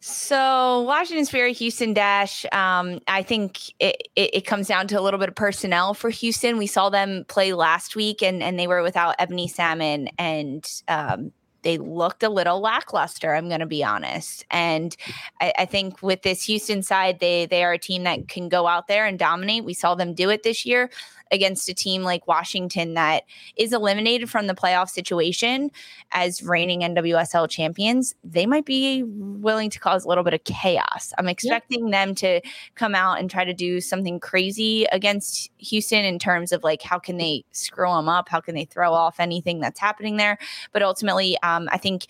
So 0.00 0.82
Washington 0.82 1.24
Spirit, 1.24 1.56
Houston 1.56 1.92
Dash. 1.92 2.46
Um, 2.52 3.00
I 3.08 3.22
think 3.22 3.70
it, 3.80 4.08
it, 4.14 4.30
it, 4.34 4.46
comes 4.46 4.68
down 4.68 4.86
to 4.88 5.00
a 5.00 5.02
little 5.02 5.18
bit 5.18 5.28
of 5.28 5.34
personnel 5.34 5.92
for 5.92 6.08
Houston. 6.08 6.56
We 6.56 6.68
saw 6.68 6.88
them 6.88 7.24
play 7.26 7.52
last 7.52 7.96
week, 7.96 8.22
and 8.22 8.40
and 8.40 8.58
they 8.58 8.68
were 8.68 8.82
without 8.82 9.16
Ebony 9.18 9.48
Salmon, 9.48 10.08
and 10.16 10.64
um, 10.86 11.32
they 11.62 11.78
looked 11.78 12.22
a 12.22 12.28
little 12.28 12.60
lackluster. 12.60 13.34
I'm 13.34 13.48
going 13.48 13.58
to 13.58 13.66
be 13.66 13.82
honest, 13.82 14.44
and 14.52 14.96
I, 15.40 15.52
I, 15.58 15.64
think 15.64 16.00
with 16.00 16.22
this 16.22 16.44
Houston 16.44 16.84
side, 16.84 17.18
they 17.18 17.46
they 17.46 17.64
are 17.64 17.72
a 17.72 17.78
team 17.78 18.04
that 18.04 18.28
can 18.28 18.48
go 18.48 18.68
out 18.68 18.86
there 18.86 19.04
and 19.04 19.18
dominate. 19.18 19.64
We 19.64 19.74
saw 19.74 19.96
them 19.96 20.14
do 20.14 20.30
it 20.30 20.44
this 20.44 20.64
year 20.64 20.90
against 21.30 21.68
a 21.68 21.74
team 21.74 22.02
like 22.02 22.26
Washington 22.26 22.94
that 22.94 23.24
is 23.56 23.72
eliminated 23.72 24.30
from 24.30 24.46
the 24.46 24.54
playoff 24.54 24.88
situation 24.88 25.70
as 26.12 26.42
reigning 26.42 26.80
NWSL 26.80 27.48
champions, 27.48 28.14
they 28.24 28.46
might 28.46 28.64
be 28.64 29.02
willing 29.02 29.70
to 29.70 29.78
cause 29.78 30.04
a 30.04 30.08
little 30.08 30.24
bit 30.24 30.34
of 30.34 30.44
chaos. 30.44 31.12
I'm 31.18 31.28
expecting 31.28 31.88
yeah. 31.88 32.04
them 32.04 32.14
to 32.16 32.40
come 32.74 32.94
out 32.94 33.18
and 33.18 33.30
try 33.30 33.44
to 33.44 33.54
do 33.54 33.80
something 33.80 34.20
crazy 34.20 34.86
against 34.92 35.50
Houston 35.58 36.04
in 36.04 36.18
terms 36.18 36.52
of 36.52 36.64
like 36.64 36.82
how 36.82 36.98
can 36.98 37.16
they 37.16 37.44
screw 37.52 37.88
them 37.88 38.08
up? 38.08 38.28
How 38.28 38.40
can 38.40 38.54
they 38.54 38.64
throw 38.64 38.92
off 38.92 39.20
anything 39.20 39.60
that's 39.60 39.80
happening 39.80 40.16
there? 40.16 40.38
But 40.72 40.82
ultimately, 40.82 41.36
um, 41.42 41.68
I 41.70 41.78
think 41.78 42.06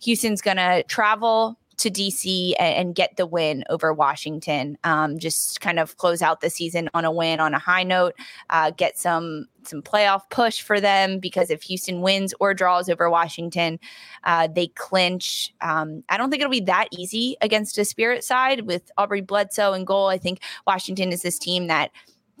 Houston's 0.00 0.40
going 0.40 0.56
to 0.56 0.82
travel 0.84 1.58
to 1.80 1.90
DC 1.90 2.54
and, 2.58 2.74
and 2.76 2.94
get 2.94 3.16
the 3.16 3.26
win 3.26 3.64
over 3.70 3.92
Washington. 3.92 4.76
Um, 4.84 5.18
just 5.18 5.60
kind 5.60 5.78
of 5.78 5.96
close 5.96 6.20
out 6.22 6.40
the 6.40 6.50
season 6.50 6.90
on 6.94 7.04
a 7.04 7.10
win 7.10 7.40
on 7.40 7.54
a 7.54 7.58
high 7.58 7.82
note, 7.82 8.14
uh, 8.50 8.70
get 8.70 8.98
some 8.98 9.46
some 9.62 9.82
playoff 9.82 10.22
push 10.30 10.62
for 10.62 10.80
them 10.80 11.18
because 11.18 11.50
if 11.50 11.62
Houston 11.64 12.00
wins 12.00 12.32
or 12.40 12.54
draws 12.54 12.88
over 12.88 13.10
Washington, 13.10 13.78
uh, 14.24 14.48
they 14.48 14.68
clinch. 14.68 15.52
Um, 15.60 16.02
I 16.08 16.16
don't 16.16 16.30
think 16.30 16.40
it'll 16.40 16.50
be 16.50 16.60
that 16.60 16.88
easy 16.92 17.36
against 17.40 17.78
a 17.78 17.84
Spirit 17.84 18.24
side 18.24 18.66
with 18.66 18.90
Aubrey 18.96 19.20
Bledsoe 19.20 19.72
and 19.72 19.86
goal. 19.86 20.08
I 20.08 20.18
think 20.18 20.40
Washington 20.66 21.12
is 21.12 21.22
this 21.22 21.38
team 21.38 21.66
that 21.66 21.90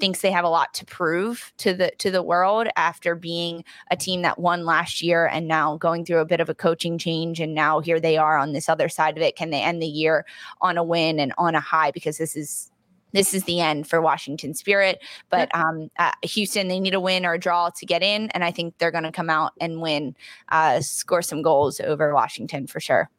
thinks 0.00 0.20
they 0.20 0.32
have 0.32 0.44
a 0.44 0.48
lot 0.48 0.74
to 0.74 0.84
prove 0.86 1.52
to 1.58 1.74
the 1.74 1.92
to 1.98 2.10
the 2.10 2.22
world 2.22 2.68
after 2.76 3.14
being 3.14 3.64
a 3.90 3.96
team 3.96 4.22
that 4.22 4.38
won 4.38 4.64
last 4.64 5.02
year 5.02 5.26
and 5.26 5.46
now 5.46 5.76
going 5.76 6.04
through 6.04 6.18
a 6.18 6.24
bit 6.24 6.40
of 6.40 6.48
a 6.48 6.54
coaching 6.54 6.98
change 6.98 7.38
and 7.40 7.54
now 7.54 7.80
here 7.80 8.00
they 8.00 8.16
are 8.16 8.36
on 8.38 8.52
this 8.52 8.68
other 8.68 8.88
side 8.88 9.16
of 9.16 9.22
it 9.22 9.36
can 9.36 9.50
they 9.50 9.62
end 9.62 9.82
the 9.82 9.86
year 9.86 10.24
on 10.60 10.78
a 10.78 10.82
win 10.82 11.20
and 11.20 11.32
on 11.38 11.54
a 11.54 11.60
high 11.60 11.90
because 11.90 12.18
this 12.18 12.34
is 12.34 12.70
this 13.12 13.34
is 13.34 13.44
the 13.44 13.60
end 13.60 13.88
for 13.88 14.00
Washington 14.00 14.54
Spirit. 14.54 15.02
But 15.30 15.52
um, 15.54 15.90
uh, 15.98 16.12
Houston, 16.22 16.68
they 16.68 16.80
need 16.80 16.94
a 16.94 17.00
win 17.00 17.26
or 17.26 17.34
a 17.34 17.38
draw 17.38 17.70
to 17.70 17.86
get 17.86 18.02
in, 18.02 18.30
and 18.30 18.44
I 18.44 18.50
think 18.50 18.78
they're 18.78 18.92
going 18.92 19.04
to 19.04 19.12
come 19.12 19.30
out 19.30 19.52
and 19.60 19.80
win, 19.80 20.14
uh, 20.50 20.80
score 20.80 21.22
some 21.22 21.42
goals 21.42 21.80
over 21.80 22.14
Washington 22.14 22.66
for 22.66 22.78
sure. 22.78 23.10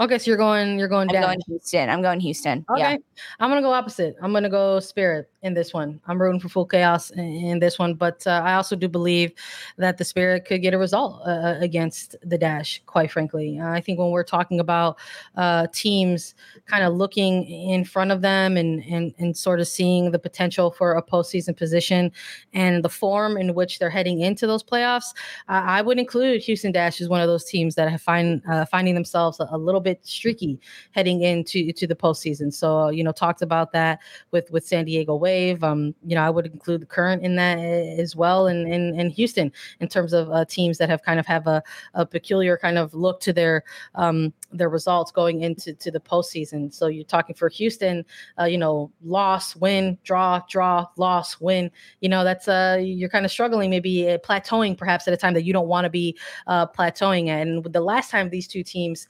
Okay, 0.00 0.18
so 0.18 0.28
you're 0.28 0.38
going, 0.38 0.78
you're 0.78 0.88
going 0.88 1.08
I'm 1.08 1.14
down. 1.14 1.22
going 1.22 1.40
Houston. 1.46 1.88
I'm 1.88 2.02
going 2.02 2.18
Houston. 2.18 2.64
Okay, 2.68 2.80
yeah. 2.80 2.96
I'm 3.38 3.48
gonna 3.48 3.62
go 3.62 3.72
opposite. 3.72 4.16
I'm 4.20 4.32
gonna 4.32 4.50
go 4.50 4.80
Spirit 4.80 5.30
in 5.44 5.52
this 5.52 5.74
one. 5.74 6.00
I'm 6.06 6.20
rooting 6.20 6.40
for 6.40 6.48
full 6.48 6.64
chaos 6.64 7.10
in, 7.10 7.58
this 7.58 7.78
one, 7.78 7.94
but 7.94 8.26
uh, 8.26 8.42
I 8.42 8.54
also 8.54 8.74
do 8.74 8.88
believe 8.88 9.32
that 9.76 9.98
the 9.98 10.04
Spirit 10.04 10.46
could 10.46 10.62
get 10.62 10.74
a 10.74 10.78
result 10.78 11.20
uh, 11.26 11.30
uh 11.30 11.58
against 11.60 12.16
the 12.24 12.38
Dash. 12.38 12.82
Quite 12.86 13.10
frankly, 13.10 13.60
uh, 13.60 13.68
I 13.68 13.80
think 13.80 13.98
when 13.98 14.10
we're 14.10 14.24
talking 14.24 14.58
about 14.58 14.98
uh, 15.36 15.66
teams 15.72 16.34
kind 16.66 16.82
of 16.82 16.94
looking 16.94 17.44
in 17.44 17.84
front 17.84 18.10
of 18.10 18.22
them 18.22 18.56
and 18.56 18.82
and 18.84 19.14
and 19.18 19.36
sort 19.36 19.60
of 19.60 19.68
seeing 19.68 20.10
the 20.10 20.18
potential 20.18 20.70
for 20.70 20.94
a 20.94 21.02
postseason 21.02 21.56
position 21.56 22.10
and 22.54 22.82
the 22.82 22.88
form 22.88 23.36
in 23.36 23.54
which 23.54 23.78
they're 23.78 23.90
heading 23.90 24.20
into 24.20 24.46
those 24.46 24.64
playoffs, 24.64 25.14
I 25.48 25.82
would 25.82 25.98
include 25.98 26.42
Houston 26.42 26.72
Dash 26.72 27.00
as 27.00 27.08
one 27.08 27.20
of 27.20 27.28
those 27.28 27.44
teams 27.44 27.74
that 27.74 27.90
have 27.90 28.00
find 28.00 28.42
uh, 28.50 28.64
finding 28.64 28.94
themselves 28.94 29.38
a, 29.40 29.48
a 29.50 29.58
little 29.58 29.80
bit 29.80 30.04
streaky 30.06 30.58
heading 30.92 31.22
into 31.22 31.70
to 31.72 31.86
the 31.86 31.94
postseason. 31.94 32.52
So 32.52 32.88
you 32.88 33.04
know, 33.04 33.12
talked 33.12 33.42
about 33.42 33.72
that 33.72 34.00
with 34.30 34.50
with 34.50 34.66
San 34.66 34.86
Diego 34.86 35.16
Wave. 35.34 35.64
Um, 35.64 35.94
you 36.06 36.14
know, 36.14 36.22
I 36.22 36.30
would 36.30 36.46
include 36.46 36.82
the 36.82 36.86
current 36.86 37.22
in 37.22 37.34
that 37.36 37.58
eh, 37.58 37.96
as 37.98 38.14
well, 38.14 38.46
and 38.46 38.72
in, 38.72 38.98
in, 39.00 39.10
Houston 39.10 39.50
in 39.80 39.88
terms 39.88 40.12
of 40.12 40.30
uh, 40.30 40.44
teams 40.44 40.78
that 40.78 40.88
have 40.88 41.02
kind 41.02 41.18
of 41.18 41.26
have 41.26 41.46
a, 41.48 41.60
a 41.94 42.06
peculiar 42.06 42.56
kind 42.56 42.78
of 42.78 42.94
look 42.94 43.20
to 43.20 43.32
their 43.32 43.64
um, 43.96 44.32
their 44.52 44.68
results 44.68 45.10
going 45.10 45.40
into 45.40 45.74
to 45.74 45.90
the 45.90 45.98
postseason. 45.98 46.72
So 46.72 46.86
you're 46.86 47.04
talking 47.04 47.34
for 47.34 47.48
Houston, 47.48 48.04
uh, 48.40 48.44
you 48.44 48.58
know, 48.58 48.92
loss, 49.02 49.56
win, 49.56 49.98
draw, 50.04 50.40
draw, 50.48 50.86
loss, 50.96 51.40
win. 51.40 51.70
You 52.00 52.08
know, 52.10 52.22
that's 52.22 52.46
uh, 52.46 52.78
you're 52.80 53.08
kind 53.08 53.24
of 53.24 53.32
struggling, 53.32 53.70
maybe 53.70 54.08
uh, 54.08 54.18
plateauing 54.18 54.78
perhaps 54.78 55.08
at 55.08 55.14
a 55.14 55.16
time 55.16 55.34
that 55.34 55.44
you 55.44 55.52
don't 55.52 55.68
want 55.68 55.84
to 55.84 55.90
be 55.90 56.16
uh, 56.46 56.68
plateauing 56.68 57.28
at. 57.28 57.40
And 57.40 57.64
the 57.64 57.80
last 57.80 58.10
time 58.10 58.30
these 58.30 58.46
two 58.46 58.62
teams 58.62 59.08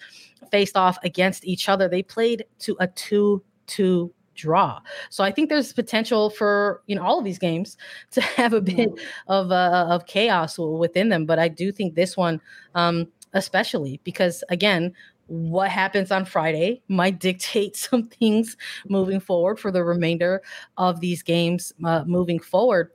faced 0.51 0.77
off 0.77 0.97
against 1.03 1.45
each 1.45 1.69
other. 1.69 1.89
They 1.89 2.03
played 2.03 2.45
to 2.61 2.77
a 2.81 2.87
2 2.87 3.43
2 3.67 4.13
draw. 4.35 4.81
So 5.11 5.25
I 5.25 5.31
think 5.31 5.49
there's 5.49 5.73
potential 5.73 6.31
for 6.31 6.83
you 6.87 6.97
know 6.97 7.03
all 7.03 7.19
of 7.19 7.25
these 7.25 7.39
games 7.39 7.77
to 8.13 8.21
have 8.21 8.53
a 8.53 8.61
bit 8.61 8.95
mm. 8.95 9.01
of 9.29 9.51
uh, 9.51 9.87
of 9.91 10.07
chaos 10.07 10.59
within 10.59 11.09
them. 11.09 11.27
But 11.27 11.39
I 11.39 11.49
do 11.49 11.73
think 11.73 11.95
this 11.95 12.17
one, 12.17 12.41
um, 12.75 13.09
especially 13.33 14.01
because 14.05 14.45
again, 14.49 14.93
what 15.27 15.71
happens 15.71 16.11
on 16.11 16.25
Friday 16.25 16.83
might 16.89 17.19
dictate 17.29 17.77
some 17.77 18.05
things 18.05 18.57
moving 18.89 19.21
forward 19.21 19.59
for 19.59 19.71
the 19.71 19.85
remainder 19.85 20.43
of 20.77 21.01
these 21.01 21.23
games 21.23 21.73
uh, 21.85 22.05
moving 22.07 22.39
forward 22.39 22.91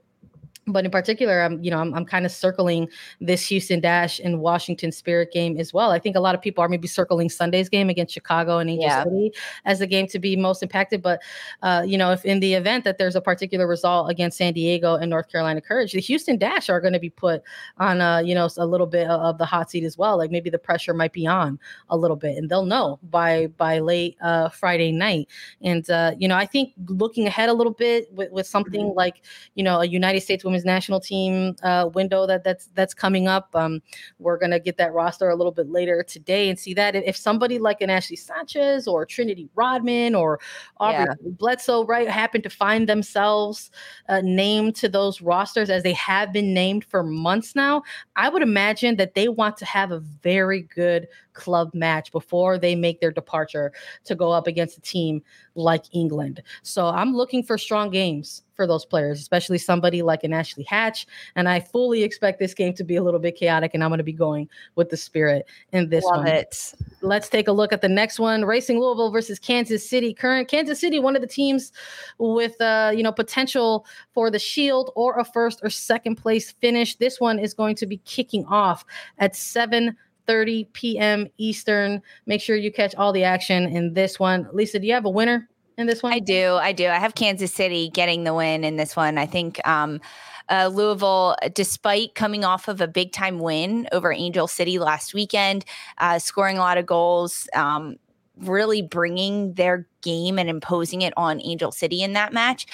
but 0.71 0.85
in 0.85 0.91
particular, 0.91 1.41
I'm 1.41 1.61
you 1.63 1.71
know 1.71 1.79
I'm, 1.79 1.93
I'm 1.93 2.05
kind 2.05 2.25
of 2.25 2.31
circling 2.31 2.87
this 3.19 3.45
Houston 3.47 3.79
Dash 3.79 4.19
and 4.19 4.39
Washington 4.39 4.91
Spirit 4.91 5.31
game 5.31 5.57
as 5.57 5.73
well. 5.73 5.91
I 5.91 5.99
think 5.99 6.15
a 6.15 6.19
lot 6.19 6.35
of 6.35 6.41
people 6.41 6.63
are 6.63 6.69
maybe 6.69 6.87
circling 6.87 7.29
Sunday's 7.29 7.69
game 7.69 7.89
against 7.89 8.13
Chicago 8.13 8.57
and 8.57 8.69
Angel 8.69 8.85
yeah. 8.85 9.03
City 9.03 9.31
as 9.65 9.79
the 9.79 9.87
game 9.87 10.07
to 10.07 10.19
be 10.19 10.35
most 10.35 10.63
impacted. 10.63 11.01
But 11.01 11.21
uh, 11.61 11.83
you 11.85 11.97
know, 11.97 12.11
if 12.11 12.25
in 12.25 12.39
the 12.39 12.53
event 12.53 12.83
that 12.85 12.97
there's 12.97 13.15
a 13.15 13.21
particular 13.21 13.67
result 13.67 14.09
against 14.09 14.37
San 14.37 14.53
Diego 14.53 14.95
and 14.95 15.09
North 15.09 15.29
Carolina 15.31 15.61
Courage, 15.61 15.93
the 15.93 16.01
Houston 16.01 16.37
Dash 16.37 16.69
are 16.69 16.81
going 16.81 16.93
to 16.93 16.99
be 16.99 17.09
put 17.09 17.41
on 17.77 18.01
uh, 18.01 18.19
you 18.19 18.35
know 18.35 18.49
a 18.57 18.65
little 18.65 18.87
bit 18.87 19.07
of 19.07 19.37
the 19.37 19.45
hot 19.45 19.69
seat 19.71 19.83
as 19.83 19.97
well. 19.97 20.17
Like 20.17 20.31
maybe 20.31 20.49
the 20.49 20.59
pressure 20.59 20.93
might 20.93 21.13
be 21.13 21.27
on 21.27 21.59
a 21.89 21.97
little 21.97 22.17
bit, 22.17 22.37
and 22.37 22.49
they'll 22.49 22.65
know 22.65 22.99
by 23.09 23.47
by 23.57 23.79
late 23.79 24.17
uh, 24.21 24.49
Friday 24.49 24.91
night. 24.91 25.27
And 25.61 25.89
uh, 25.89 26.13
you 26.17 26.27
know, 26.27 26.35
I 26.35 26.45
think 26.45 26.73
looking 26.87 27.27
ahead 27.27 27.49
a 27.49 27.53
little 27.53 27.73
bit 27.73 28.11
with, 28.13 28.31
with 28.31 28.47
something 28.47 28.87
mm-hmm. 28.87 28.97
like 28.97 29.21
you 29.55 29.63
know 29.63 29.81
a 29.81 29.85
United 29.85 30.21
States 30.21 30.43
Women's 30.43 30.58
women's 30.59 30.65
national 30.65 30.99
team 30.99 31.55
uh, 31.63 31.89
window 31.93 32.25
that 32.27 32.43
that's 32.43 32.69
that's 32.75 32.93
coming 32.93 33.27
up. 33.27 33.49
Um, 33.53 33.81
we're 34.19 34.37
gonna 34.37 34.59
get 34.59 34.77
that 34.77 34.93
roster 34.93 35.29
a 35.29 35.35
little 35.35 35.51
bit 35.51 35.69
later 35.69 36.03
today 36.03 36.49
and 36.49 36.59
see 36.59 36.73
that. 36.73 36.95
if 36.95 37.15
somebody 37.15 37.59
like 37.59 37.81
an 37.81 37.89
Ashley 37.89 38.15
Sanchez 38.15 38.87
or 38.87 39.05
Trinity 39.05 39.49
Rodman 39.55 40.15
or 40.15 40.39
Aubrey 40.77 41.05
yeah. 41.05 41.31
Bledsoe, 41.37 41.85
right, 41.85 42.09
happen 42.09 42.41
to 42.41 42.49
find 42.49 42.87
themselves 42.87 43.71
uh, 44.09 44.21
named 44.23 44.75
to 44.75 44.89
those 44.89 45.21
rosters 45.21 45.69
as 45.69 45.83
they 45.83 45.93
have 45.93 46.33
been 46.33 46.53
named 46.53 46.83
for 46.83 47.03
months 47.03 47.55
now, 47.55 47.83
I 48.15 48.29
would 48.29 48.41
imagine 48.41 48.97
that 48.97 49.13
they 49.13 49.29
want 49.29 49.57
to 49.57 49.65
have 49.65 49.91
a 49.91 49.99
very 49.99 50.63
good 50.63 51.07
club 51.33 51.73
match 51.73 52.11
before 52.11 52.57
they 52.57 52.75
make 52.75 52.99
their 52.99 53.11
departure 53.11 53.71
to 54.05 54.15
go 54.15 54.31
up 54.31 54.47
against 54.47 54.77
a 54.77 54.81
team 54.81 55.21
like 55.55 55.83
England. 55.93 56.41
So 56.63 56.87
I'm 56.87 57.15
looking 57.15 57.43
for 57.43 57.57
strong 57.57 57.89
games 57.89 58.43
for 58.59 58.67
those 58.67 58.83
players, 58.83 59.21
especially 59.21 59.57
somebody 59.57 60.01
like 60.01 60.25
an 60.25 60.33
Ashley 60.33 60.65
Hatch. 60.65 61.07
And 61.37 61.47
I 61.47 61.61
fully 61.61 62.03
expect 62.03 62.39
this 62.39 62.53
game 62.53 62.73
to 62.73 62.83
be 62.83 62.97
a 62.97 63.03
little 63.03 63.19
bit 63.21 63.37
chaotic, 63.37 63.71
and 63.73 63.81
I'm 63.81 63.89
going 63.89 63.99
to 63.99 64.03
be 64.03 64.11
going 64.11 64.49
with 64.75 64.89
the 64.89 64.97
spirit 64.97 65.47
in 65.71 65.87
this 65.87 66.03
Love 66.03 66.17
one. 66.17 66.27
It. 66.27 66.73
Let's 67.01 67.29
take 67.29 67.47
a 67.47 67.53
look 67.53 67.71
at 67.71 67.79
the 67.81 67.87
next 67.87 68.19
one: 68.19 68.43
Racing 68.43 68.77
Louisville 68.77 69.11
versus 69.11 69.39
Kansas 69.39 69.89
City. 69.89 70.13
Current 70.13 70.49
Kansas 70.49 70.77
City, 70.77 70.99
one 70.99 71.15
of 71.15 71.21
the 71.21 71.27
teams 71.27 71.71
with 72.17 72.59
uh, 72.59 72.91
you 72.93 73.01
know 73.01 73.13
potential 73.13 73.85
for 74.13 74.29
the 74.29 74.39
Shield 74.39 74.91
or 74.95 75.17
a 75.17 75.23
first 75.23 75.61
or 75.63 75.69
second 75.69 76.15
place 76.15 76.51
finish. 76.51 76.97
This 76.97 77.17
one 77.17 77.39
is 77.39 77.53
going 77.53 77.75
to 77.75 77.85
be 77.85 77.97
kicking 77.99 78.45
off 78.47 78.83
at 79.19 79.37
seven 79.37 79.95
30 80.29 80.65
p.m. 80.73 81.27
Eastern. 81.39 82.03
Make 82.27 82.39
sure 82.39 82.55
you 82.55 82.71
catch 82.71 82.93
all 82.93 83.11
the 83.11 83.23
action 83.23 83.63
in 83.63 83.95
this 83.95 84.19
one. 84.19 84.47
Lisa, 84.53 84.77
do 84.77 84.85
you 84.85 84.93
have 84.93 85.05
a 85.05 85.09
winner 85.09 85.49
in 85.79 85.87
this 85.87 86.03
one? 86.03 86.13
I 86.13 86.19
do. 86.19 86.53
I 86.53 86.71
do. 86.71 86.87
I 86.87 86.99
have 86.99 87.15
Kansas 87.15 87.51
City 87.51 87.89
getting 87.89 88.25
the 88.25 88.35
win 88.35 88.63
in 88.63 88.75
this 88.75 88.95
one. 88.95 89.17
I 89.17 89.25
think 89.25 89.59
um, 89.67 89.99
uh, 90.47 90.69
Louisville, 90.71 91.35
despite 91.55 92.13
coming 92.13 92.45
off 92.45 92.67
of 92.67 92.79
a 92.79 92.87
big 92.87 93.11
time 93.11 93.39
win 93.39 93.87
over 93.91 94.13
Angel 94.13 94.47
City 94.47 94.77
last 94.77 95.15
weekend, 95.15 95.65
uh, 95.97 96.19
scoring 96.19 96.57
a 96.57 96.61
lot 96.61 96.77
of 96.77 96.85
goals. 96.85 97.49
Um, 97.55 97.95
really 98.41 98.81
bringing 98.81 99.53
their 99.53 99.87
game 100.01 100.39
and 100.39 100.49
imposing 100.49 101.01
it 101.01 101.13
on 101.17 101.41
Angel 101.41 101.71
City 101.71 102.01
in 102.01 102.13
that 102.13 102.33
match 102.33 102.65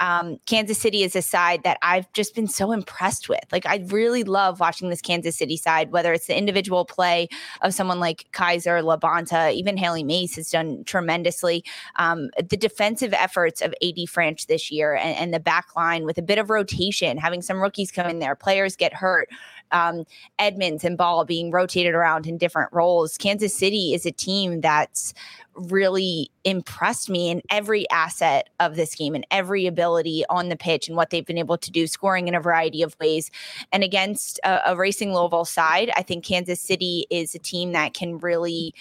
um, 0.00 0.38
Kansas 0.46 0.78
City 0.78 1.02
is 1.02 1.14
a 1.14 1.22
side 1.22 1.62
that 1.62 1.78
I've 1.82 2.12
just 2.12 2.34
been 2.34 2.48
so 2.48 2.72
impressed 2.72 3.28
with. 3.28 3.44
Like, 3.52 3.66
I 3.66 3.84
really 3.88 4.24
love 4.24 4.60
watching 4.60 4.90
this 4.90 5.00
Kansas 5.00 5.36
City 5.36 5.56
side, 5.56 5.92
whether 5.92 6.12
it's 6.12 6.26
the 6.26 6.36
individual 6.36 6.84
play 6.84 7.28
of 7.62 7.74
someone 7.74 8.00
like 8.00 8.26
Kizer, 8.32 8.82
LaBonta, 8.82 9.52
even 9.52 9.76
Hailie 9.76 10.04
Mace 10.04 10.36
has 10.36 10.50
done 10.50 10.84
tremendously. 10.84 11.64
Um, 11.96 12.30
the 12.36 12.56
defensive 12.56 13.12
efforts 13.12 13.62
of 13.62 13.74
AD 13.82 13.96
Franch 14.08 14.46
this 14.46 14.70
year 14.70 14.94
and, 14.94 15.16
and 15.16 15.34
the 15.34 15.40
back 15.40 15.76
line 15.76 16.04
with 16.04 16.18
a 16.18 16.22
bit 16.22 16.38
of 16.38 16.50
rotation, 16.50 17.16
having 17.16 17.42
some 17.42 17.60
rookies 17.60 17.90
come 17.90 18.08
in 18.08 18.18
there, 18.18 18.34
players 18.34 18.76
get 18.76 18.92
hurt. 18.92 19.28
Um, 19.72 20.04
Edmonds 20.38 20.84
and 20.84 20.96
Ball 20.96 21.24
being 21.24 21.50
rotated 21.50 21.94
around 21.94 22.26
in 22.26 22.38
different 22.38 22.72
roles. 22.72 23.18
Kansas 23.18 23.54
City 23.54 23.94
is 23.94 24.06
a 24.06 24.12
team 24.12 24.60
that's 24.60 25.14
really 25.54 26.30
impressed 26.44 27.08
me 27.08 27.30
in 27.30 27.40
every 27.50 27.88
asset 27.90 28.50
of 28.60 28.76
this 28.76 28.94
game 28.94 29.14
and 29.14 29.26
every 29.30 29.66
ability 29.66 30.24
on 30.28 30.48
the 30.48 30.56
pitch 30.56 30.88
and 30.88 30.96
what 30.96 31.10
they've 31.10 31.26
been 31.26 31.38
able 31.38 31.58
to 31.58 31.70
do, 31.70 31.86
scoring 31.86 32.28
in 32.28 32.34
a 32.34 32.40
variety 32.40 32.82
of 32.82 32.96
ways. 33.00 33.30
And 33.72 33.84
against 33.84 34.40
a, 34.44 34.72
a 34.72 34.76
Racing 34.76 35.14
Louisville 35.14 35.44
side, 35.44 35.90
I 35.96 36.02
think 36.02 36.24
Kansas 36.24 36.60
City 36.60 37.06
is 37.10 37.34
a 37.34 37.38
team 37.38 37.72
that 37.72 37.94
can 37.94 38.18
really 38.18 38.74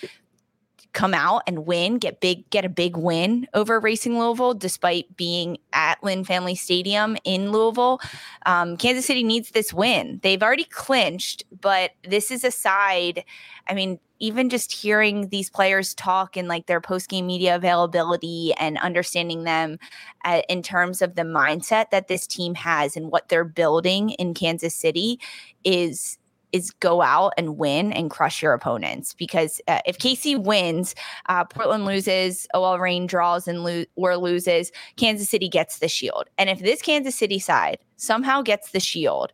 come 0.94 1.14
out 1.14 1.44
and 1.48 1.66
win, 1.66 1.98
get 1.98 2.22
big, 2.22 2.50
get 2.50 2.66
a 2.66 2.70
big 2.70 2.96
win 2.96 3.48
over 3.54 3.80
Racing 3.80 4.18
Louisville, 4.18 4.54
despite 4.54 5.18
being 5.18 5.58
at 5.74 6.04
Lynn 6.04 6.24
Family 6.24 6.56
Stadium 6.56 7.18
in 7.24 7.52
Louisville. 7.52 8.00
Um, 8.46 8.78
Kansas 8.78 9.06
City 9.06 9.24
needs 9.24 9.52
this 9.52 9.74
win. 9.74 10.20
They've 10.24 10.41
already 10.41 10.66
clinched, 10.66 11.44
but 11.62 11.91
this 12.08 12.32
is 12.32 12.44
a 12.44 12.52
side. 12.52 13.26
I 13.68 13.74
mean, 13.74 14.00
even 14.20 14.50
just 14.50 14.72
hearing 14.72 15.28
these 15.30 15.50
players 15.50 15.94
talk 15.94 16.38
and 16.38 16.48
like 16.48 16.68
their 16.68 16.80
post 16.80 17.10
game 17.10 17.28
media 17.28 17.56
availability 17.56 18.54
and 18.58 18.78
understanding 18.78 19.44
them 19.44 19.78
uh, 20.24 20.41
in 20.48 20.62
terms 20.62 21.02
of 21.02 21.16
the 21.16 21.24
mindset 21.24 21.89
that 21.89 22.08
this 22.08 22.26
team 22.26 22.56
has 22.56 22.96
and 22.96 23.12
what 23.12 23.28
they're 23.28 23.44
building 23.44 24.12
in 24.12 24.34
Kansas 24.34 24.76
City 24.76 25.20
is 25.66 26.18
is 26.54 26.72
go 26.72 27.01
out 27.01 27.34
and 27.38 27.58
win 27.58 27.91
and 27.91 28.10
crush 28.10 28.41
your 28.41 28.54
opponents. 28.54 29.14
Because 29.14 29.60
uh, 29.68 29.80
if 29.86 29.97
KC 29.97 30.41
wins, 30.41 30.95
uh, 31.28 31.43
Portland 31.43 31.86
loses, 31.86 32.47
OL 32.54 32.80
Reign 32.80 33.08
draws 33.08 33.47
and 33.47 33.64
lo- 33.64 33.86
or 33.95 34.16
loses, 34.16 34.72
Kansas 34.95 35.30
City 35.30 35.49
gets 35.49 35.80
the 35.80 35.89
shield. 35.89 36.30
And 36.38 36.49
if 36.49 36.60
this 36.60 36.82
Kansas 36.82 37.16
City 37.16 37.39
side 37.39 37.80
somehow 37.97 38.41
gets 38.41 38.72
the 38.72 38.80
shield 38.80 39.34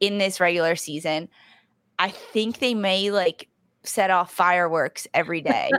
in 0.00 0.18
this 0.18 0.40
regular 0.40 0.74
season, 0.74 1.28
I 1.98 2.08
think 2.10 2.58
they 2.58 2.74
may 2.74 3.10
like 3.10 3.48
set 3.88 4.10
off 4.10 4.32
fireworks 4.32 5.06
every 5.14 5.40
day 5.40 5.70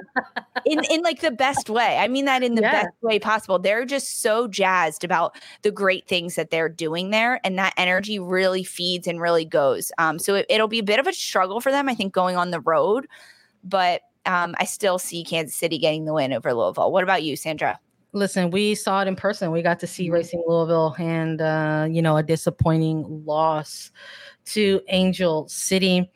in 0.66 0.82
in 0.90 1.02
like 1.02 1.22
the 1.22 1.32
best 1.32 1.70
way. 1.70 1.98
I 1.98 2.08
mean 2.08 2.26
that 2.26 2.44
in 2.44 2.56
the 2.56 2.62
yeah. 2.62 2.84
best 2.84 2.96
way 3.02 3.20
possible. 3.20 3.60
They're 3.60 3.86
just 3.86 4.22
so 4.22 4.48
jazzed 4.48 5.04
about 5.04 5.36
the 5.62 5.72
great 5.72 6.08
things 6.08 6.36
that 6.36 6.50
they're 6.50 6.70
doing 6.70 7.10
there 7.10 7.40
and 7.44 7.58
that 7.58 7.74
energy 7.78 8.20
really 8.20 8.64
feeds 8.64 9.08
and 9.08 9.22
really 9.22 9.46
goes. 9.46 9.92
Um 9.98 10.20
so 10.20 10.36
it, 10.36 10.46
will 10.50 10.68
be 10.68 10.80
a 10.80 10.84
bit 10.84 11.00
of 11.00 11.08
a 11.08 11.14
struggle 11.14 11.62
for 11.62 11.72
them 11.72 11.90
I 11.90 11.96
think 11.96 12.14
going 12.14 12.38
on 12.38 12.52
the 12.52 12.62
road, 12.62 13.08
but 13.64 14.02
um 14.26 14.56
I 14.60 14.66
still 14.66 15.00
see 15.00 15.24
Kansas 15.24 15.56
City 15.56 15.78
getting 15.78 16.06
the 16.06 16.14
win 16.14 16.34
over 16.34 16.54
Louisville. 16.54 16.92
What 16.92 17.04
about 17.04 17.24
you, 17.24 17.36
Sandra? 17.36 17.80
Listen, 18.14 18.52
we 18.52 18.74
saw 18.74 19.02
it 19.02 19.08
in 19.08 19.16
person. 19.16 19.52
We 19.52 19.62
got 19.62 19.80
to 19.82 19.88
see 19.88 20.06
mm-hmm. 20.06 20.14
Racing 20.14 20.44
Louisville 20.48 20.96
and 20.98 21.42
uh, 21.42 21.88
you 21.90 22.02
know, 22.02 22.18
a 22.18 22.24
disappointing 22.24 23.24
loss 23.26 23.92
to 24.46 24.82
Angel 24.88 25.48
City. 25.50 26.10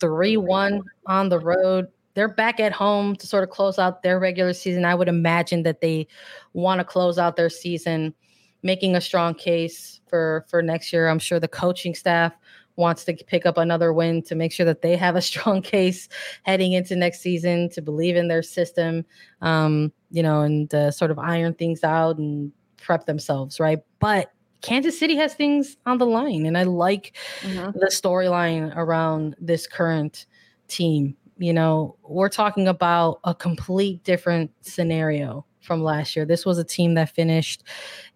3 0.00 0.36
1 0.36 0.82
on 1.06 1.28
the 1.28 1.38
road. 1.38 1.88
They're 2.14 2.28
back 2.28 2.60
at 2.60 2.72
home 2.72 3.14
to 3.16 3.26
sort 3.26 3.44
of 3.44 3.50
close 3.50 3.78
out 3.78 4.02
their 4.02 4.18
regular 4.18 4.54
season. 4.54 4.84
I 4.84 4.94
would 4.94 5.08
imagine 5.08 5.62
that 5.64 5.80
they 5.80 6.06
want 6.54 6.80
to 6.80 6.84
close 6.84 7.18
out 7.18 7.36
their 7.36 7.50
season, 7.50 8.14
making 8.62 8.96
a 8.96 9.00
strong 9.00 9.34
case 9.34 10.00
for 10.08 10.46
for 10.48 10.62
next 10.62 10.92
year. 10.92 11.08
I'm 11.08 11.18
sure 11.18 11.38
the 11.38 11.48
coaching 11.48 11.94
staff 11.94 12.32
wants 12.76 13.04
to 13.04 13.14
pick 13.14 13.46
up 13.46 13.58
another 13.58 13.92
win 13.92 14.22
to 14.22 14.34
make 14.34 14.52
sure 14.52 14.66
that 14.66 14.82
they 14.82 14.96
have 14.96 15.16
a 15.16 15.22
strong 15.30 15.62
case 15.62 16.08
heading 16.44 16.72
into 16.72 16.94
next 16.96 17.20
season 17.20 17.68
to 17.70 17.82
believe 17.82 18.16
in 18.16 18.28
their 18.28 18.42
system, 18.42 19.04
um, 19.40 19.92
you 20.10 20.22
know, 20.22 20.42
and 20.42 20.74
uh, 20.74 20.90
sort 20.90 21.10
of 21.10 21.18
iron 21.18 21.54
things 21.54 21.82
out 21.82 22.18
and 22.18 22.52
prep 22.76 23.06
themselves, 23.06 23.58
right? 23.58 23.80
But 23.98 24.30
Kansas 24.62 24.98
City 24.98 25.16
has 25.16 25.34
things 25.34 25.76
on 25.86 25.98
the 25.98 26.06
line, 26.06 26.46
and 26.46 26.56
I 26.56 26.64
like 26.64 27.16
mm-hmm. 27.40 27.78
the 27.78 27.86
storyline 27.86 28.74
around 28.76 29.36
this 29.40 29.66
current 29.66 30.26
team. 30.68 31.16
You 31.38 31.52
know, 31.52 31.96
we're 32.02 32.28
talking 32.28 32.66
about 32.66 33.20
a 33.24 33.34
complete 33.34 34.02
different 34.04 34.50
scenario 34.62 35.44
from 35.60 35.82
last 35.82 36.16
year. 36.16 36.24
This 36.24 36.46
was 36.46 36.58
a 36.58 36.64
team 36.64 36.94
that 36.94 37.10
finished 37.10 37.64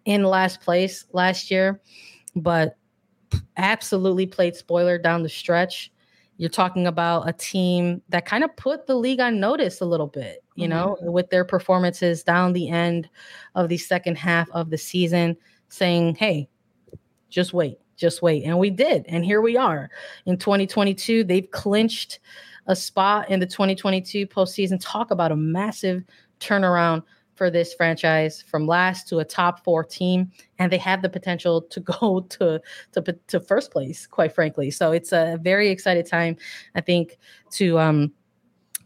in 0.04 0.22
last 0.22 0.60
place 0.60 1.04
last 1.12 1.50
year, 1.50 1.80
but 2.34 2.76
absolutely 3.56 4.26
played 4.26 4.56
spoiler 4.56 4.98
down 4.98 5.22
the 5.22 5.28
stretch. 5.28 5.92
You're 6.38 6.48
talking 6.48 6.86
about 6.86 7.28
a 7.28 7.34
team 7.34 8.00
that 8.08 8.24
kind 8.24 8.42
of 8.42 8.56
put 8.56 8.86
the 8.86 8.94
league 8.94 9.20
on 9.20 9.40
notice 9.40 9.82
a 9.82 9.84
little 9.84 10.06
bit, 10.06 10.42
you 10.54 10.66
mm-hmm. 10.66 10.70
know, 10.70 10.96
with 11.00 11.28
their 11.28 11.44
performances 11.44 12.22
down 12.22 12.54
the 12.54 12.70
end 12.70 13.10
of 13.54 13.68
the 13.68 13.76
second 13.76 14.16
half 14.16 14.48
of 14.52 14.70
the 14.70 14.78
season 14.78 15.36
saying, 15.70 16.16
hey, 16.16 16.48
just 17.30 17.54
wait, 17.54 17.78
just 17.96 18.20
wait. 18.20 18.44
And 18.44 18.58
we 18.58 18.70
did. 18.70 19.06
And 19.08 19.24
here 19.24 19.40
we 19.40 19.56
are 19.56 19.90
in 20.26 20.36
2022. 20.36 21.24
They've 21.24 21.50
clinched 21.50 22.18
a 22.66 22.76
spot 22.76 23.30
in 23.30 23.40
the 23.40 23.46
2022 23.46 24.26
postseason. 24.26 24.78
Talk 24.80 25.10
about 25.10 25.32
a 25.32 25.36
massive 25.36 26.04
turnaround 26.40 27.02
for 27.34 27.50
this 27.50 27.72
franchise 27.72 28.42
from 28.42 28.66
last 28.66 29.08
to 29.08 29.20
a 29.20 29.24
top 29.24 29.64
four 29.64 29.82
team, 29.82 30.30
and 30.58 30.70
they 30.70 30.76
have 30.76 31.00
the 31.00 31.08
potential 31.08 31.62
to 31.62 31.80
go 31.80 32.20
to 32.28 32.60
to 32.92 33.18
to 33.28 33.40
first 33.40 33.72
place, 33.72 34.06
quite 34.06 34.34
frankly. 34.34 34.70
So 34.70 34.92
it's 34.92 35.12
a 35.12 35.38
very 35.40 35.70
excited 35.70 36.06
time, 36.06 36.36
I 36.74 36.82
think, 36.82 37.16
to 37.52 37.78
um 37.78 38.12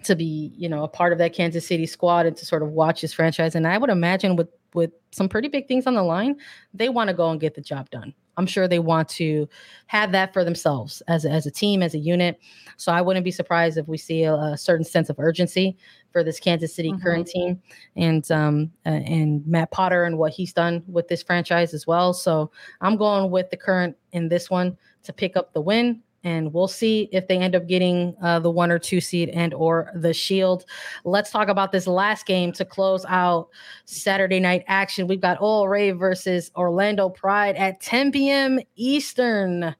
to 0.04 0.14
be 0.14 0.52
you 0.56 0.68
know 0.68 0.84
a 0.84 0.88
part 0.88 1.12
of 1.12 1.18
that 1.18 1.32
Kansas 1.32 1.66
City 1.66 1.86
squad 1.86 2.26
and 2.26 2.36
to 2.36 2.46
sort 2.46 2.62
of 2.62 2.70
watch 2.70 3.00
this 3.00 3.12
franchise. 3.12 3.56
And 3.56 3.66
I 3.66 3.76
would 3.76 3.90
imagine 3.90 4.36
with 4.36 4.48
with 4.74 4.90
some 5.12 5.28
pretty 5.28 5.48
big 5.48 5.66
things 5.66 5.86
on 5.86 5.94
the 5.94 6.02
line, 6.02 6.36
they 6.74 6.88
want 6.88 7.08
to 7.08 7.14
go 7.14 7.30
and 7.30 7.40
get 7.40 7.54
the 7.54 7.60
job 7.60 7.88
done. 7.90 8.12
I'm 8.36 8.46
sure 8.46 8.66
they 8.66 8.80
want 8.80 9.08
to 9.10 9.48
have 9.86 10.12
that 10.12 10.32
for 10.32 10.44
themselves 10.44 11.02
as 11.06 11.24
a, 11.24 11.30
as 11.30 11.46
a 11.46 11.50
team, 11.50 11.82
as 11.82 11.94
a 11.94 11.98
unit. 11.98 12.40
So 12.76 12.92
I 12.92 13.00
wouldn't 13.00 13.24
be 13.24 13.30
surprised 13.30 13.78
if 13.78 13.86
we 13.86 13.96
see 13.96 14.24
a, 14.24 14.34
a 14.34 14.58
certain 14.58 14.84
sense 14.84 15.08
of 15.08 15.18
urgency 15.18 15.76
for 16.10 16.24
this 16.24 16.40
Kansas 16.40 16.74
City 16.74 16.90
mm-hmm. 16.90 17.02
current 17.02 17.26
team 17.28 17.62
and 17.96 18.28
um 18.30 18.72
and 18.84 19.46
Matt 19.46 19.70
Potts 19.70 19.94
and 19.94 20.18
what 20.18 20.32
he's 20.32 20.52
done 20.52 20.82
with 20.88 21.08
this 21.08 21.22
franchise 21.22 21.74
as 21.74 21.86
well. 21.86 22.12
So 22.12 22.50
I'm 22.80 22.96
going 22.96 23.30
with 23.30 23.50
the 23.50 23.56
current 23.56 23.96
in 24.12 24.28
this 24.28 24.50
one 24.50 24.76
to 25.04 25.12
pick 25.12 25.36
up 25.36 25.52
the 25.52 25.60
win 25.60 26.02
and 26.24 26.52
we'll 26.52 26.68
see 26.68 27.08
if 27.12 27.28
they 27.28 27.38
end 27.38 27.54
up 27.54 27.68
getting 27.68 28.16
uh, 28.22 28.40
the 28.40 28.50
one 28.50 28.70
or 28.70 28.78
two 28.78 29.00
seed 29.00 29.28
and 29.28 29.54
or 29.54 29.90
the 29.94 30.12
shield. 30.12 30.64
Let's 31.04 31.30
talk 31.30 31.48
about 31.48 31.70
this 31.70 31.86
last 31.86 32.26
game 32.26 32.50
to 32.52 32.64
close 32.64 33.04
out 33.06 33.48
saturday 33.84 34.40
night 34.40 34.64
action. 34.66 35.06
We've 35.06 35.20
got 35.20 35.40
OL 35.40 35.68
versus 35.94 36.50
orlando 36.56 37.08
pride 37.08 37.56
at 37.56 37.80
10 37.80 38.10
p.m 38.10 38.58
eastern. 38.76 39.74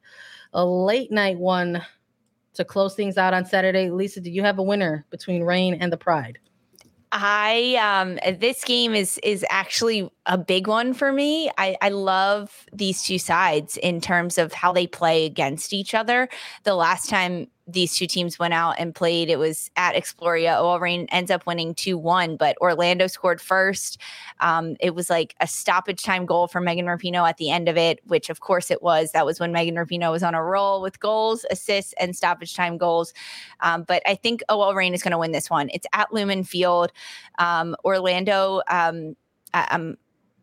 A 0.52 0.64
late 0.64 1.10
night 1.10 1.38
one 1.38 1.82
to 2.54 2.64
close 2.64 2.94
things 2.94 3.18
out 3.18 3.34
on 3.34 3.44
saturday. 3.44 3.90
Lisa 3.90 4.20
do 4.20 4.30
you 4.30 4.42
have 4.42 4.58
a 4.58 4.62
winner 4.62 5.04
between 5.10 5.42
Reign 5.42 5.74
and 5.74 5.92
the 5.92 5.96
pride 5.96 6.38
I 7.16 7.76
um 7.76 8.18
this 8.40 8.64
game 8.64 8.92
is 8.92 9.18
is 9.22 9.46
actually 9.48 10.10
a 10.26 10.36
big 10.36 10.66
one 10.66 10.92
for 10.94 11.12
me. 11.12 11.48
I 11.56 11.76
I 11.80 11.90
love 11.90 12.66
these 12.72 13.04
two 13.04 13.20
sides 13.20 13.76
in 13.76 14.00
terms 14.00 14.36
of 14.36 14.52
how 14.52 14.72
they 14.72 14.88
play 14.88 15.24
against 15.24 15.72
each 15.72 15.94
other. 15.94 16.28
The 16.64 16.74
last 16.74 17.08
time 17.08 17.46
these 17.66 17.96
two 17.96 18.06
teams 18.06 18.38
went 18.38 18.52
out 18.52 18.76
and 18.78 18.94
played. 18.94 19.30
It 19.30 19.38
was 19.38 19.70
at 19.76 19.94
Exploria. 19.94 20.60
OL 20.60 20.80
Reign 20.80 21.06
ends 21.10 21.30
up 21.30 21.46
winning 21.46 21.74
2 21.74 21.96
1, 21.96 22.36
but 22.36 22.56
Orlando 22.60 23.06
scored 23.06 23.40
first. 23.40 24.00
Um, 24.40 24.76
it 24.80 24.94
was 24.94 25.08
like 25.08 25.34
a 25.40 25.46
stoppage 25.46 26.02
time 26.02 26.26
goal 26.26 26.46
for 26.46 26.60
Megan 26.60 26.84
Rapinoe 26.84 27.28
at 27.28 27.38
the 27.38 27.50
end 27.50 27.68
of 27.68 27.76
it, 27.78 28.00
which 28.06 28.28
of 28.28 28.40
course 28.40 28.70
it 28.70 28.82
was. 28.82 29.12
That 29.12 29.24
was 29.24 29.40
when 29.40 29.52
Megan 29.52 29.76
Rapinoe 29.76 30.10
was 30.10 30.22
on 30.22 30.34
a 30.34 30.42
roll 30.42 30.82
with 30.82 31.00
goals, 31.00 31.46
assists, 31.50 31.94
and 31.98 32.14
stoppage 32.14 32.54
time 32.54 32.76
goals. 32.76 33.14
Um, 33.60 33.84
but 33.84 34.02
I 34.06 34.14
think 34.14 34.42
OL 34.50 34.74
Reign 34.74 34.92
is 34.92 35.02
going 35.02 35.12
to 35.12 35.18
win 35.18 35.32
this 35.32 35.48
one. 35.48 35.70
It's 35.72 35.86
at 35.94 36.12
Lumen 36.12 36.44
Field. 36.44 36.92
Um, 37.38 37.76
Orlando. 37.84 38.60
Um, 38.68 39.16
I, 39.54 39.68
I'm 39.70 39.96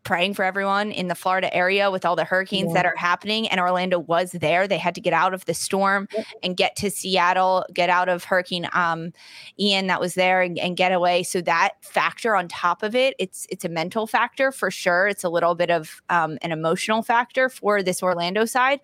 praying 0.03 0.33
for 0.33 0.43
everyone 0.43 0.91
in 0.91 1.07
the 1.07 1.15
Florida 1.15 1.53
area 1.55 1.91
with 1.91 2.05
all 2.05 2.15
the 2.15 2.23
hurricanes 2.23 2.69
yeah. 2.69 2.73
that 2.73 2.85
are 2.85 2.95
happening. 2.95 3.47
And 3.47 3.59
Orlando 3.59 3.99
was 3.99 4.31
there. 4.31 4.67
They 4.67 4.77
had 4.77 4.95
to 4.95 5.01
get 5.01 5.13
out 5.13 5.33
of 5.33 5.45
the 5.45 5.53
storm 5.53 6.07
yep. 6.11 6.25
and 6.41 6.57
get 6.57 6.75
to 6.77 6.89
Seattle, 6.89 7.65
get 7.73 7.89
out 7.89 8.09
of 8.09 8.23
Hurricane 8.23 8.67
um, 8.73 9.13
Ian 9.59 9.87
that 9.87 9.99
was 9.99 10.15
there 10.15 10.41
and, 10.41 10.57
and, 10.57 10.75
get 10.75 10.91
away. 10.91 11.21
So 11.21 11.41
that 11.41 11.71
factor 11.81 12.35
on 12.35 12.47
top 12.47 12.81
of 12.81 12.95
it, 12.95 13.13
it's 13.19 13.45
it's 13.49 13.65
a 13.65 13.69
mental 13.69 14.07
factor 14.07 14.51
for 14.51 14.71
sure. 14.71 15.07
It's 15.07 15.23
a 15.23 15.29
little 15.29 15.53
bit 15.53 15.69
of 15.69 16.01
um, 16.09 16.37
an 16.41 16.51
emotional 16.51 17.03
factor 17.03 17.49
for 17.49 17.83
this 17.83 18.01
Orlando 18.01 18.45
side. 18.45 18.79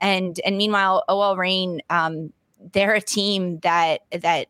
And 0.00 0.38
and 0.44 0.58
meanwhile, 0.58 1.04
OL 1.08 1.36
Reign, 1.36 1.80
um, 1.90 2.32
they're 2.72 2.94
a 2.94 3.00
team 3.00 3.60
that 3.60 4.00
that 4.10 4.48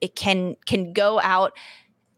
it 0.00 0.14
can 0.14 0.56
can 0.66 0.92
go 0.92 1.20
out 1.20 1.52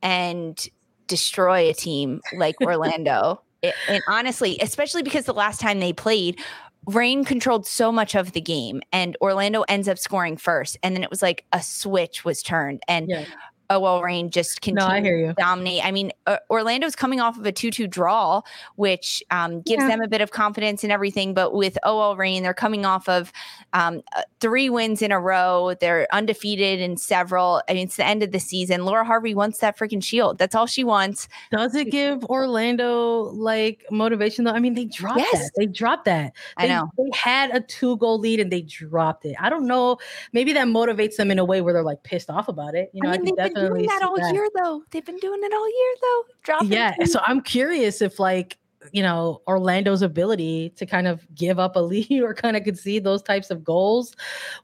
and 0.02 0.68
destroy 1.12 1.68
a 1.68 1.74
team 1.74 2.22
like 2.34 2.58
Orlando. 2.62 3.42
It, 3.60 3.74
and 3.86 4.02
honestly, 4.08 4.56
especially 4.60 5.02
because 5.02 5.26
the 5.26 5.34
last 5.34 5.60
time 5.60 5.78
they 5.78 5.92
played, 5.92 6.40
Reign 6.86 7.24
controlled 7.24 7.66
so 7.66 7.92
much 7.92 8.14
of 8.14 8.32
the 8.32 8.40
game 8.40 8.80
and 8.92 9.16
Orlando 9.20 9.62
ends 9.68 9.88
up 9.88 9.98
scoring 9.98 10.36
first. 10.38 10.78
And 10.82 10.96
then 10.96 11.04
it 11.04 11.10
was 11.10 11.20
like 11.20 11.44
a 11.52 11.62
switch 11.62 12.24
was 12.24 12.42
turned. 12.42 12.82
And 12.88 13.08
yeah. 13.08 13.26
OL 13.72 14.02
Reign 14.02 14.30
just 14.30 14.60
continue 14.60 14.86
no, 14.86 14.94
I 14.94 15.00
hear 15.00 15.16
you. 15.16 15.34
dominate. 15.36 15.84
I 15.84 15.90
mean, 15.90 16.12
uh, 16.26 16.38
Orlando's 16.50 16.96
coming 16.96 17.20
off 17.20 17.38
of 17.38 17.46
a 17.46 17.52
2 17.52 17.70
2 17.70 17.86
draw, 17.86 18.42
which 18.76 19.22
um, 19.30 19.62
gives 19.62 19.82
yeah. 19.82 19.88
them 19.88 20.02
a 20.02 20.08
bit 20.08 20.20
of 20.20 20.30
confidence 20.30 20.82
and 20.82 20.92
everything. 20.92 21.34
But 21.34 21.54
with 21.54 21.78
OL 21.84 22.16
Reign, 22.16 22.42
they're 22.42 22.54
coming 22.54 22.84
off 22.84 23.08
of 23.08 23.32
um, 23.72 24.02
uh, 24.16 24.22
three 24.40 24.70
wins 24.70 25.02
in 25.02 25.12
a 25.12 25.20
row. 25.20 25.74
They're 25.80 26.06
undefeated 26.12 26.80
in 26.80 26.96
several. 26.96 27.62
I 27.68 27.74
mean, 27.74 27.86
it's 27.86 27.96
the 27.96 28.06
end 28.06 28.22
of 28.22 28.32
the 28.32 28.40
season. 28.40 28.84
Laura 28.84 29.04
Harvey 29.04 29.34
wants 29.34 29.58
that 29.58 29.78
freaking 29.78 30.02
shield. 30.02 30.38
That's 30.38 30.54
all 30.54 30.66
she 30.66 30.84
wants. 30.84 31.28
Does 31.50 31.74
it 31.74 31.90
give 31.90 32.24
Orlando 32.24 33.30
like 33.32 33.84
motivation 33.90 34.44
though? 34.44 34.52
I 34.52 34.60
mean, 34.60 34.74
they 34.74 34.84
dropped 34.84 35.18
yes. 35.18 35.32
that. 35.32 35.50
They 35.56 35.66
dropped 35.66 36.04
that. 36.06 36.32
They, 36.58 36.64
I 36.64 36.68
know. 36.68 36.90
They 36.98 37.10
had 37.16 37.54
a 37.54 37.60
two 37.60 37.96
goal 37.98 38.18
lead 38.18 38.40
and 38.40 38.50
they 38.50 38.62
dropped 38.62 39.24
it. 39.24 39.36
I 39.40 39.50
don't 39.50 39.66
know. 39.66 39.98
Maybe 40.32 40.52
that 40.52 40.66
motivates 40.66 41.16
them 41.16 41.30
in 41.30 41.38
a 41.38 41.44
way 41.44 41.60
where 41.60 41.72
they're 41.72 41.82
like 41.82 42.02
pissed 42.02 42.30
off 42.30 42.48
about 42.48 42.74
it. 42.74 42.90
You 42.92 43.02
know, 43.02 43.10
I, 43.10 43.18
mean, 43.18 43.38
I 43.38 43.48
been 43.48 43.61
doing 43.68 43.86
that 43.86 44.02
all 44.02 44.16
that. 44.16 44.32
year 44.32 44.48
though. 44.54 44.82
They've 44.90 45.04
been 45.04 45.18
doing 45.18 45.40
it 45.42 45.52
all 45.52 45.68
year 45.68 45.94
though. 46.02 46.24
Dropping 46.42 46.72
yeah. 46.72 46.94
So 47.04 47.20
I'm 47.26 47.40
curious 47.40 48.02
if 48.02 48.18
like 48.18 48.58
you 48.90 49.02
know 49.02 49.40
Orlando's 49.46 50.02
ability 50.02 50.70
to 50.76 50.86
kind 50.86 51.06
of 51.06 51.26
give 51.34 51.58
up 51.58 51.76
a 51.76 51.80
lead 51.80 52.22
or 52.22 52.34
kind 52.34 52.56
of 52.56 52.64
concede 52.64 53.04
those 53.04 53.22
types 53.22 53.50
of 53.50 53.62
goals. 53.62 54.14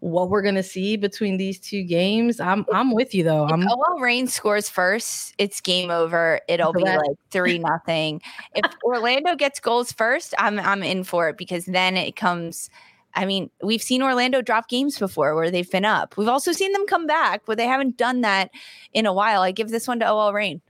What 0.01 0.31
we're 0.31 0.43
gonna 0.43 0.63
see 0.63 0.97
between 0.97 1.37
these 1.37 1.61
two 1.61 1.83
games, 1.83 2.41
I'm 2.41 2.67
I'm 2.73 2.93
with 2.93 3.15
you 3.15 3.25
though. 3.25 3.47
I'm 3.47 3.67
OL 3.67 4.01
Reign 4.01 4.27
scores 4.27 4.69
first, 4.69 5.35
it's 5.39 5.61
game 5.61 5.91
over. 5.91 6.41
It'll 6.49 6.73
be 6.73 6.83
like 6.83 7.17
three 7.31 7.59
nothing. 7.59 8.21
if 8.55 8.71
Orlando 8.85 9.37
gets 9.37 9.61
goals 9.61 9.93
first, 9.93 10.35
I'm 10.39 10.59
I'm 10.59 10.83
in 10.83 11.05
for 11.05 11.29
it 11.29 11.37
because 11.37 11.65
then 11.67 11.97
it 11.97 12.17
comes 12.17 12.71
I 13.15 13.25
mean, 13.25 13.51
we've 13.63 13.83
seen 13.83 14.03
Orlando 14.03 14.43
drop 14.43 14.69
games 14.69 14.99
before 14.99 15.35
where 15.35 15.51
they've 15.51 15.71
been 15.71 15.85
up. 15.85 16.17
We've 16.17 16.29
also 16.29 16.53
seen 16.53 16.73
them 16.73 16.87
come 16.87 17.07
back, 17.07 17.43
but 17.47 17.57
they 17.57 17.67
haven't 17.67 17.97
done 17.97 18.21
that 18.21 18.51
in 18.93 19.07
a 19.07 19.13
while. 19.13 19.43
I 19.43 19.51
give 19.51 19.71
this 19.71 19.89
one 19.89 19.99
to 20.01 20.09
OL 20.09 20.33
Reign. 20.33 20.61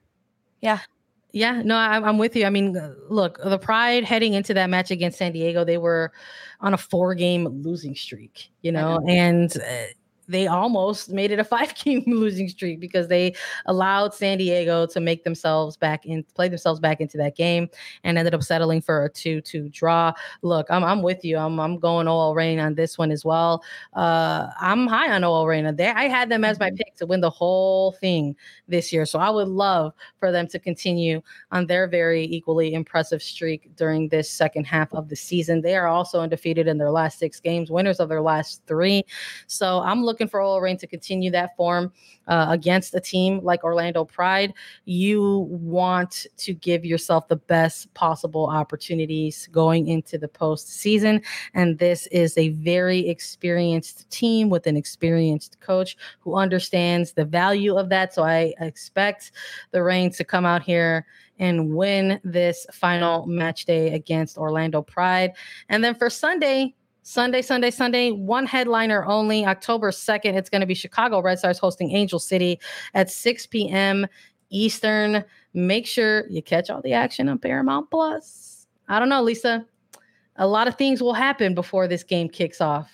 Yeah. 0.60 0.80
Yeah, 1.32 1.60
no, 1.62 1.76
I'm, 1.76 2.16
with 2.16 2.34
you. 2.36 2.46
I 2.46 2.50
mean, 2.50 2.74
look, 3.10 3.38
the 3.44 3.58
Pride 3.58 4.02
heading 4.02 4.32
into 4.32 4.54
that 4.54 4.70
match 4.70 4.90
against 4.90 5.18
San 5.18 5.32
Diego, 5.32 5.62
they 5.62 5.76
were 5.76 6.10
on 6.60 6.72
a 6.72 6.78
four 6.78 7.14
game 7.14 7.46
losing 7.62 7.94
streak, 7.94 8.50
you 8.62 8.72
know, 8.72 8.96
know. 8.96 9.06
and 9.06 9.54
uh, 9.58 9.84
they 10.28 10.46
almost 10.46 11.10
made 11.10 11.30
it 11.30 11.38
a 11.38 11.44
five 11.58 11.74
game 11.74 12.04
losing 12.06 12.48
streak 12.48 12.80
because 12.80 13.08
they 13.08 13.34
allowed 13.66 14.14
San 14.14 14.38
Diego 14.38 14.86
to 14.86 15.00
make 15.00 15.24
themselves 15.24 15.76
back 15.76 16.04
in 16.06 16.24
play 16.34 16.48
themselves 16.48 16.80
back 16.80 17.00
into 17.00 17.16
that 17.16 17.36
game 17.36 17.68
and 18.04 18.18
ended 18.18 18.34
up 18.34 18.42
settling 18.42 18.80
for 18.80 19.04
a 19.04 19.10
2-2 19.10 19.72
draw. 19.72 20.12
Look, 20.42 20.66
I'm 20.70 20.84
I'm 20.84 21.02
with 21.02 21.24
you. 21.24 21.38
I'm 21.38 21.58
I'm 21.58 21.78
going 21.78 22.08
OL 22.08 22.34
Reign 22.34 22.58
on 22.58 22.74
this 22.74 22.98
one 22.98 23.10
as 23.10 23.24
well. 23.24 23.62
Uh, 23.94 24.48
I'm 24.60 24.86
high 24.86 25.10
on 25.12 25.24
OL 25.24 25.46
Reign. 25.46 25.74
There 25.76 25.96
I 25.96 26.04
had 26.04 26.28
them 26.28 26.44
as 26.44 26.58
my 26.58 26.68
mm-hmm. 26.68 26.76
pick 26.76 26.96
to 26.96 27.06
win 27.06 27.20
the 27.20 27.30
whole 27.30 27.92
thing 27.92 28.36
this 28.68 28.92
year. 28.92 29.06
So 29.06 29.18
I 29.18 29.30
would 29.30 29.48
love 29.48 29.92
for 30.18 30.30
them 30.30 30.46
to 30.48 30.58
continue 30.58 31.22
on 31.52 31.66
their 31.66 31.86
very 31.88 32.24
equally 32.24 32.74
impressive 32.74 33.22
streak 33.22 33.74
during 33.76 34.08
this 34.08 34.30
second 34.30 34.66
half 34.66 34.92
of 34.92 35.08
the 35.08 35.16
season. 35.16 35.62
They 35.62 35.76
are 35.76 35.86
also 35.86 36.20
undefeated 36.20 36.66
in 36.66 36.78
their 36.78 36.90
last 36.90 37.18
six 37.18 37.40
games, 37.40 37.70
winners 37.70 38.00
of 38.00 38.08
their 38.08 38.22
last 38.22 38.62
three. 38.66 39.04
So 39.46 39.80
I'm 39.80 40.04
looking 40.04 40.17
looking 40.18 40.28
for 40.28 40.40
OL 40.40 40.60
Reign 40.60 40.76
to 40.78 40.86
continue 40.88 41.30
that 41.30 41.56
form 41.56 41.92
uh, 42.26 42.46
against 42.50 42.92
a 42.92 43.00
team 43.00 43.38
like 43.44 43.62
Orlando 43.62 44.04
Pride, 44.04 44.52
you 44.84 45.46
want 45.48 46.26
to 46.38 46.54
give 46.54 46.84
yourself 46.84 47.28
the 47.28 47.36
best 47.36 47.94
possible 47.94 48.46
opportunities 48.46 49.48
going 49.52 49.86
into 49.86 50.18
the 50.18 50.26
postseason. 50.26 51.24
And 51.54 51.78
this 51.78 52.08
is 52.08 52.36
a 52.36 52.48
very 52.48 53.08
experienced 53.08 54.10
team 54.10 54.50
with 54.50 54.66
an 54.66 54.76
experienced 54.76 55.60
coach 55.60 55.96
who 56.18 56.34
understands 56.34 57.12
the 57.12 57.24
value 57.24 57.76
of 57.76 57.88
that. 57.90 58.12
So 58.12 58.24
I 58.24 58.54
expect 58.58 59.30
the 59.70 59.84
Reign 59.84 60.10
to 60.14 60.24
come 60.24 60.44
out 60.44 60.64
here 60.64 61.06
and 61.38 61.76
win 61.76 62.20
this 62.24 62.66
final 62.72 63.24
match 63.26 63.66
day 63.66 63.94
against 63.94 64.36
Orlando 64.36 64.82
Pride. 64.82 65.34
And 65.68 65.84
then 65.84 65.94
for 65.94 66.10
Sunday, 66.10 66.74
Sunday, 67.08 67.40
Sunday, 67.40 67.70
Sunday, 67.70 68.10
one 68.10 68.44
headliner 68.44 69.02
only. 69.06 69.46
October 69.46 69.90
2nd, 69.90 70.34
it's 70.34 70.50
going 70.50 70.60
to 70.60 70.66
be 70.66 70.74
Chicago 70.74 71.22
Red 71.22 71.38
Stars 71.38 71.58
hosting 71.58 71.90
Angel 71.92 72.18
City 72.18 72.60
at 72.92 73.10
6 73.10 73.46
p.m. 73.46 74.06
Eastern. 74.50 75.24
Make 75.54 75.86
sure 75.86 76.28
you 76.28 76.42
catch 76.42 76.68
all 76.68 76.82
the 76.82 76.92
action 76.92 77.30
on 77.30 77.38
Paramount 77.38 77.90
Plus. 77.90 78.66
I 78.88 78.98
don't 78.98 79.08
know, 79.08 79.22
Lisa. 79.22 79.64
A 80.36 80.46
lot 80.46 80.68
of 80.68 80.76
things 80.76 81.02
will 81.02 81.14
happen 81.14 81.54
before 81.54 81.88
this 81.88 82.02
game 82.02 82.28
kicks 82.28 82.60
off. 82.60 82.90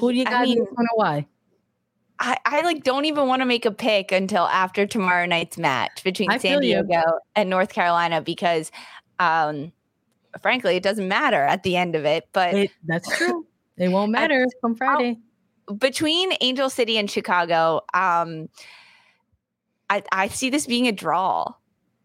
Who 0.00 0.10
do 0.10 0.18
you 0.18 0.24
got 0.24 0.48
and 0.48 0.66
why? 0.96 1.24
I, 2.18 2.38
I 2.44 2.62
like 2.62 2.82
don't 2.82 3.04
even 3.04 3.28
want 3.28 3.42
to 3.42 3.46
make 3.46 3.64
a 3.64 3.70
pick 3.70 4.10
until 4.10 4.48
after 4.48 4.84
tomorrow 4.84 5.26
night's 5.26 5.56
match 5.56 6.02
between 6.02 6.28
I 6.28 6.38
San 6.38 6.60
Diego 6.60 6.88
you. 6.90 7.20
and 7.36 7.48
North 7.48 7.72
Carolina 7.72 8.20
because 8.20 8.72
um 9.20 9.70
frankly, 10.40 10.76
it 10.76 10.82
doesn't 10.82 11.08
matter 11.08 11.42
at 11.42 11.62
the 11.62 11.76
end 11.76 11.94
of 11.94 12.04
it. 12.04 12.28
But 12.32 12.54
it, 12.54 12.70
that's 12.86 13.08
true. 13.16 13.46
It 13.80 13.90
won't 13.90 14.10
matter 14.10 14.44
come 14.60 14.74
Friday. 14.74 15.18
between 15.78 16.32
Angel 16.40 16.68
City 16.68 16.98
and 16.98 17.08
Chicago, 17.08 17.82
um, 17.94 18.48
I, 19.88 20.02
I 20.10 20.26
see 20.26 20.50
this 20.50 20.66
being 20.66 20.88
a 20.88 20.92
draw. 20.92 21.54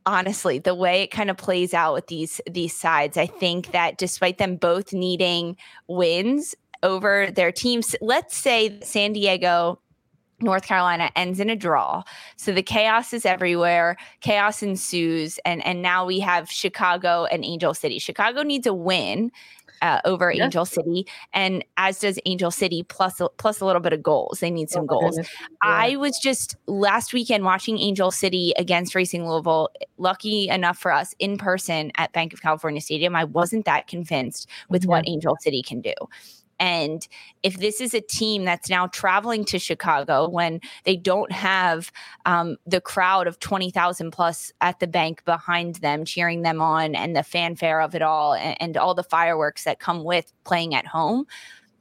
honestly 0.06 0.60
the 0.60 0.76
way 0.76 1.02
it 1.02 1.08
kind 1.08 1.32
of 1.32 1.38
plays 1.38 1.74
out 1.74 1.94
with 1.94 2.08
these 2.08 2.42
these 2.52 2.76
sides 2.76 3.16
i 3.16 3.26
think 3.26 3.72
that 3.72 3.98
despite 3.98 4.38
them 4.38 4.58
both 4.58 4.92
needing 4.92 5.56
wins 5.88 6.54
over 6.84 7.32
their 7.32 7.52
teams 7.54 7.96
let's 8.02 8.36
say 8.36 8.78
san 8.82 9.14
diego 9.14 9.80
North 10.44 10.64
Carolina 10.64 11.10
ends 11.16 11.40
in 11.40 11.50
a 11.50 11.56
draw. 11.56 12.04
So 12.36 12.52
the 12.52 12.64
chaos 12.64 13.14
is 13.14 13.26
everywhere. 13.26 13.98
Chaos 14.22 14.62
ensues. 14.62 15.40
And 15.46 15.66
and 15.66 15.82
now 15.82 16.06
we 16.06 16.20
have 16.20 16.50
Chicago 16.52 17.26
and 17.26 17.44
Angel 17.44 17.74
City. 17.74 18.00
Chicago 18.00 18.44
needs 18.44 18.68
a 18.68 18.74
win 18.74 19.32
uh, 19.84 20.00
over 20.06 20.32
yes. 20.32 20.46
Angel 20.46 20.66
City, 20.66 21.06
and 21.34 21.64
as 21.76 22.00
does 22.00 22.18
Angel 22.26 22.50
City, 22.50 22.84
plus 22.84 23.22
plus 23.38 23.60
a 23.60 23.66
little 23.66 23.82
bit 23.82 23.92
of 23.92 24.02
goals. 24.02 24.40
They 24.40 24.50
need 24.50 24.70
some 24.70 24.84
oh, 24.84 25.00
goals. 25.00 25.18
Yeah. 25.18 25.26
I 25.62 25.98
was 25.98 26.18
just 26.20 26.56
last 26.68 27.14
weekend 27.14 27.44
watching 27.44 27.78
Angel 27.78 28.10
City 28.10 28.54
against 28.58 28.96
Racing 28.96 29.28
Louisville. 29.28 29.70
Lucky 29.98 30.48
enough 30.48 30.78
for 30.78 30.92
us 30.92 31.14
in 31.20 31.38
person 31.38 31.92
at 31.98 32.14
Banc 32.14 32.34
of 32.34 32.42
California 32.42 32.80
Stadium, 32.80 33.14
I 33.16 33.26
wasn't 33.26 33.66
that 33.66 33.88
convinced 33.88 34.50
with 34.70 34.84
yeah. 34.84 34.90
what 34.90 35.08
Angel 35.08 35.36
City 35.42 35.62
can 35.62 35.82
do. 35.82 35.94
And 36.64 37.06
if 37.44 37.58
this 37.58 37.82
is 37.82 37.94
a 37.94 38.00
team 38.00 38.46
that's 38.46 38.70
now 38.70 38.88
traveling 38.88 39.44
to 39.46 39.60
Chicago 39.60 40.30
when 40.30 40.62
they 40.86 40.96
don't 40.96 41.30
have 41.34 41.92
um, 42.26 42.56
the 42.66 42.80
crowd 42.80 43.28
of 43.28 43.38
20,000 43.42 44.12
plus 44.12 44.54
at 44.62 44.80
the 44.80 44.88
bank 44.88 45.26
behind 45.26 45.76
them, 45.76 46.06
cheering 46.06 46.44
them 46.44 46.62
on, 46.62 46.96
and 46.96 47.18
the 47.18 47.24
fanfare 47.24 47.82
of 47.82 47.96
it 47.96 48.02
all, 48.02 48.34
and, 48.34 48.56
and 48.62 48.78
all 48.78 48.96
the 48.96 49.04
fireworks 49.04 49.66
that 49.66 49.80
come 49.80 50.06
with 50.06 50.32
playing 50.46 50.74
at 50.74 50.88
home, 50.88 51.28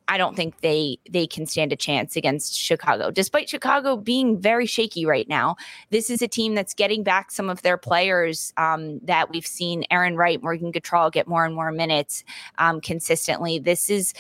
I 0.09 0.19
don't 0.19 0.35
think 0.35 0.61
they 0.63 0.99
they 1.09 1.29
can 1.29 1.47
stand 1.47 1.73
a 1.73 1.77
chance 1.77 2.17
against 2.17 2.59
Chicago. 2.59 3.13
Despite 3.13 3.49
Chicago 3.49 3.97
being 3.97 4.41
very 4.41 4.67
shaky 4.67 5.07
right 5.07 5.29
now, 5.29 5.55
this 5.91 6.11
is 6.11 6.23
a 6.23 6.29
team 6.29 6.57
that's 6.57 6.75
getting 6.75 7.05
back 7.05 7.31
some 7.31 7.49
of 7.49 7.63
their 7.63 7.77
players 7.77 8.53
um, 8.57 8.99
that 9.05 9.31
we've 9.31 9.47
seen 9.47 9.85
Arin 9.93 10.17
Wright, 10.17 10.43
Morgan 10.43 10.73
Gautrat 10.73 11.13
get 11.13 11.29
more 11.29 11.47
and 11.47 11.55
more 11.55 11.71
minutes 11.71 12.25
um, 12.59 12.81
consistently. 12.81 13.61
This 13.61 13.89
is 13.89 14.13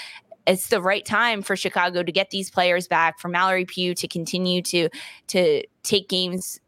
it's 0.46 0.68
the 0.68 0.80
right 0.80 1.04
time 1.04 1.42
for 1.42 1.56
Chicago 1.56 2.02
to 2.02 2.12
get 2.12 2.30
these 2.30 2.50
players 2.50 2.88
back, 2.88 3.18
for 3.18 3.28
Mallory 3.28 3.64
Pugh 3.64 3.94
to 3.94 4.08
continue 4.08 4.62
to 4.62 4.88
to 5.28 5.62
take 5.82 6.08
games 6.08 6.60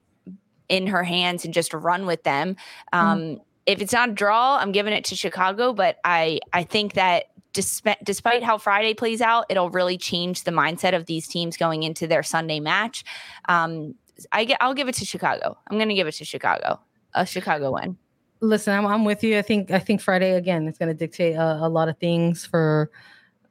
in 0.69 0.87
her 0.87 1.03
hands 1.03 1.45
and 1.45 1.53
just 1.53 1.75
run 1.75 2.07
with 2.07 2.23
them. 2.23 2.57
Mm-hmm. 2.93 2.99
Um, 2.99 3.21
mm. 3.21 3.41
If 3.67 3.81
it's 3.81 3.93
not 3.93 4.11
a 4.11 4.13
draw, 4.13 4.59
I'm 4.59 4.73
giving 4.73 4.93
it 4.93 5.05
to 5.07 5.17
Chicago, 5.17 5.73
but 5.73 5.97
I 6.05 6.41
I 6.53 6.65
think 6.65 6.95
that 6.95 7.27
despite 7.53 8.05
despite 8.05 8.43
how 8.43 8.59
Friday 8.59 8.95
plays 8.95 9.21
out, 9.21 9.47
it'll 9.49 9.71
really 9.71 9.97
change 9.97 10.45
the 10.45 10.51
mindset 10.51 10.95
of 10.95 11.07
these 11.07 11.27
teams 11.27 11.57
going 11.57 11.83
into 11.83 12.07
their 12.07 12.23
Sunday 12.23 12.61
match. 12.61 13.05
Um, 13.49 13.95
I 14.33 14.45
get, 14.45 14.59
I'll 14.61 14.75
give 14.75 14.89
it 14.89 14.95
to 14.97 15.05
Chicago. 15.05 15.59
I'm 15.69 15.77
going 15.77 15.89
to 15.89 15.95
give 15.95 16.07
it 16.07 16.13
to 16.13 16.25
Chicago. 16.25 16.81
A 17.15 17.27
Chicago 17.27 17.73
win. 17.73 17.97
Listen, 18.41 18.77
I'm, 18.77 18.87
I'm 18.87 19.05
with 19.05 19.25
you. 19.25 19.39
I 19.39 19.43
think 19.43 19.71
I 19.71 19.79
think 19.79 20.01
Friday 20.01 20.33
again 20.35 20.69
is 20.69 20.77
going 20.77 20.89
to 20.89 20.95
dictate 20.95 21.37
a, 21.37 21.59
a 21.63 21.69
lot 21.69 21.89
of 21.89 21.97
things 21.99 22.45
for 22.45 22.91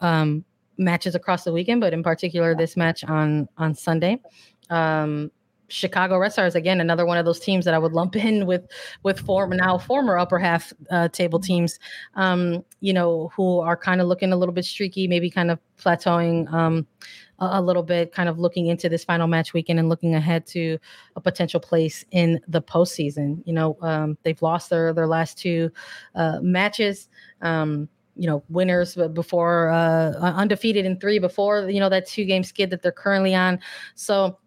um, 0.04 0.46
matches 0.78 1.16
across 1.16 1.44
the 1.44 1.54
weekend, 1.54 1.82
but 1.82 1.94
in 1.94 2.04
particular 2.04 2.56
this 2.56 2.78
match 2.78 3.04
on 3.04 3.48
on 3.58 3.74
Sunday. 3.74 4.20
Um, 4.70 5.32
Chicago 5.70 6.20
Red 6.20 6.32
Stars 6.32 6.54
again, 6.54 6.80
another 6.80 7.06
one 7.06 7.18
of 7.18 7.26
those 7.26 7.40
teams 7.40 7.66
that 7.66 7.74
I 7.74 7.80
would 7.80 7.94
lump 7.94 8.16
in 8.28 8.46
with 8.46 8.68
with 9.02 9.20
former 9.20 9.56
now 9.56 9.78
former 9.78 10.18
upper 10.18 10.38
half 10.38 10.72
uh, 10.92 11.08
table 11.08 11.40
teams, 11.40 11.80
um, 12.16 12.64
you 12.80 12.94
know, 12.94 13.32
who 13.36 13.60
are 13.60 13.78
kind 13.78 14.00
of 14.00 14.08
looking 14.08 14.32
a 14.32 14.36
little 14.36 14.54
bit 14.54 14.66
streaky, 14.66 15.08
maybe 15.08 15.30
kind 15.30 15.50
of 15.50 15.60
plateauing 15.78 16.52
um, 16.54 16.86
a, 17.40 17.50
a, 17.54 17.62
little 17.62 17.84
bit, 17.84 18.12
kind 18.12 18.30
of 18.30 18.40
looking 18.40 18.68
into 18.68 18.88
this 18.88 19.04
final 19.04 19.28
match 19.28 19.54
weekend 19.54 19.80
and 19.80 19.90
looking 19.90 20.14
ahead 20.14 20.46
to 20.48 20.78
a 21.16 21.22
potential 21.22 21.60
place 21.60 22.06
in 22.12 22.40
the 22.48 22.62
postseason. 22.62 23.42
You 23.46 23.54
know, 23.54 23.78
um, 23.82 24.18
they've 24.24 24.42
lost 24.42 24.70
their 24.70 24.94
their 24.94 25.08
last 25.08 25.38
two 25.38 25.72
uh, 26.14 26.40
matches. 26.42 27.10
Um, 27.42 27.90
you 28.16 28.28
know 28.28 28.44
winners 28.50 28.96
before 29.14 29.70
uh 29.70 30.12
undefeated 30.20 30.86
in 30.86 31.00
three 31.00 31.20
before 31.20 31.70
you 31.70 31.80
know 31.80 31.90
that 31.90 32.08
two 32.08 32.26
game 32.26 32.44
skid 32.44 32.70
that 32.70 32.82
they're 32.82 32.92
currently 32.92 33.34
on 33.34 33.60
so 33.96 34.38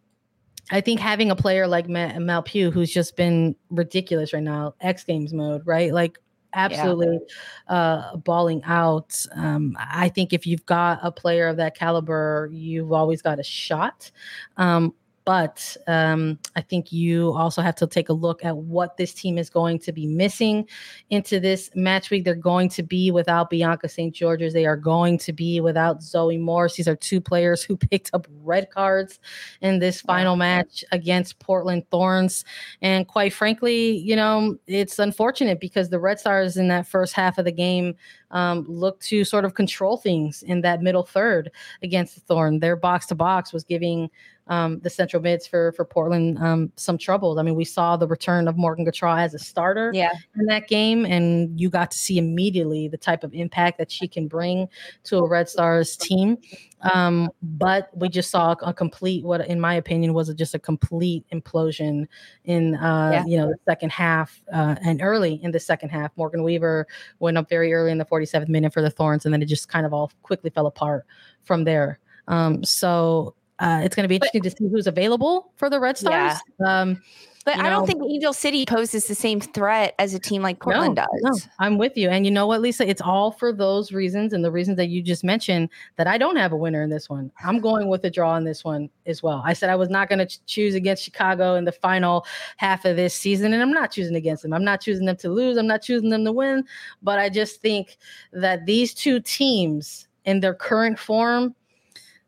I 0.70 0.80
think 0.80 0.98
having 0.98 1.30
a 1.30 1.36
player 1.36 1.68
like 1.68 1.88
Ma- 1.88 2.18
Mal 2.18 2.42
Pugh, 2.42 2.72
who's 2.72 2.92
just 2.92 3.16
been 3.16 3.54
ridiculous 3.70 4.32
right 4.32 4.42
now, 4.42 4.74
X 4.80 5.04
Games 5.04 5.32
mode, 5.32 5.62
right? 5.64 5.92
Like 5.92 6.18
absolutely 6.54 7.20
yeah. 7.68 7.74
uh, 7.74 8.16
balling 8.16 8.62
out. 8.64 9.14
Um, 9.34 9.76
I 9.78 10.08
think 10.08 10.32
if 10.32 10.46
you've 10.46 10.66
got 10.66 10.98
a 11.02 11.12
player 11.12 11.46
of 11.46 11.56
that 11.58 11.76
caliber, 11.76 12.50
you've 12.52 12.92
always 12.92 13.22
got 13.22 13.38
a 13.38 13.44
shot. 13.44 14.10
Um, 14.56 14.92
but 15.26 15.76
um, 15.88 16.38
I 16.54 16.60
think 16.60 16.92
you 16.92 17.34
also 17.34 17.60
have 17.60 17.74
to 17.76 17.86
take 17.88 18.08
a 18.08 18.12
look 18.12 18.44
at 18.44 18.56
what 18.56 18.96
this 18.96 19.12
team 19.12 19.38
is 19.38 19.50
going 19.50 19.80
to 19.80 19.90
be 19.90 20.06
missing 20.06 20.68
into 21.10 21.40
this 21.40 21.68
match 21.74 22.10
week. 22.10 22.24
They're 22.24 22.36
going 22.36 22.68
to 22.70 22.84
be 22.84 23.10
without 23.10 23.50
Bianca 23.50 23.88
St. 23.88 24.14
Georges. 24.14 24.52
They 24.52 24.66
are 24.66 24.76
going 24.76 25.18
to 25.18 25.32
be 25.32 25.60
without 25.60 26.00
Zoe 26.00 26.38
Morse. 26.38 26.76
These 26.76 26.86
are 26.86 26.94
two 26.94 27.20
players 27.20 27.64
who 27.64 27.76
picked 27.90 28.10
up 28.14 28.28
red 28.44 28.70
cards 28.70 29.18
in 29.62 29.80
this 29.80 30.00
final 30.00 30.36
match 30.36 30.84
against 30.92 31.40
Portland 31.40 31.82
Thorns. 31.90 32.44
And 32.80 33.08
quite 33.08 33.32
frankly, 33.32 33.98
you 33.98 34.14
know, 34.14 34.56
it's 34.68 35.00
unfortunate 35.00 35.58
because 35.58 35.90
the 35.90 35.98
Red 35.98 36.20
Stars 36.20 36.56
in 36.56 36.68
that 36.68 36.86
first 36.86 37.14
half 37.14 37.36
of 37.36 37.44
the 37.44 37.52
game 37.52 37.96
um, 38.30 38.64
looked 38.68 39.04
to 39.06 39.24
sort 39.24 39.44
of 39.44 39.54
control 39.54 39.96
things 39.96 40.44
in 40.44 40.60
that 40.60 40.82
middle 40.82 41.04
third 41.04 41.50
against 41.82 42.14
the 42.14 42.20
Thorn. 42.20 42.60
Their 42.60 42.76
box 42.76 43.06
to 43.06 43.16
box 43.16 43.52
was 43.52 43.64
giving 43.64 44.08
um, 44.48 44.78
the 44.80 44.90
central 44.90 45.22
mids 45.22 45.46
for 45.46 45.72
for 45.72 45.84
Portland 45.84 46.38
um, 46.38 46.72
some 46.76 46.98
troubles. 46.98 47.38
I 47.38 47.42
mean, 47.42 47.54
we 47.54 47.64
saw 47.64 47.96
the 47.96 48.06
return 48.06 48.46
of 48.46 48.56
Morgan 48.56 48.86
Gautrat 48.86 49.24
as 49.24 49.34
a 49.34 49.38
starter 49.38 49.90
yeah. 49.92 50.12
in 50.38 50.46
that 50.46 50.68
game, 50.68 51.04
and 51.04 51.58
you 51.58 51.68
got 51.68 51.90
to 51.90 51.98
see 51.98 52.18
immediately 52.18 52.88
the 52.88 52.96
type 52.96 53.24
of 53.24 53.34
impact 53.34 53.78
that 53.78 53.90
she 53.90 54.06
can 54.06 54.28
bring 54.28 54.68
to 55.04 55.18
a 55.18 55.28
Red 55.28 55.48
Stars 55.48 55.96
team. 55.96 56.38
Um, 56.82 57.30
but 57.42 57.90
we 57.96 58.08
just 58.08 58.30
saw 58.30 58.54
a 58.62 58.72
complete, 58.72 59.24
what 59.24 59.46
in 59.46 59.60
my 59.60 59.74
opinion 59.74 60.14
was 60.14 60.32
just 60.34 60.54
a 60.54 60.58
complete 60.58 61.24
implosion 61.32 62.06
in 62.44 62.76
uh, 62.76 63.10
yeah. 63.12 63.24
you 63.26 63.36
know 63.36 63.48
the 63.48 63.58
second 63.66 63.90
half 63.90 64.40
uh, 64.52 64.76
and 64.84 65.02
early 65.02 65.40
in 65.42 65.50
the 65.50 65.60
second 65.60 65.88
half. 65.88 66.12
Morgan 66.16 66.42
Weaver 66.42 66.86
went 67.18 67.36
up 67.36 67.48
very 67.48 67.72
early 67.72 67.90
in 67.90 67.98
the 67.98 68.04
47th 68.04 68.48
minute 68.48 68.72
for 68.72 68.82
the 68.82 68.90
Thorns, 68.90 69.24
and 69.24 69.34
then 69.34 69.42
it 69.42 69.46
just 69.46 69.68
kind 69.68 69.84
of 69.84 69.92
all 69.92 70.12
quickly 70.22 70.50
fell 70.50 70.66
apart 70.66 71.04
from 71.42 71.64
there. 71.64 71.98
Um, 72.28 72.64
so 72.64 73.35
uh, 73.58 73.80
it's 73.84 73.94
going 73.96 74.04
to 74.04 74.08
be 74.08 74.16
interesting 74.16 74.42
but, 74.42 74.50
to 74.50 74.56
see 74.56 74.68
who's 74.68 74.86
available 74.86 75.52
for 75.56 75.70
the 75.70 75.80
Red 75.80 75.96
Stars. 75.98 76.38
Yeah. 76.60 76.80
Um, 76.80 77.02
but 77.46 77.58
I 77.58 77.62
know, 77.62 77.70
don't 77.70 77.86
think 77.86 78.02
Angel 78.02 78.32
City 78.32 78.66
poses 78.66 79.06
the 79.06 79.14
same 79.14 79.40
threat 79.40 79.94
as 80.00 80.12
a 80.14 80.18
team 80.18 80.42
like 80.42 80.58
Portland 80.58 80.96
no, 80.96 81.06
does. 81.22 81.44
No, 81.46 81.52
I'm 81.60 81.78
with 81.78 81.96
you. 81.96 82.08
And 82.08 82.26
you 82.26 82.32
know 82.32 82.44
what, 82.44 82.60
Lisa? 82.60 82.84
It's 82.86 83.00
all 83.00 83.30
for 83.30 83.52
those 83.52 83.92
reasons 83.92 84.32
and 84.32 84.44
the 84.44 84.50
reasons 84.50 84.76
that 84.78 84.88
you 84.88 85.00
just 85.00 85.22
mentioned 85.22 85.68
that 85.94 86.08
I 86.08 86.18
don't 86.18 86.34
have 86.34 86.50
a 86.50 86.56
winner 86.56 86.82
in 86.82 86.90
this 86.90 87.08
one. 87.08 87.30
I'm 87.44 87.60
going 87.60 87.86
with 87.86 88.04
a 88.04 88.10
draw 88.10 88.34
in 88.34 88.42
this 88.42 88.64
one 88.64 88.90
as 89.06 89.22
well. 89.22 89.42
I 89.46 89.52
said 89.52 89.70
I 89.70 89.76
was 89.76 89.88
not 89.88 90.08
going 90.08 90.18
to 90.18 90.26
ch- 90.26 90.44
choose 90.46 90.74
against 90.74 91.04
Chicago 91.04 91.54
in 91.54 91.64
the 91.64 91.70
final 91.70 92.26
half 92.56 92.84
of 92.84 92.96
this 92.96 93.14
season, 93.14 93.52
and 93.52 93.62
I'm 93.62 93.72
not 93.72 93.92
choosing 93.92 94.16
against 94.16 94.42
them. 94.42 94.52
I'm 94.52 94.64
not 94.64 94.80
choosing 94.80 95.06
them 95.06 95.16
to 95.18 95.28
lose. 95.28 95.56
I'm 95.56 95.68
not 95.68 95.82
choosing 95.82 96.10
them 96.10 96.24
to 96.24 96.32
win. 96.32 96.64
But 97.00 97.20
I 97.20 97.28
just 97.28 97.62
think 97.62 97.96
that 98.32 98.66
these 98.66 98.92
two 98.92 99.20
teams 99.20 100.08
in 100.24 100.40
their 100.40 100.54
current 100.54 100.98
form– 100.98 101.54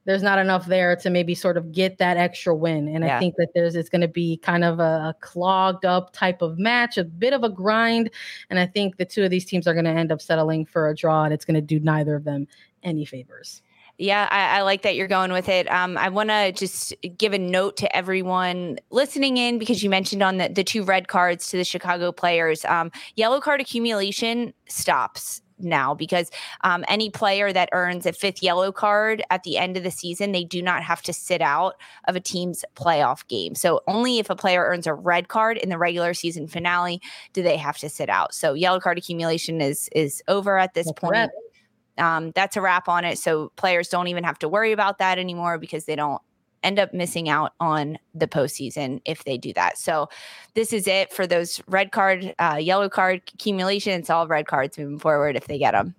there's 0.08 0.22
not 0.22 0.38
enough 0.38 0.64
there 0.64 0.96
to 0.96 1.10
maybe 1.10 1.34
sort 1.34 1.58
of 1.58 1.70
get 1.70 1.98
that 1.98 2.16
extra 2.16 2.54
win. 2.54 2.88
And 2.88 3.04
yeah. 3.04 3.16
I 3.16 3.20
think 3.20 3.34
that 3.36 3.50
there's 3.54 3.74
it's 3.74 3.90
going 3.90 4.00
to 4.00 4.08
be 4.08 4.38
kind 4.38 4.64
of 4.64 4.80
a, 4.80 5.12
a, 5.12 5.14
clogged 5.20 5.84
up 5.84 6.14
type 6.14 6.40
of 6.40 6.58
match, 6.58 6.96
a 6.96 7.04
bit 7.04 7.34
of 7.34 7.44
a 7.44 7.50
grind. 7.50 8.08
And 8.48 8.58
I 8.58 8.64
think 8.64 8.96
the 8.96 9.04
two 9.04 9.22
of 9.22 9.28
these 9.28 9.44
teams 9.44 9.68
are 9.68 9.74
going 9.74 9.84
to 9.84 9.90
end 9.90 10.10
up 10.10 10.22
settling 10.22 10.64
for 10.64 10.88
a 10.88 10.94
draw, 10.94 11.24
and 11.24 11.34
it's 11.34 11.44
going 11.44 11.56
to 11.56 11.60
do 11.60 11.78
neither 11.78 12.16
of 12.16 12.24
them 12.24 12.48
any 12.82 13.04
favors. 13.04 13.60
Yeah, 13.98 14.28
I, 14.30 14.60
I, 14.60 14.62
like 14.62 14.80
that 14.82 14.96
you're 14.96 15.08
going 15.08 15.30
with 15.30 15.50
it. 15.50 15.70
Um, 15.70 15.98
I 15.98 16.08
want 16.08 16.30
to 16.30 16.52
just 16.52 16.94
give 17.18 17.34
a 17.34 17.38
note 17.38 17.76
to 17.78 17.94
everyone 17.94 18.78
listening 18.88 19.36
in 19.36 19.58
because 19.58 19.82
you 19.82 19.90
mentioned 19.90 20.22
on 20.22 20.38
the, 20.38 20.48
the 20.48 20.64
two 20.64 20.84
red 20.84 21.08
cards 21.08 21.50
to 21.50 21.58
the 21.58 21.64
Chicago 21.64 22.12
players. 22.12 22.64
Um, 22.64 22.92
yellow 23.16 23.40
card 23.40 23.60
accumulation 23.60 24.54
stops 24.68 25.42
now 25.58 25.94
because 25.94 26.30
um, 26.62 26.84
any 26.88 27.10
player 27.10 27.52
that 27.52 27.68
earns 27.72 28.06
a 28.06 28.12
fifth 28.12 28.42
yellow 28.42 28.72
card 28.72 29.22
at 29.30 29.42
the 29.42 29.58
end 29.58 29.76
of 29.76 29.82
the 29.82 29.90
season, 29.90 30.32
they 30.32 30.44
do 30.44 30.62
not 30.62 30.82
have 30.82 31.02
to 31.02 31.12
sit 31.12 31.40
out 31.40 31.74
of 32.06 32.16
a 32.16 32.20
team's 32.20 32.64
playoff 32.74 33.26
game. 33.28 33.54
So 33.54 33.80
only 33.86 34.18
if 34.18 34.30
a 34.30 34.36
player 34.36 34.62
earns 34.64 34.86
a 34.86 34.94
red 34.94 35.28
card 35.28 35.56
in 35.56 35.68
the 35.68 35.78
regular 35.78 36.14
season 36.14 36.46
finale 36.46 37.00
do 37.32 37.42
they 37.42 37.56
have 37.56 37.78
to 37.78 37.88
sit 37.88 38.08
out. 38.08 38.34
So 38.34 38.54
yellow 38.54 38.80
card 38.80 38.98
accumulation 38.98 39.60
is 39.60 39.88
is 39.94 40.22
over 40.28 40.58
at 40.58 40.74
this 40.74 40.86
that's 40.86 40.98
point. 40.98 41.30
Um, 41.98 42.30
that's 42.32 42.56
a 42.56 42.60
wrap 42.60 42.88
on 42.88 43.04
it. 43.04 43.18
So 43.18 43.50
players 43.56 43.88
don't 43.88 44.06
even 44.06 44.22
have 44.22 44.38
to 44.40 44.48
worry 44.48 44.70
about 44.72 44.98
that 44.98 45.18
anymore 45.18 45.58
because 45.58 45.84
they 45.84 45.96
don't 45.96 46.22
end 46.62 46.78
up 46.78 46.92
missing 46.92 47.28
out 47.28 47.52
on 47.60 47.98
the 48.14 48.26
postseason 48.26 49.00
if 49.04 49.24
they 49.24 49.38
do 49.38 49.52
that. 49.54 49.78
So 49.78 50.08
this 50.54 50.72
is 50.72 50.86
it 50.86 51.12
for 51.12 51.26
those 51.26 51.60
red 51.68 51.92
card, 51.92 52.34
uh, 52.38 52.58
yellow 52.60 52.88
card 52.88 53.22
accumulation. 53.34 54.00
It's 54.00 54.10
all 54.10 54.26
red 54.26 54.46
cards 54.46 54.78
moving 54.78 54.98
forward 54.98 55.36
if 55.36 55.46
they 55.46 55.58
get 55.58 55.72
them. 55.72 55.94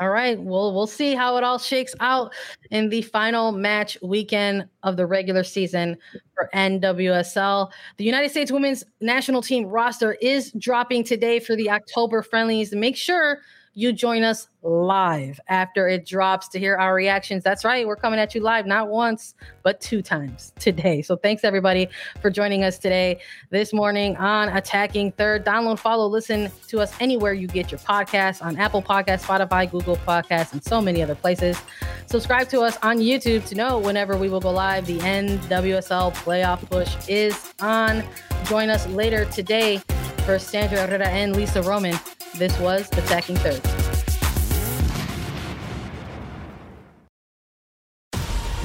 All 0.00 0.10
right. 0.10 0.40
Well, 0.40 0.74
we'll 0.74 0.86
see 0.86 1.14
how 1.14 1.36
it 1.36 1.44
all 1.44 1.58
shakes 1.58 1.94
out 2.00 2.32
in 2.70 2.88
the 2.88 3.02
final 3.02 3.52
match 3.52 3.96
weekend 4.02 4.68
of 4.82 4.96
the 4.96 5.06
regular 5.06 5.44
season 5.44 5.96
for 6.34 6.50
NWSL. 6.54 7.70
The 7.96 8.04
United 8.04 8.30
States 8.30 8.50
women's 8.50 8.84
national 9.00 9.42
team 9.42 9.66
roster 9.66 10.14
is 10.14 10.52
dropping 10.58 11.04
today 11.04 11.38
for 11.38 11.54
the 11.56 11.70
October 11.70 12.22
friendlies. 12.22 12.74
Make 12.74 12.96
sure 12.96 13.40
you 13.76 13.92
join 13.92 14.24
us 14.24 14.48
live 14.62 15.38
after 15.48 15.86
it 15.86 16.06
drops 16.06 16.48
to 16.48 16.58
hear 16.58 16.76
our 16.76 16.94
reactions. 16.94 17.44
That's 17.44 17.62
right, 17.62 17.86
we're 17.86 17.94
coming 17.94 18.18
at 18.18 18.34
you 18.34 18.40
live, 18.40 18.64
not 18.64 18.88
once, 18.88 19.34
but 19.62 19.82
two 19.82 20.00
times 20.00 20.54
today. 20.58 21.02
So 21.02 21.14
thanks 21.14 21.44
everybody 21.44 21.90
for 22.22 22.30
joining 22.30 22.64
us 22.64 22.78
today, 22.78 23.20
this 23.50 23.74
morning 23.74 24.16
on 24.16 24.48
Attacking 24.48 25.12
Third. 25.12 25.44
Download, 25.44 25.78
follow, 25.78 26.08
listen 26.08 26.50
to 26.68 26.80
us 26.80 26.90
anywhere 27.00 27.34
you 27.34 27.46
get 27.48 27.70
your 27.70 27.78
podcasts 27.80 28.42
on 28.42 28.56
Apple 28.56 28.80
Podcasts, 28.80 29.26
Spotify, 29.26 29.70
Google 29.70 29.98
Podcasts, 29.98 30.54
and 30.54 30.64
so 30.64 30.80
many 30.80 31.02
other 31.02 31.14
places. 31.14 31.60
Subscribe 32.06 32.48
to 32.48 32.62
us 32.62 32.78
on 32.82 32.96
YouTube 32.96 33.46
to 33.48 33.54
know 33.54 33.78
whenever 33.78 34.16
we 34.16 34.30
will 34.30 34.40
go 34.40 34.52
live. 34.52 34.86
The 34.86 34.98
NWSL 35.00 36.14
playoff 36.14 36.66
push 36.70 36.96
is 37.10 37.52
on. 37.60 38.02
Join 38.46 38.70
us 38.70 38.86
later 38.88 39.26
today 39.26 39.82
for 40.26 40.38
Sandra 40.40 40.80
Herrera 40.80 41.06
and 41.06 41.36
Lisa 41.36 41.62
Roman. 41.62 41.96
This 42.34 42.58
was 42.58 42.88
Attacking 42.98 43.36
Third. 43.36 43.62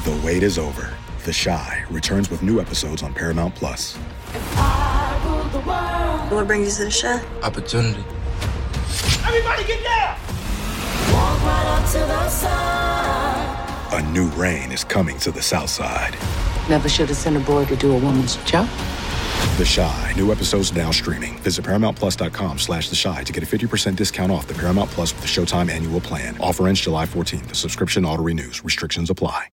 The 0.03 0.21
wait 0.25 0.41
is 0.41 0.57
over. 0.57 0.91
The 1.23 1.31
Chi 1.31 1.83
returns 1.91 2.31
with 2.31 2.41
new 2.41 2.59
episodes 2.59 3.03
on 3.03 3.13
Paramount 3.13 3.53
Plus. 3.53 3.95
What 6.31 6.47
brings 6.47 6.67
you 6.67 6.73
to 6.77 6.83
the 6.85 6.91
show? 6.91 7.21
Opportunity. 7.43 8.03
Everybody 9.23 9.63
get 9.65 9.83
down! 9.83 10.17
A 13.93 14.01
new 14.11 14.29
reign 14.29 14.71
is 14.71 14.83
coming 14.83 15.19
to 15.19 15.31
the 15.31 15.43
South 15.43 15.69
Side. 15.69 16.17
Never 16.69 16.89
should 16.89 17.09
have 17.09 17.17
sent 17.17 17.37
a 17.37 17.39
boy 17.41 17.65
to 17.65 17.75
do 17.75 17.91
a 17.91 17.99
woman's 17.99 18.37
job. 18.45 18.67
The 19.57 19.71
Chi. 19.75 20.13
New 20.17 20.31
episodes 20.31 20.73
now 20.73 20.91
streaming. 20.91 21.37
Visit 21.39 21.63
ParamountPlus.com 21.65 22.57
slash 22.57 22.89
The 22.89 22.99
Chi 23.01 23.23
to 23.23 23.33
get 23.33 23.43
a 23.43 23.45
50% 23.45 23.95
discount 23.95 24.31
off 24.31 24.47
the 24.47 24.53
Paramount 24.53 24.89
Plus 24.91 25.13
with 25.13 25.21
the 25.21 25.27
Showtime 25.27 25.69
annual 25.69 26.01
plan. 26.01 26.37
Offer 26.39 26.67
ends 26.67 26.81
July 26.81 27.05
14th. 27.05 27.47
The 27.47 27.55
subscription 27.55 28.05
auto 28.05 28.23
renews. 28.23 28.63
Restrictions 28.63 29.09
apply. 29.09 29.47